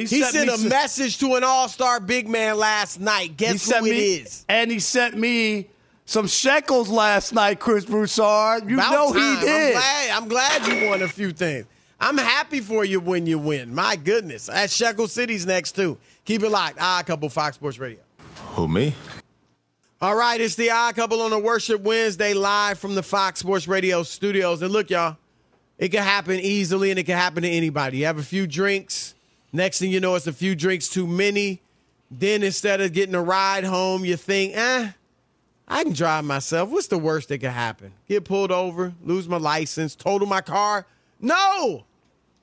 He, 0.02 0.06
sent 0.06 0.32
sent 0.32 0.46
me 0.48 0.54
a 0.54 0.56
some- 0.58 0.68
message 0.68 1.18
to 1.18 1.34
an 1.34 1.44
All-Star 1.44 2.00
big 2.00 2.28
man 2.28 2.56
last 2.56 3.00
night. 3.00 3.36
Guess 3.36 3.52
he 3.52 3.58
sent 3.58 3.84
who 3.84 3.90
me, 3.90 4.14
it 4.16 4.22
is? 4.26 4.44
And 4.48 4.70
he 4.70 4.78
sent 4.80 5.16
me 5.16 5.68
some 6.04 6.26
shekels 6.26 6.88
last 6.88 7.32
night, 7.34 7.58
Chris 7.60 7.84
Broussard. 7.84 8.68
You 8.70 8.76
About 8.76 8.92
know 8.92 9.12
time. 9.12 9.36
he 9.40 9.46
did. 9.46 9.76
I'm 9.76 9.80
glad, 9.80 10.10
I'm 10.10 10.28
glad 10.28 10.66
you 10.82 10.88
won 10.88 11.02
a 11.02 11.08
few 11.08 11.32
things. 11.32 11.66
I'm 12.00 12.16
happy 12.16 12.60
for 12.60 12.84
you 12.84 13.00
when 13.00 13.26
you 13.26 13.38
win. 13.38 13.74
My 13.74 13.96
goodness. 13.96 14.46
That's 14.46 14.72
Shekel 14.72 15.08
City's 15.08 15.44
next, 15.46 15.72
too. 15.74 15.98
Keep 16.24 16.44
it 16.44 16.50
locked. 16.50 16.76
Ah, 16.80 17.02
couple 17.04 17.28
Fox 17.28 17.56
Sports 17.56 17.78
Radio. 17.78 17.98
Who, 18.52 18.68
me? 18.68 18.94
All 20.00 20.14
right, 20.14 20.40
it's 20.40 20.54
the 20.54 20.70
Odd 20.70 20.94
Couple 20.94 21.20
on 21.22 21.32
a 21.32 21.38
Worship 21.40 21.80
Wednesday 21.80 22.32
live 22.32 22.78
from 22.78 22.94
the 22.94 23.02
Fox 23.02 23.40
Sports 23.40 23.66
Radio 23.66 24.04
studios. 24.04 24.62
And 24.62 24.70
look, 24.72 24.90
y'all, 24.90 25.16
it 25.76 25.88
can 25.88 26.04
happen 26.04 26.38
easily 26.38 26.90
and 26.90 27.00
it 27.00 27.02
can 27.04 27.16
happen 27.16 27.42
to 27.42 27.48
anybody. 27.48 27.98
You 27.98 28.04
have 28.06 28.18
a 28.18 28.22
few 28.22 28.46
drinks. 28.46 29.16
Next 29.52 29.78
thing 29.78 29.90
you 29.90 30.00
know, 30.00 30.14
it's 30.14 30.26
a 30.26 30.32
few 30.32 30.54
drinks 30.54 30.88
too 30.88 31.06
many. 31.06 31.60
Then 32.10 32.42
instead 32.42 32.80
of 32.80 32.92
getting 32.92 33.14
a 33.14 33.22
ride 33.22 33.64
home, 33.64 34.04
you 34.04 34.16
think, 34.16 34.56
eh, 34.56 34.90
I 35.66 35.84
can 35.84 35.92
drive 35.92 36.24
myself. 36.24 36.70
What's 36.70 36.86
the 36.86 36.98
worst 36.98 37.28
that 37.28 37.38
could 37.38 37.50
happen? 37.50 37.92
Get 38.08 38.24
pulled 38.24 38.50
over, 38.50 38.94
lose 39.04 39.28
my 39.28 39.36
license, 39.36 39.94
total 39.94 40.26
my 40.26 40.40
car? 40.40 40.86
No! 41.20 41.84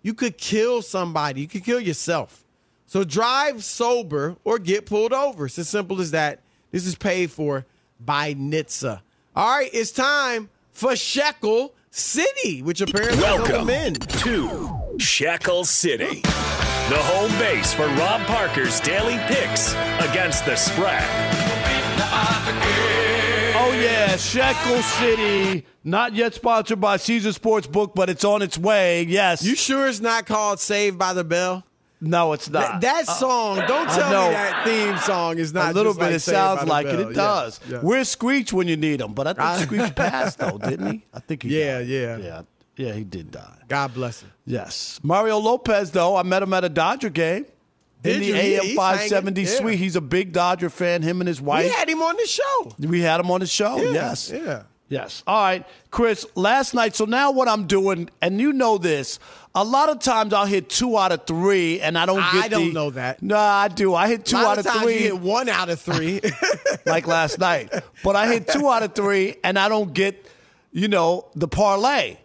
You 0.04 0.14
could 0.14 0.38
kill 0.38 0.84
somebody. 0.84 1.42
You 1.42 1.48
could 1.48 1.64
kill 1.64 1.80
yourself. 1.80 2.44
So 2.86 3.04
drive 3.04 3.64
sober 3.64 4.36
or 4.44 4.60
get 4.60 4.86
pulled 4.86 5.14
over. 5.14 5.48
It's 5.48 5.58
as 5.58 5.68
simple 5.68 6.00
as 6.00 6.12
that. 6.12 6.42
This 6.72 6.86
is 6.86 6.94
paid 6.96 7.32
for 7.32 7.66
by 8.00 8.36
NHTSA. 8.36 9.02
All 9.36 9.58
right, 9.58 9.70
it's 9.74 9.92
time 9.92 10.50
for 10.72 10.96
Shekel 10.96 11.74
City, 11.90 12.62
which 12.62 12.82
apparently 12.82 13.22
Welcome 13.24 13.70
in. 13.70 13.96
to 13.96 14.96
Shekel 15.00 15.66
City, 15.66 16.22
the 16.90 16.98
home 16.98 17.32
base 17.40 17.74
for 17.74 17.88
Rob 17.88 18.22
Parker's 18.28 18.80
daily 18.80 19.18
picks 19.28 19.74
against 20.08 20.46
the 20.46 20.56
spread. 20.56 21.04
Oh 23.58 23.72
yeah, 23.82 24.16
Shekel 24.18 24.82
City. 24.84 25.66
Not 25.84 26.14
yet 26.14 26.34
sponsored 26.36 26.80
by 26.82 26.98
Caesar 26.98 27.30
Sportsbook, 27.30 27.96
but 27.96 28.10
it's 28.10 28.24
on 28.24 28.42
its 28.42 28.58
way. 28.58 29.04
Yes. 29.04 29.44
You 29.44 29.56
sure 29.56 29.88
it's 29.88 30.00
not 30.00 30.26
called 30.26 30.60
Saved 30.60 30.98
by 31.00 31.14
the 31.14 31.24
Bell? 31.24 31.64
No, 32.02 32.34
it's 32.34 32.50
not. 32.50 32.82
That, 32.82 33.06
that 33.06 33.08
song, 33.08 33.58
don't 33.68 33.88
tell 33.90 34.28
me 34.28 34.34
that 34.34 34.66
theme 34.66 34.98
song 35.00 35.38
is 35.40 35.54
not 35.54 35.72
a 35.72 35.74
little 35.74 35.94
just 35.94 36.00
bit. 36.00 36.06
like 36.06 36.16
it 36.16 36.20
Saved 36.20 36.36
sounds 36.36 36.68
like 36.70 36.86
it. 36.88 36.92
Bell. 36.98 37.00
It 37.00 37.08
Yeah, 37.08 37.14
does. 37.14 37.60
yeah. 37.70 37.78
Where's 37.80 38.10
Screech 38.10 38.52
when 38.54 38.68
you 38.68 38.78
need 38.78 39.02
him? 39.02 39.14
But 39.14 39.40
I 39.40 39.58
think 39.58 39.72
Screech 39.72 39.96
passed 39.96 40.38
though, 40.38 40.58
didn't 40.60 40.92
he? 40.92 41.06
I 41.14 41.20
think 41.20 41.44
he. 41.44 41.58
Yeah, 41.60 41.80
died. 41.80 41.88
yeah. 41.88 42.18
yeah, 42.18 42.42
yeah. 42.78 42.94
He 42.94 43.04
did 43.04 43.32
die. 43.32 43.58
God 43.68 43.94
bless 43.94 44.22
him. 44.22 44.32
Yes, 44.46 45.00
Mario 45.04 45.38
Lopez 45.38 45.92
though. 45.92 46.16
I 46.16 46.24
met 46.24 46.44
him 46.44 46.54
at 46.54 46.64
a 46.64 46.70
Dodger 46.70 47.10
game. 47.10 47.46
Did 48.04 48.16
in 48.18 48.20
the 48.22 48.28
you? 48.28 48.36
AM 48.36 48.64
he's 48.66 48.76
570 48.76 49.42
hanging, 49.42 49.52
yeah. 49.54 49.60
suite. 49.60 49.80
He's 49.80 49.96
a 49.96 50.02
big 50.02 50.32
Dodger 50.32 50.70
fan. 50.70 51.02
Him 51.02 51.22
and 51.22 51.28
his 51.28 51.42
wife. 51.42 51.64
We 51.66 51.72
had 51.72 51.90
him 51.90 52.02
on 52.04 52.16
the 52.18 52.28
show. 52.28 52.72
We 52.80 53.02
had 53.02 53.20
him 53.20 53.32
on 53.32 53.40
the 53.40 53.48
show. 53.48 53.78
Yeah, 53.78 53.92
yes. 53.92 54.32
yeah. 54.32 54.64
Yes. 54.88 55.24
All 55.26 55.42
right, 55.42 55.66
Chris. 55.90 56.28
Last 56.36 56.76
night. 56.76 56.96
So 56.96 57.06
now 57.06 57.32
what 57.32 57.48
I'm 57.48 57.66
doing, 57.66 58.08
and 58.22 58.40
you 58.40 58.54
know 58.54 58.78
this. 58.78 59.18
A 59.56 59.64
lot 59.64 59.90
of 59.90 59.98
times 60.00 60.32
I'll 60.34 60.46
hit 60.46 60.70
two 60.70 60.96
out 60.96 61.12
of 61.12 61.26
three, 61.26 61.82
and 61.82 61.98
I 61.98 62.06
don't 62.06 62.18
get 62.18 62.26
I 62.36 62.42
get. 62.44 62.52
don't 62.52 62.68
the- 62.68 62.74
know 62.74 62.90
that. 62.92 63.24
No, 63.24 63.36
I 63.38 63.68
do. 63.70 63.96
I 63.96 64.08
hit 64.08 64.26
two 64.26 64.36
A 64.36 64.38
lot 64.38 64.46
out 64.46 64.58
of 64.60 64.66
of 64.68 64.72
times 64.74 64.84
three. 64.84 64.94
you 64.96 65.00
hit 65.00 65.20
one 65.20 65.50
out 65.50 65.70
of 65.70 65.80
three. 65.82 66.22
like 66.86 67.08
last 67.08 67.40
night. 67.40 67.74
But 68.04 68.16
I 68.16 68.28
hit 68.32 68.48
two 68.48 68.70
out 68.70 68.84
of 68.84 68.94
three, 68.94 69.38
and 69.44 69.58
I 69.58 69.68
don't 69.70 69.92
get, 69.92 70.24
you 70.72 70.88
know, 70.88 71.26
the 71.34 71.48
parlay. 71.48 72.18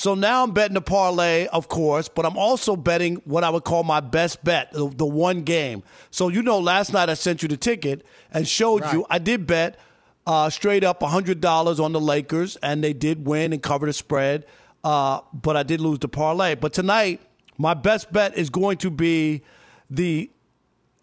So 0.00 0.14
now 0.14 0.42
I'm 0.42 0.52
betting 0.52 0.72
the 0.72 0.80
parlay, 0.80 1.46
of 1.48 1.68
course, 1.68 2.08
but 2.08 2.24
I'm 2.24 2.38
also 2.38 2.74
betting 2.74 3.16
what 3.26 3.44
I 3.44 3.50
would 3.50 3.64
call 3.64 3.82
my 3.82 4.00
best 4.00 4.42
bet, 4.42 4.72
the, 4.72 4.88
the 4.88 5.04
one 5.04 5.42
game. 5.42 5.82
So 6.10 6.28
you 6.28 6.40
know, 6.40 6.58
last 6.58 6.94
night 6.94 7.10
I 7.10 7.14
sent 7.14 7.42
you 7.42 7.48
the 7.48 7.58
ticket 7.58 8.06
and 8.32 8.48
showed 8.48 8.82
you 8.94 9.04
I 9.10 9.18
did 9.18 9.46
bet 9.46 9.78
uh, 10.26 10.48
straight 10.48 10.84
up 10.84 11.00
$100 11.00 11.84
on 11.84 11.92
the 11.92 12.00
Lakers, 12.00 12.56
and 12.62 12.82
they 12.82 12.94
did 12.94 13.26
win 13.26 13.52
and 13.52 13.62
cover 13.62 13.84
the 13.84 13.92
spread. 13.92 14.46
Uh, 14.82 15.20
but 15.34 15.54
I 15.54 15.64
did 15.64 15.82
lose 15.82 15.98
the 15.98 16.08
parlay. 16.08 16.54
But 16.54 16.72
tonight, 16.72 17.20
my 17.58 17.74
best 17.74 18.10
bet 18.10 18.38
is 18.38 18.48
going 18.48 18.78
to 18.78 18.90
be 18.90 19.42
the 19.90 20.30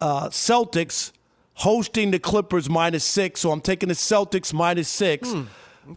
uh, 0.00 0.28
Celtics 0.30 1.12
hosting 1.54 2.10
the 2.10 2.18
Clippers 2.18 2.68
minus 2.68 3.04
six. 3.04 3.38
So 3.38 3.52
I'm 3.52 3.60
taking 3.60 3.90
the 3.90 3.94
Celtics 3.94 4.52
minus 4.52 4.88
six. 4.88 5.32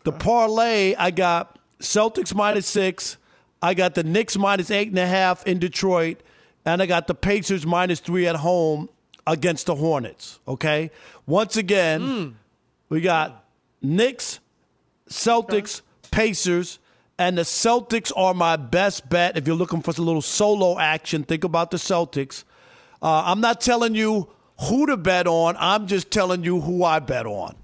The 0.03 0.11
parlay, 0.11 0.93
I 0.93 1.09
got 1.09 1.57
Celtics 1.82 2.34
minus 2.34 2.67
six. 2.67 3.17
I 3.61 3.73
got 3.73 3.95
the 3.95 4.03
Knicks 4.03 4.38
minus 4.38 4.71
eight 4.71 4.88
and 4.89 4.97
a 4.97 5.05
half 5.05 5.45
in 5.45 5.59
Detroit. 5.59 6.21
And 6.65 6.82
I 6.82 6.86
got 6.86 7.07
the 7.07 7.15
Pacers 7.15 7.65
minus 7.65 7.99
three 7.99 8.27
at 8.27 8.36
home 8.36 8.88
against 9.25 9.65
the 9.65 9.75
Hornets. 9.75 10.39
Okay. 10.47 10.91
Once 11.25 11.57
again, 11.57 12.38
we 12.89 13.01
got 13.01 13.45
Knicks, 13.82 14.39
Celtics, 15.09 15.82
Pacers, 16.11 16.79
and 17.17 17.38
the 17.38 17.43
Celtics 17.43 18.11
are 18.15 18.34
my 18.34 18.55
best 18.55 19.09
bet. 19.09 19.38
If 19.38 19.47
you're 19.47 19.55
looking 19.55 19.82
for 19.82 19.91
a 19.91 20.01
little 20.01 20.21
solo 20.21 20.79
action, 20.79 21.23
think 21.23 21.43
about 21.43 21.71
the 21.71 21.77
Celtics. 21.77 22.43
Uh, 23.01 23.23
I'm 23.25 23.41
not 23.41 23.61
telling 23.61 23.95
you 23.95 24.29
who 24.59 24.86
to 24.88 24.97
bet 24.97 25.27
on. 25.27 25.55
I'm 25.57 25.88
just 25.88 26.11
telling 26.11 26.43
you 26.43 26.61
who 26.61 26.84
I 26.84 26.99
bet 26.99 27.25
on. 27.25 27.55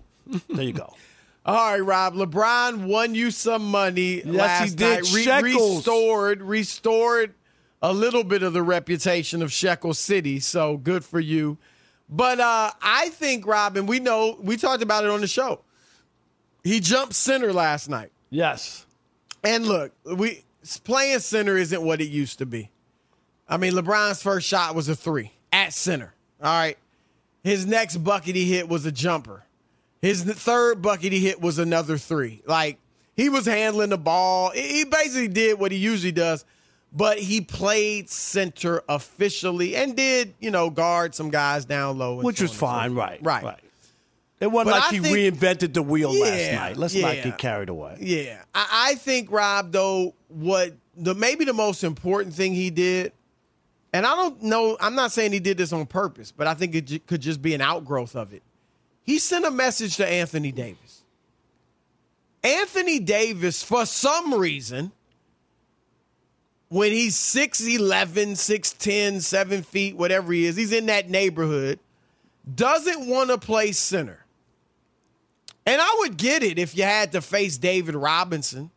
There 0.50 0.64
you 0.64 0.74
go. 0.74 0.94
All 1.48 1.72
right, 1.72 1.80
Rob. 1.80 2.14
LeBron 2.14 2.88
won 2.88 3.16
you 3.16 3.32
some 3.32 3.72
money 3.72 4.22
last 4.24 4.72
he 4.72 4.76
did. 4.76 5.04
night. 5.04 5.14
Re- 5.14 5.24
Shekels. 5.24 5.78
restored, 5.78 6.42
restored 6.42 7.34
a 7.82 7.94
little 7.94 8.26
bit 8.26 8.44
of 8.44 8.52
the 8.52 8.62
reputation 8.62 9.42
of 9.42 9.52
Shekel 9.52 9.94
City. 9.94 10.42
So 10.42 10.76
good 10.76 11.06
for 11.06 11.22
you. 11.22 11.58
But 12.10 12.42
uh, 12.42 12.72
I 12.82 13.10
think, 13.10 13.48
Robin, 13.48 13.86
we 13.86 14.00
know 14.00 14.38
we 14.42 14.58
talked 14.58 14.84
about 14.84 15.06
it 15.06 15.10
on 15.10 15.22
the 15.22 15.28
show. 15.28 15.62
He 16.64 16.82
jumped 16.82 17.14
center 17.14 17.54
last 17.54 17.90
night. 17.90 18.12
Yes. 18.30 18.86
And 19.44 19.66
look, 19.66 19.94
we 20.04 20.44
playing 20.84 21.20
center 21.20 21.56
isn't 21.56 21.82
what 21.82 22.02
it 22.02 22.10
used 22.10 22.40
to 22.40 22.46
be. 22.46 22.72
I 23.48 23.56
mean, 23.56 23.72
LeBron's 23.72 24.22
first 24.22 24.48
shot 24.48 24.76
was 24.76 24.90
a 24.90 24.96
three 24.96 25.32
at 25.54 25.74
center. 25.74 26.14
All 26.44 26.52
right. 26.52 26.78
His 27.44 27.66
next 27.66 27.98
bucket 27.98 28.36
he 28.36 28.52
hit 28.52 28.68
was 28.68 28.86
a 28.86 28.92
jumper. 28.92 29.46
His 30.02 30.24
third 30.24 30.82
bucket 30.82 31.12
he 31.12 31.20
hit 31.20 31.42
was 31.42 31.60
another 31.60 31.98
three. 31.98 32.42
Like 32.46 32.78
he 33.16 33.30
was 33.30 33.46
handling 33.46 33.90
the 33.90 33.98
ball. 33.98 34.52
He 34.52 34.84
basically 34.86 35.28
did 35.28 35.60
what 35.60 35.72
he 35.72 35.78
usually 35.78 36.12
does, 36.12 36.46
but 36.94 37.18
he 37.20 37.42
played 37.42 38.10
center 38.10 38.84
officially 38.88 39.76
and 39.76 39.96
did, 39.96 40.36
you 40.40 40.52
know, 40.52 40.70
guard 40.70 41.16
some 41.16 41.30
guys 41.32 41.66
down 41.66 41.98
low. 41.98 42.22
Which 42.22 42.38
so 42.38 42.44
was 42.44 42.52
so 42.52 42.58
fine, 42.58 42.94
right? 42.94 43.20
Right. 43.24 43.44
Right. 43.44 43.60
It 44.40 44.52
wasn't 44.52 44.76
But 44.76 44.82
like 44.82 44.92
I 44.92 44.96
he 44.96 45.00
think- 45.02 45.36
reinvented 45.38 45.74
the 45.74 45.82
wheel 45.82 46.14
last 46.14 46.52
night. 46.54 46.78
Let's 46.78 46.94
not 46.94 47.16
get 47.16 47.40
carried 47.40 47.70
away. 47.70 47.98
Yeah, 48.00 48.44
I, 48.54 48.90
I 48.92 48.96
think 48.96 49.32
Rob 49.32 49.72
though 49.72 50.14
what 50.28 50.76
the 50.96 51.16
maybe 51.16 51.44
the 51.44 51.54
most 51.54 51.84
important 51.84 52.36
thing 52.36 52.54
he 52.54 52.70
did, 52.70 53.14
and 53.94 54.06
I 54.06 54.16
don't 54.16 54.44
know. 54.44 54.78
I'm 54.80 54.94
not 54.94 55.12
saying 55.12 55.32
he 55.32 55.40
did 55.40 55.58
this 55.58 55.74
on 55.74 55.88
purpose, 55.88 56.32
but 56.32 56.46
I 56.46 56.54
think 56.54 56.76
it 56.76 56.86
j- 56.86 57.00
could 57.00 57.22
just 57.22 57.42
be 57.42 57.56
an 57.56 57.62
outgrowth 57.62 58.16
of 58.16 58.32
it. 58.32 58.44
He 59.08 59.20
sent 59.20 59.46
a 59.46 59.52
message 59.52 59.96
to 59.98 60.08
Anthony 60.08 60.52
Davis. 60.52 61.02
Anthony 62.44 63.00
Davis, 63.00 63.64
for 63.64 63.86
some 63.86 64.34
reason, 64.34 64.92
when 66.68 66.92
he's 66.92 67.16
6'11, 67.16 67.80
6'10, 68.34 69.22
7 69.22 69.64
feet, 69.64 69.96
whatever 69.96 70.34
he 70.34 70.46
is, 70.46 70.58
he's 70.58 70.74
in 70.74 70.88
that 70.88 71.10
neighborhood, 71.10 71.80
doesn't 72.54 73.08
want 73.08 73.30
to 73.30 73.38
play 73.38 73.72
center. 73.72 74.26
And 75.66 75.82
I 75.82 75.96
would 76.00 76.18
get 76.18 76.44
it 76.44 76.60
if 76.60 76.78
you 76.78 76.84
had 76.84 77.14
to 77.14 77.22
face 77.22 77.58
David 77.58 77.96
Robinson, 77.96 78.72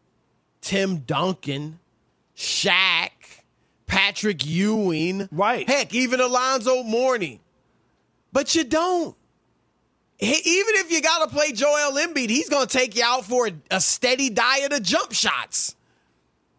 Tim 0.61 0.99
Duncan, 0.99 1.81
Shaq, 2.37 3.11
Patrick 3.87 4.47
Ewing. 4.47 5.29
Right. 5.33 5.69
Heck, 5.69 5.93
even 5.93 6.21
Alonzo 6.21 6.85
Mourning. 6.85 7.41
But 8.33 8.55
you 8.55 8.63
don't. 8.63 9.17
Even 10.21 10.75
if 10.77 10.93
you 10.93 11.01
got 11.01 11.29
to 11.29 11.35
play 11.35 11.53
Joel 11.53 11.93
Embiid, 11.93 12.29
he's 12.29 12.49
going 12.51 12.67
to 12.67 12.79
take 12.79 12.95
you 12.95 13.03
out 13.05 13.25
for 13.25 13.47
a, 13.47 13.53
a 13.71 13.81
steady 13.81 14.29
diet 14.29 14.73
of 14.73 14.83
jump 14.83 15.13
shots. 15.13 15.75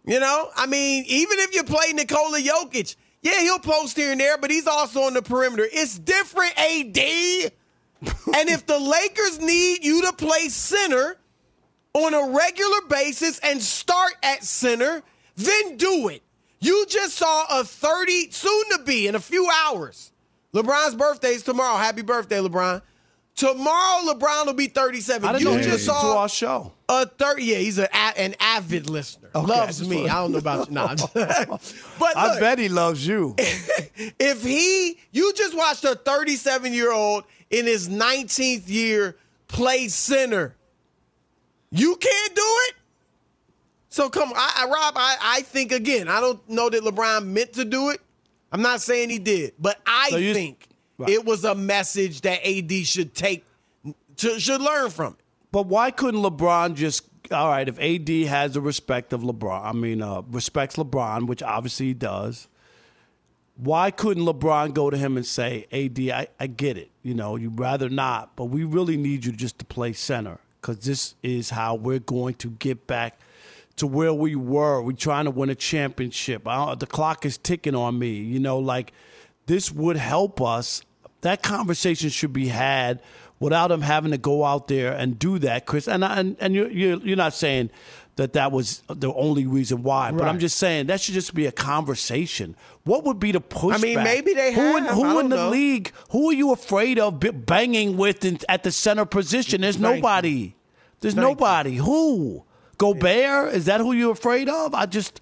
You 0.04 0.20
know, 0.20 0.50
I 0.56 0.66
mean, 0.66 1.04
even 1.08 1.38
if 1.40 1.54
you 1.54 1.64
play 1.64 1.94
Nikola 1.94 2.40
Jokic, 2.40 2.96
yeah, 3.22 3.40
he'll 3.42 3.60
post 3.60 3.96
here 3.96 4.12
and 4.12 4.20
there, 4.20 4.38
but 4.40 4.50
he's 4.50 4.66
also 4.66 5.02
on 5.02 5.14
the 5.14 5.22
perimeter. 5.22 5.68
It's 5.72 6.00
different, 6.00 6.58
AD. 6.58 6.98
and 8.36 8.50
if 8.50 8.66
the 8.66 8.80
Lakers 8.80 9.40
need 9.40 9.84
you 9.84 10.02
to 10.08 10.14
play 10.14 10.50
center 10.50 11.18
on 11.94 12.16
a 12.16 12.34
regular 12.34 12.82
basis 12.90 13.38
and 13.40 13.62
start 13.62 14.14
at 14.24 14.44
center, 14.44 15.04
then 15.36 15.78
do 15.78 16.08
it. 16.08 16.24
You 16.60 16.86
just 16.88 17.16
saw 17.16 17.60
a 17.60 17.64
30, 17.64 18.32
soon 18.32 18.70
to 18.72 18.84
be 18.84 19.08
in 19.08 19.14
a 19.14 19.20
few 19.20 19.48
hours. 19.66 20.12
LeBron's 20.54 20.96
birthday 20.96 21.34
is 21.34 21.44
tomorrow. 21.44 21.78
Happy 21.78 22.02
birthday, 22.02 22.38
LeBron. 22.38 22.82
Tomorrow, 23.36 24.04
LeBron 24.14 24.46
will 24.46 24.54
be 24.54 24.68
37. 24.68 25.28
I 25.28 25.32
didn't 25.34 25.48
you 25.48 25.58
just 25.60 25.70
listened 25.70 25.80
to 25.96 26.00
saw 26.02 26.20
our 26.22 26.30
show. 26.30 26.74
a 26.90 27.08
30. 27.08 27.44
Yeah, 27.44 27.56
he's 27.58 27.80
a, 27.80 27.96
an 28.20 28.36
avid 28.40 28.90
listener. 28.90 29.30
Okay, 29.34 29.48
Loves 29.48 29.80
just 29.80 29.90
me. 29.90 30.08
I 30.10 30.16
don't 30.16 30.34
know 30.34 30.38
about 30.38 30.68
you. 30.68 30.74
Nah, 30.74 30.96
but 31.14 32.18
I 32.18 32.40
bet 32.40 32.60
he 32.60 32.70
loves 32.70 33.08
you. 33.08 33.36
if 33.38 34.44
he, 34.44 35.00
you 35.12 35.34
just 35.34 35.56
watched 35.58 35.84
a 35.86 35.96
37 35.96 36.74
year 36.74 36.92
old 36.92 37.24
in 37.50 37.66
his 37.66 37.90
19th 37.90 38.64
year 38.68 39.16
play 39.48 39.88
center, 39.88 40.56
you 41.72 41.96
can't 41.96 42.36
do 42.36 42.44
it. 42.70 42.76
So 43.90 44.10
come, 44.10 44.32
I, 44.36 44.64
I 44.64 44.66
Rob, 44.66 44.94
I, 44.98 45.18
I 45.22 45.42
think 45.42 45.72
again, 45.72 46.08
I 46.10 46.20
don't 46.22 46.48
know 46.50 46.70
that 46.70 46.84
LeBron 46.84 47.26
meant 47.26 47.54
to 47.54 47.66
do 47.66 47.90
it. 47.90 48.02
I'm 48.52 48.62
not 48.62 48.82
saying 48.82 49.10
he 49.10 49.20
did, 49.20 49.54
but 49.58 49.80
I 49.86 50.10
So 50.10 50.18
you- 50.18 50.34
think 50.34 50.68
Right. 51.02 51.10
it 51.10 51.26
was 51.26 51.44
a 51.44 51.56
message 51.56 52.22
that 52.22 52.46
AD 52.48 52.72
should 52.86 53.14
take 53.14 53.46
should, 54.18 54.42
should 54.42 54.62
learn 54.62 54.90
from 54.90 55.14
it. 55.14 55.20
But 55.52 55.68
why 55.68 55.92
couldn't 55.92 56.22
LeBron 56.22 56.76
just 56.76 57.04
all 57.32 57.50
right? 57.50 57.68
If 57.68 57.80
AD 57.80 58.10
has 58.28 58.54
the 58.54 58.62
respect 58.62 59.14
of 59.14 59.22
LeBron, 59.22 59.66
I 59.66 59.72
mean, 59.74 60.02
uh, 60.02 60.22
respects 60.30 60.76
LeBron, 60.76 61.28
which 61.28 61.44
obviously 61.44 61.88
he 61.88 61.94
does. 61.94 62.48
Why 63.58 63.92
couldn't 63.92 64.24
LeBron 64.24 64.74
go 64.74 64.90
to 64.90 64.98
him 64.98 65.18
and 65.18 65.26
say, 65.26 65.68
"AD, 65.72 66.00
I, 66.00 66.28
I 66.40 66.48
get 66.48 66.78
it. 66.78 66.92
You 67.04 67.14
know, 67.14 67.36
you'd 67.36 67.60
rather 67.60 67.90
not, 67.90 68.36
but 68.36 68.46
we 68.46 68.64
really 68.64 68.98
need 68.98 69.26
you 69.26 69.32
just 69.32 69.60
to 69.60 69.66
play 69.66 69.94
center 69.94 70.40
because 70.60 70.80
this 70.80 71.16
is 71.22 71.50
how 71.50 71.76
we're 71.76 72.00
going 72.00 72.36
to 72.36 72.52
get 72.52 72.88
back." 72.88 73.20
to 73.78 73.88
where 73.88 74.14
we 74.14 74.36
were. 74.36 74.82
We're 74.82 74.92
trying 74.92 75.26
to 75.26 75.32
win 75.32 75.50
a 75.50 75.56
championship. 75.56 76.44
the 76.44 76.88
clock 76.88 77.26
is 77.26 77.38
ticking 77.38 77.74
on 77.74 77.98
me. 77.98 78.10
You 78.10 78.40
know, 78.40 78.60
like 78.60 78.94
this 79.48 79.72
would 79.72 79.98
help 79.98 80.42
us. 80.42 80.84
That 81.22 81.44
conversation 81.44 82.10
should 82.10 82.34
be 82.34 82.48
had 82.48 83.02
without 83.40 83.72
him 83.72 83.82
having 83.82 84.12
to 84.12 84.18
go 84.18 84.46
out 84.46 84.68
there 84.68 84.94
and 84.94 85.18
do 85.18 85.40
that, 85.40 85.66
Chris. 85.66 85.88
And 85.88 86.04
and 86.04 86.38
and 86.40 86.54
you're 86.54 86.70
you're, 86.70 86.98
you're 87.00 87.18
not 87.18 87.34
saying 87.34 87.72
that 88.16 88.34
that 88.34 88.52
was 88.52 88.84
the 88.88 89.12
only 89.14 89.46
reason 89.46 89.84
why, 89.84 90.10
right. 90.10 90.18
but 90.18 90.28
I'm 90.28 90.40
just 90.40 90.58
saying 90.58 90.88
that 90.88 91.02
should 91.02 91.14
just 91.14 91.34
be 91.34 91.46
a 91.46 91.52
conversation. 91.52 92.56
What 92.84 93.04
would 93.06 93.20
be 93.20 93.32
the 93.32 93.42
pushback? 93.42 93.76
I 93.76 93.78
mean, 93.78 94.04
maybe 94.04 94.34
they 94.34 94.54
who 94.54 94.62
have. 94.62 94.78
In, 94.78 94.94
who 94.94 95.20
in 95.20 95.30
the 95.30 95.36
know. 95.36 95.50
league? 95.50 95.92
Who 96.12 96.30
are 96.30 96.34
you 96.34 96.52
afraid 96.52 97.00
of 97.00 97.20
banging 97.46 97.98
with 97.98 98.24
in, 98.26 98.40
at 98.48 98.64
the 98.64 98.72
center 98.72 99.06
position? 99.06 99.62
There's 99.62 99.78
Thank 99.78 99.98
nobody. 99.98 100.30
You. 100.30 100.54
There's 101.00 101.16
Thank 101.16 101.28
nobody. 101.28 101.74
You. 101.74 101.84
Who? 101.84 102.46
Gobert? 102.78 103.54
Is 103.54 103.66
that 103.66 103.80
who 103.80 103.94
you're 103.94 104.14
afraid 104.14 104.50
of? 104.50 104.74
I 104.74 104.88
just 104.88 105.22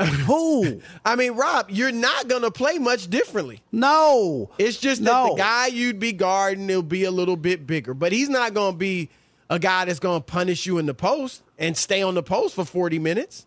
who? 0.00 0.80
I 1.04 1.16
mean, 1.16 1.32
Rob, 1.32 1.70
you're 1.70 1.92
not 1.92 2.28
gonna 2.28 2.50
play 2.50 2.78
much 2.78 3.08
differently. 3.08 3.60
No, 3.72 4.50
it's 4.58 4.78
just 4.78 5.04
that 5.04 5.10
no. 5.10 5.34
the 5.34 5.38
guy 5.38 5.66
you'd 5.66 5.98
be 5.98 6.12
guarding 6.12 6.66
will 6.66 6.82
be 6.82 7.04
a 7.04 7.10
little 7.10 7.36
bit 7.36 7.66
bigger, 7.66 7.94
but 7.94 8.12
he's 8.12 8.28
not 8.28 8.54
gonna 8.54 8.76
be 8.76 9.08
a 9.50 9.58
guy 9.58 9.84
that's 9.84 9.98
gonna 9.98 10.20
punish 10.20 10.66
you 10.66 10.78
in 10.78 10.86
the 10.86 10.94
post 10.94 11.42
and 11.58 11.76
stay 11.76 12.02
on 12.02 12.14
the 12.14 12.22
post 12.22 12.54
for 12.54 12.64
40 12.64 12.98
minutes. 12.98 13.46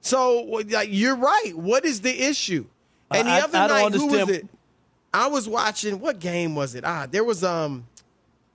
So 0.00 0.42
like, 0.42 0.88
you're 0.90 1.16
right. 1.16 1.52
What 1.54 1.84
is 1.84 2.00
the 2.00 2.22
issue? 2.22 2.66
And 3.10 3.28
the 3.28 3.32
I, 3.32 3.40
other 3.40 3.58
I 3.58 3.66
night, 3.66 3.94
who 3.94 4.06
was 4.06 4.28
it? 4.30 4.48
I 5.14 5.26
was 5.28 5.48
watching. 5.48 6.00
What 6.00 6.18
game 6.18 6.54
was 6.54 6.74
it? 6.74 6.84
Ah, 6.84 7.06
there 7.10 7.24
was 7.24 7.44
um, 7.44 7.86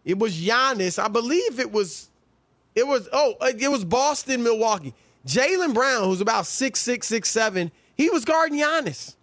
it 0.03 0.17
was 0.17 0.35
Giannis. 0.35 0.97
I 1.01 1.07
believe 1.07 1.59
it 1.59 1.71
was 1.71 2.09
it 2.75 2.87
was 2.87 3.07
oh, 3.13 3.35
uh, 3.39 3.51
it 3.57 3.69
was 3.69 3.85
Boston, 3.85 4.43
Milwaukee. 4.43 4.93
Jaylen 5.25 5.73
Brown, 5.73 6.05
who's 6.05 6.21
about 6.21 6.45
six 6.45 6.79
six 6.79 7.07
six 7.07 7.29
seven, 7.29 7.71
he 7.95 8.09
was 8.09 8.25
guarding 8.25 8.59
Giannis. 8.59 9.15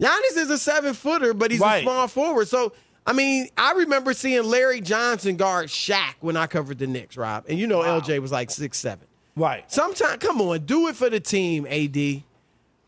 Giannis 0.00 0.36
is 0.36 0.50
a 0.50 0.58
seven 0.58 0.94
footer, 0.94 1.34
but 1.34 1.50
he's 1.50 1.60
right. 1.60 1.78
a 1.78 1.82
small 1.82 2.08
forward. 2.08 2.48
So 2.48 2.72
I 3.06 3.14
mean, 3.14 3.48
I 3.56 3.72
remember 3.72 4.12
seeing 4.12 4.44
Larry 4.44 4.82
Johnson 4.82 5.36
guard 5.36 5.68
Shaq 5.68 6.14
when 6.20 6.36
I 6.36 6.46
covered 6.46 6.78
the 6.78 6.86
Knicks, 6.86 7.16
Rob. 7.16 7.46
And 7.48 7.58
you 7.58 7.66
know 7.66 7.78
wow. 7.78 8.00
LJ 8.00 8.20
was 8.20 8.30
like 8.30 8.50
six 8.50 8.78
seven. 8.78 9.06
Right. 9.34 9.70
Sometimes, 9.70 10.18
come 10.18 10.40
on, 10.40 10.66
do 10.66 10.88
it 10.88 10.96
for 10.96 11.08
the 11.08 11.20
team, 11.20 11.66
AD. 11.66 12.22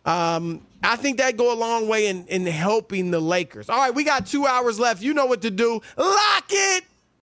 Um, 0.04 0.66
I 0.82 0.96
think 0.96 1.18
that 1.18 1.36
go 1.36 1.52
a 1.52 1.54
long 1.54 1.88
way 1.88 2.08
in, 2.08 2.26
in 2.26 2.44
helping 2.46 3.10
the 3.10 3.20
Lakers. 3.20 3.68
All 3.68 3.78
right, 3.78 3.94
we 3.94 4.02
got 4.02 4.26
two 4.26 4.46
hours 4.46 4.80
left. 4.80 5.02
You 5.02 5.14
know 5.14 5.26
what 5.26 5.42
to 5.42 5.50
do. 5.50 5.80
Lock 5.96 6.44
it 6.50 6.84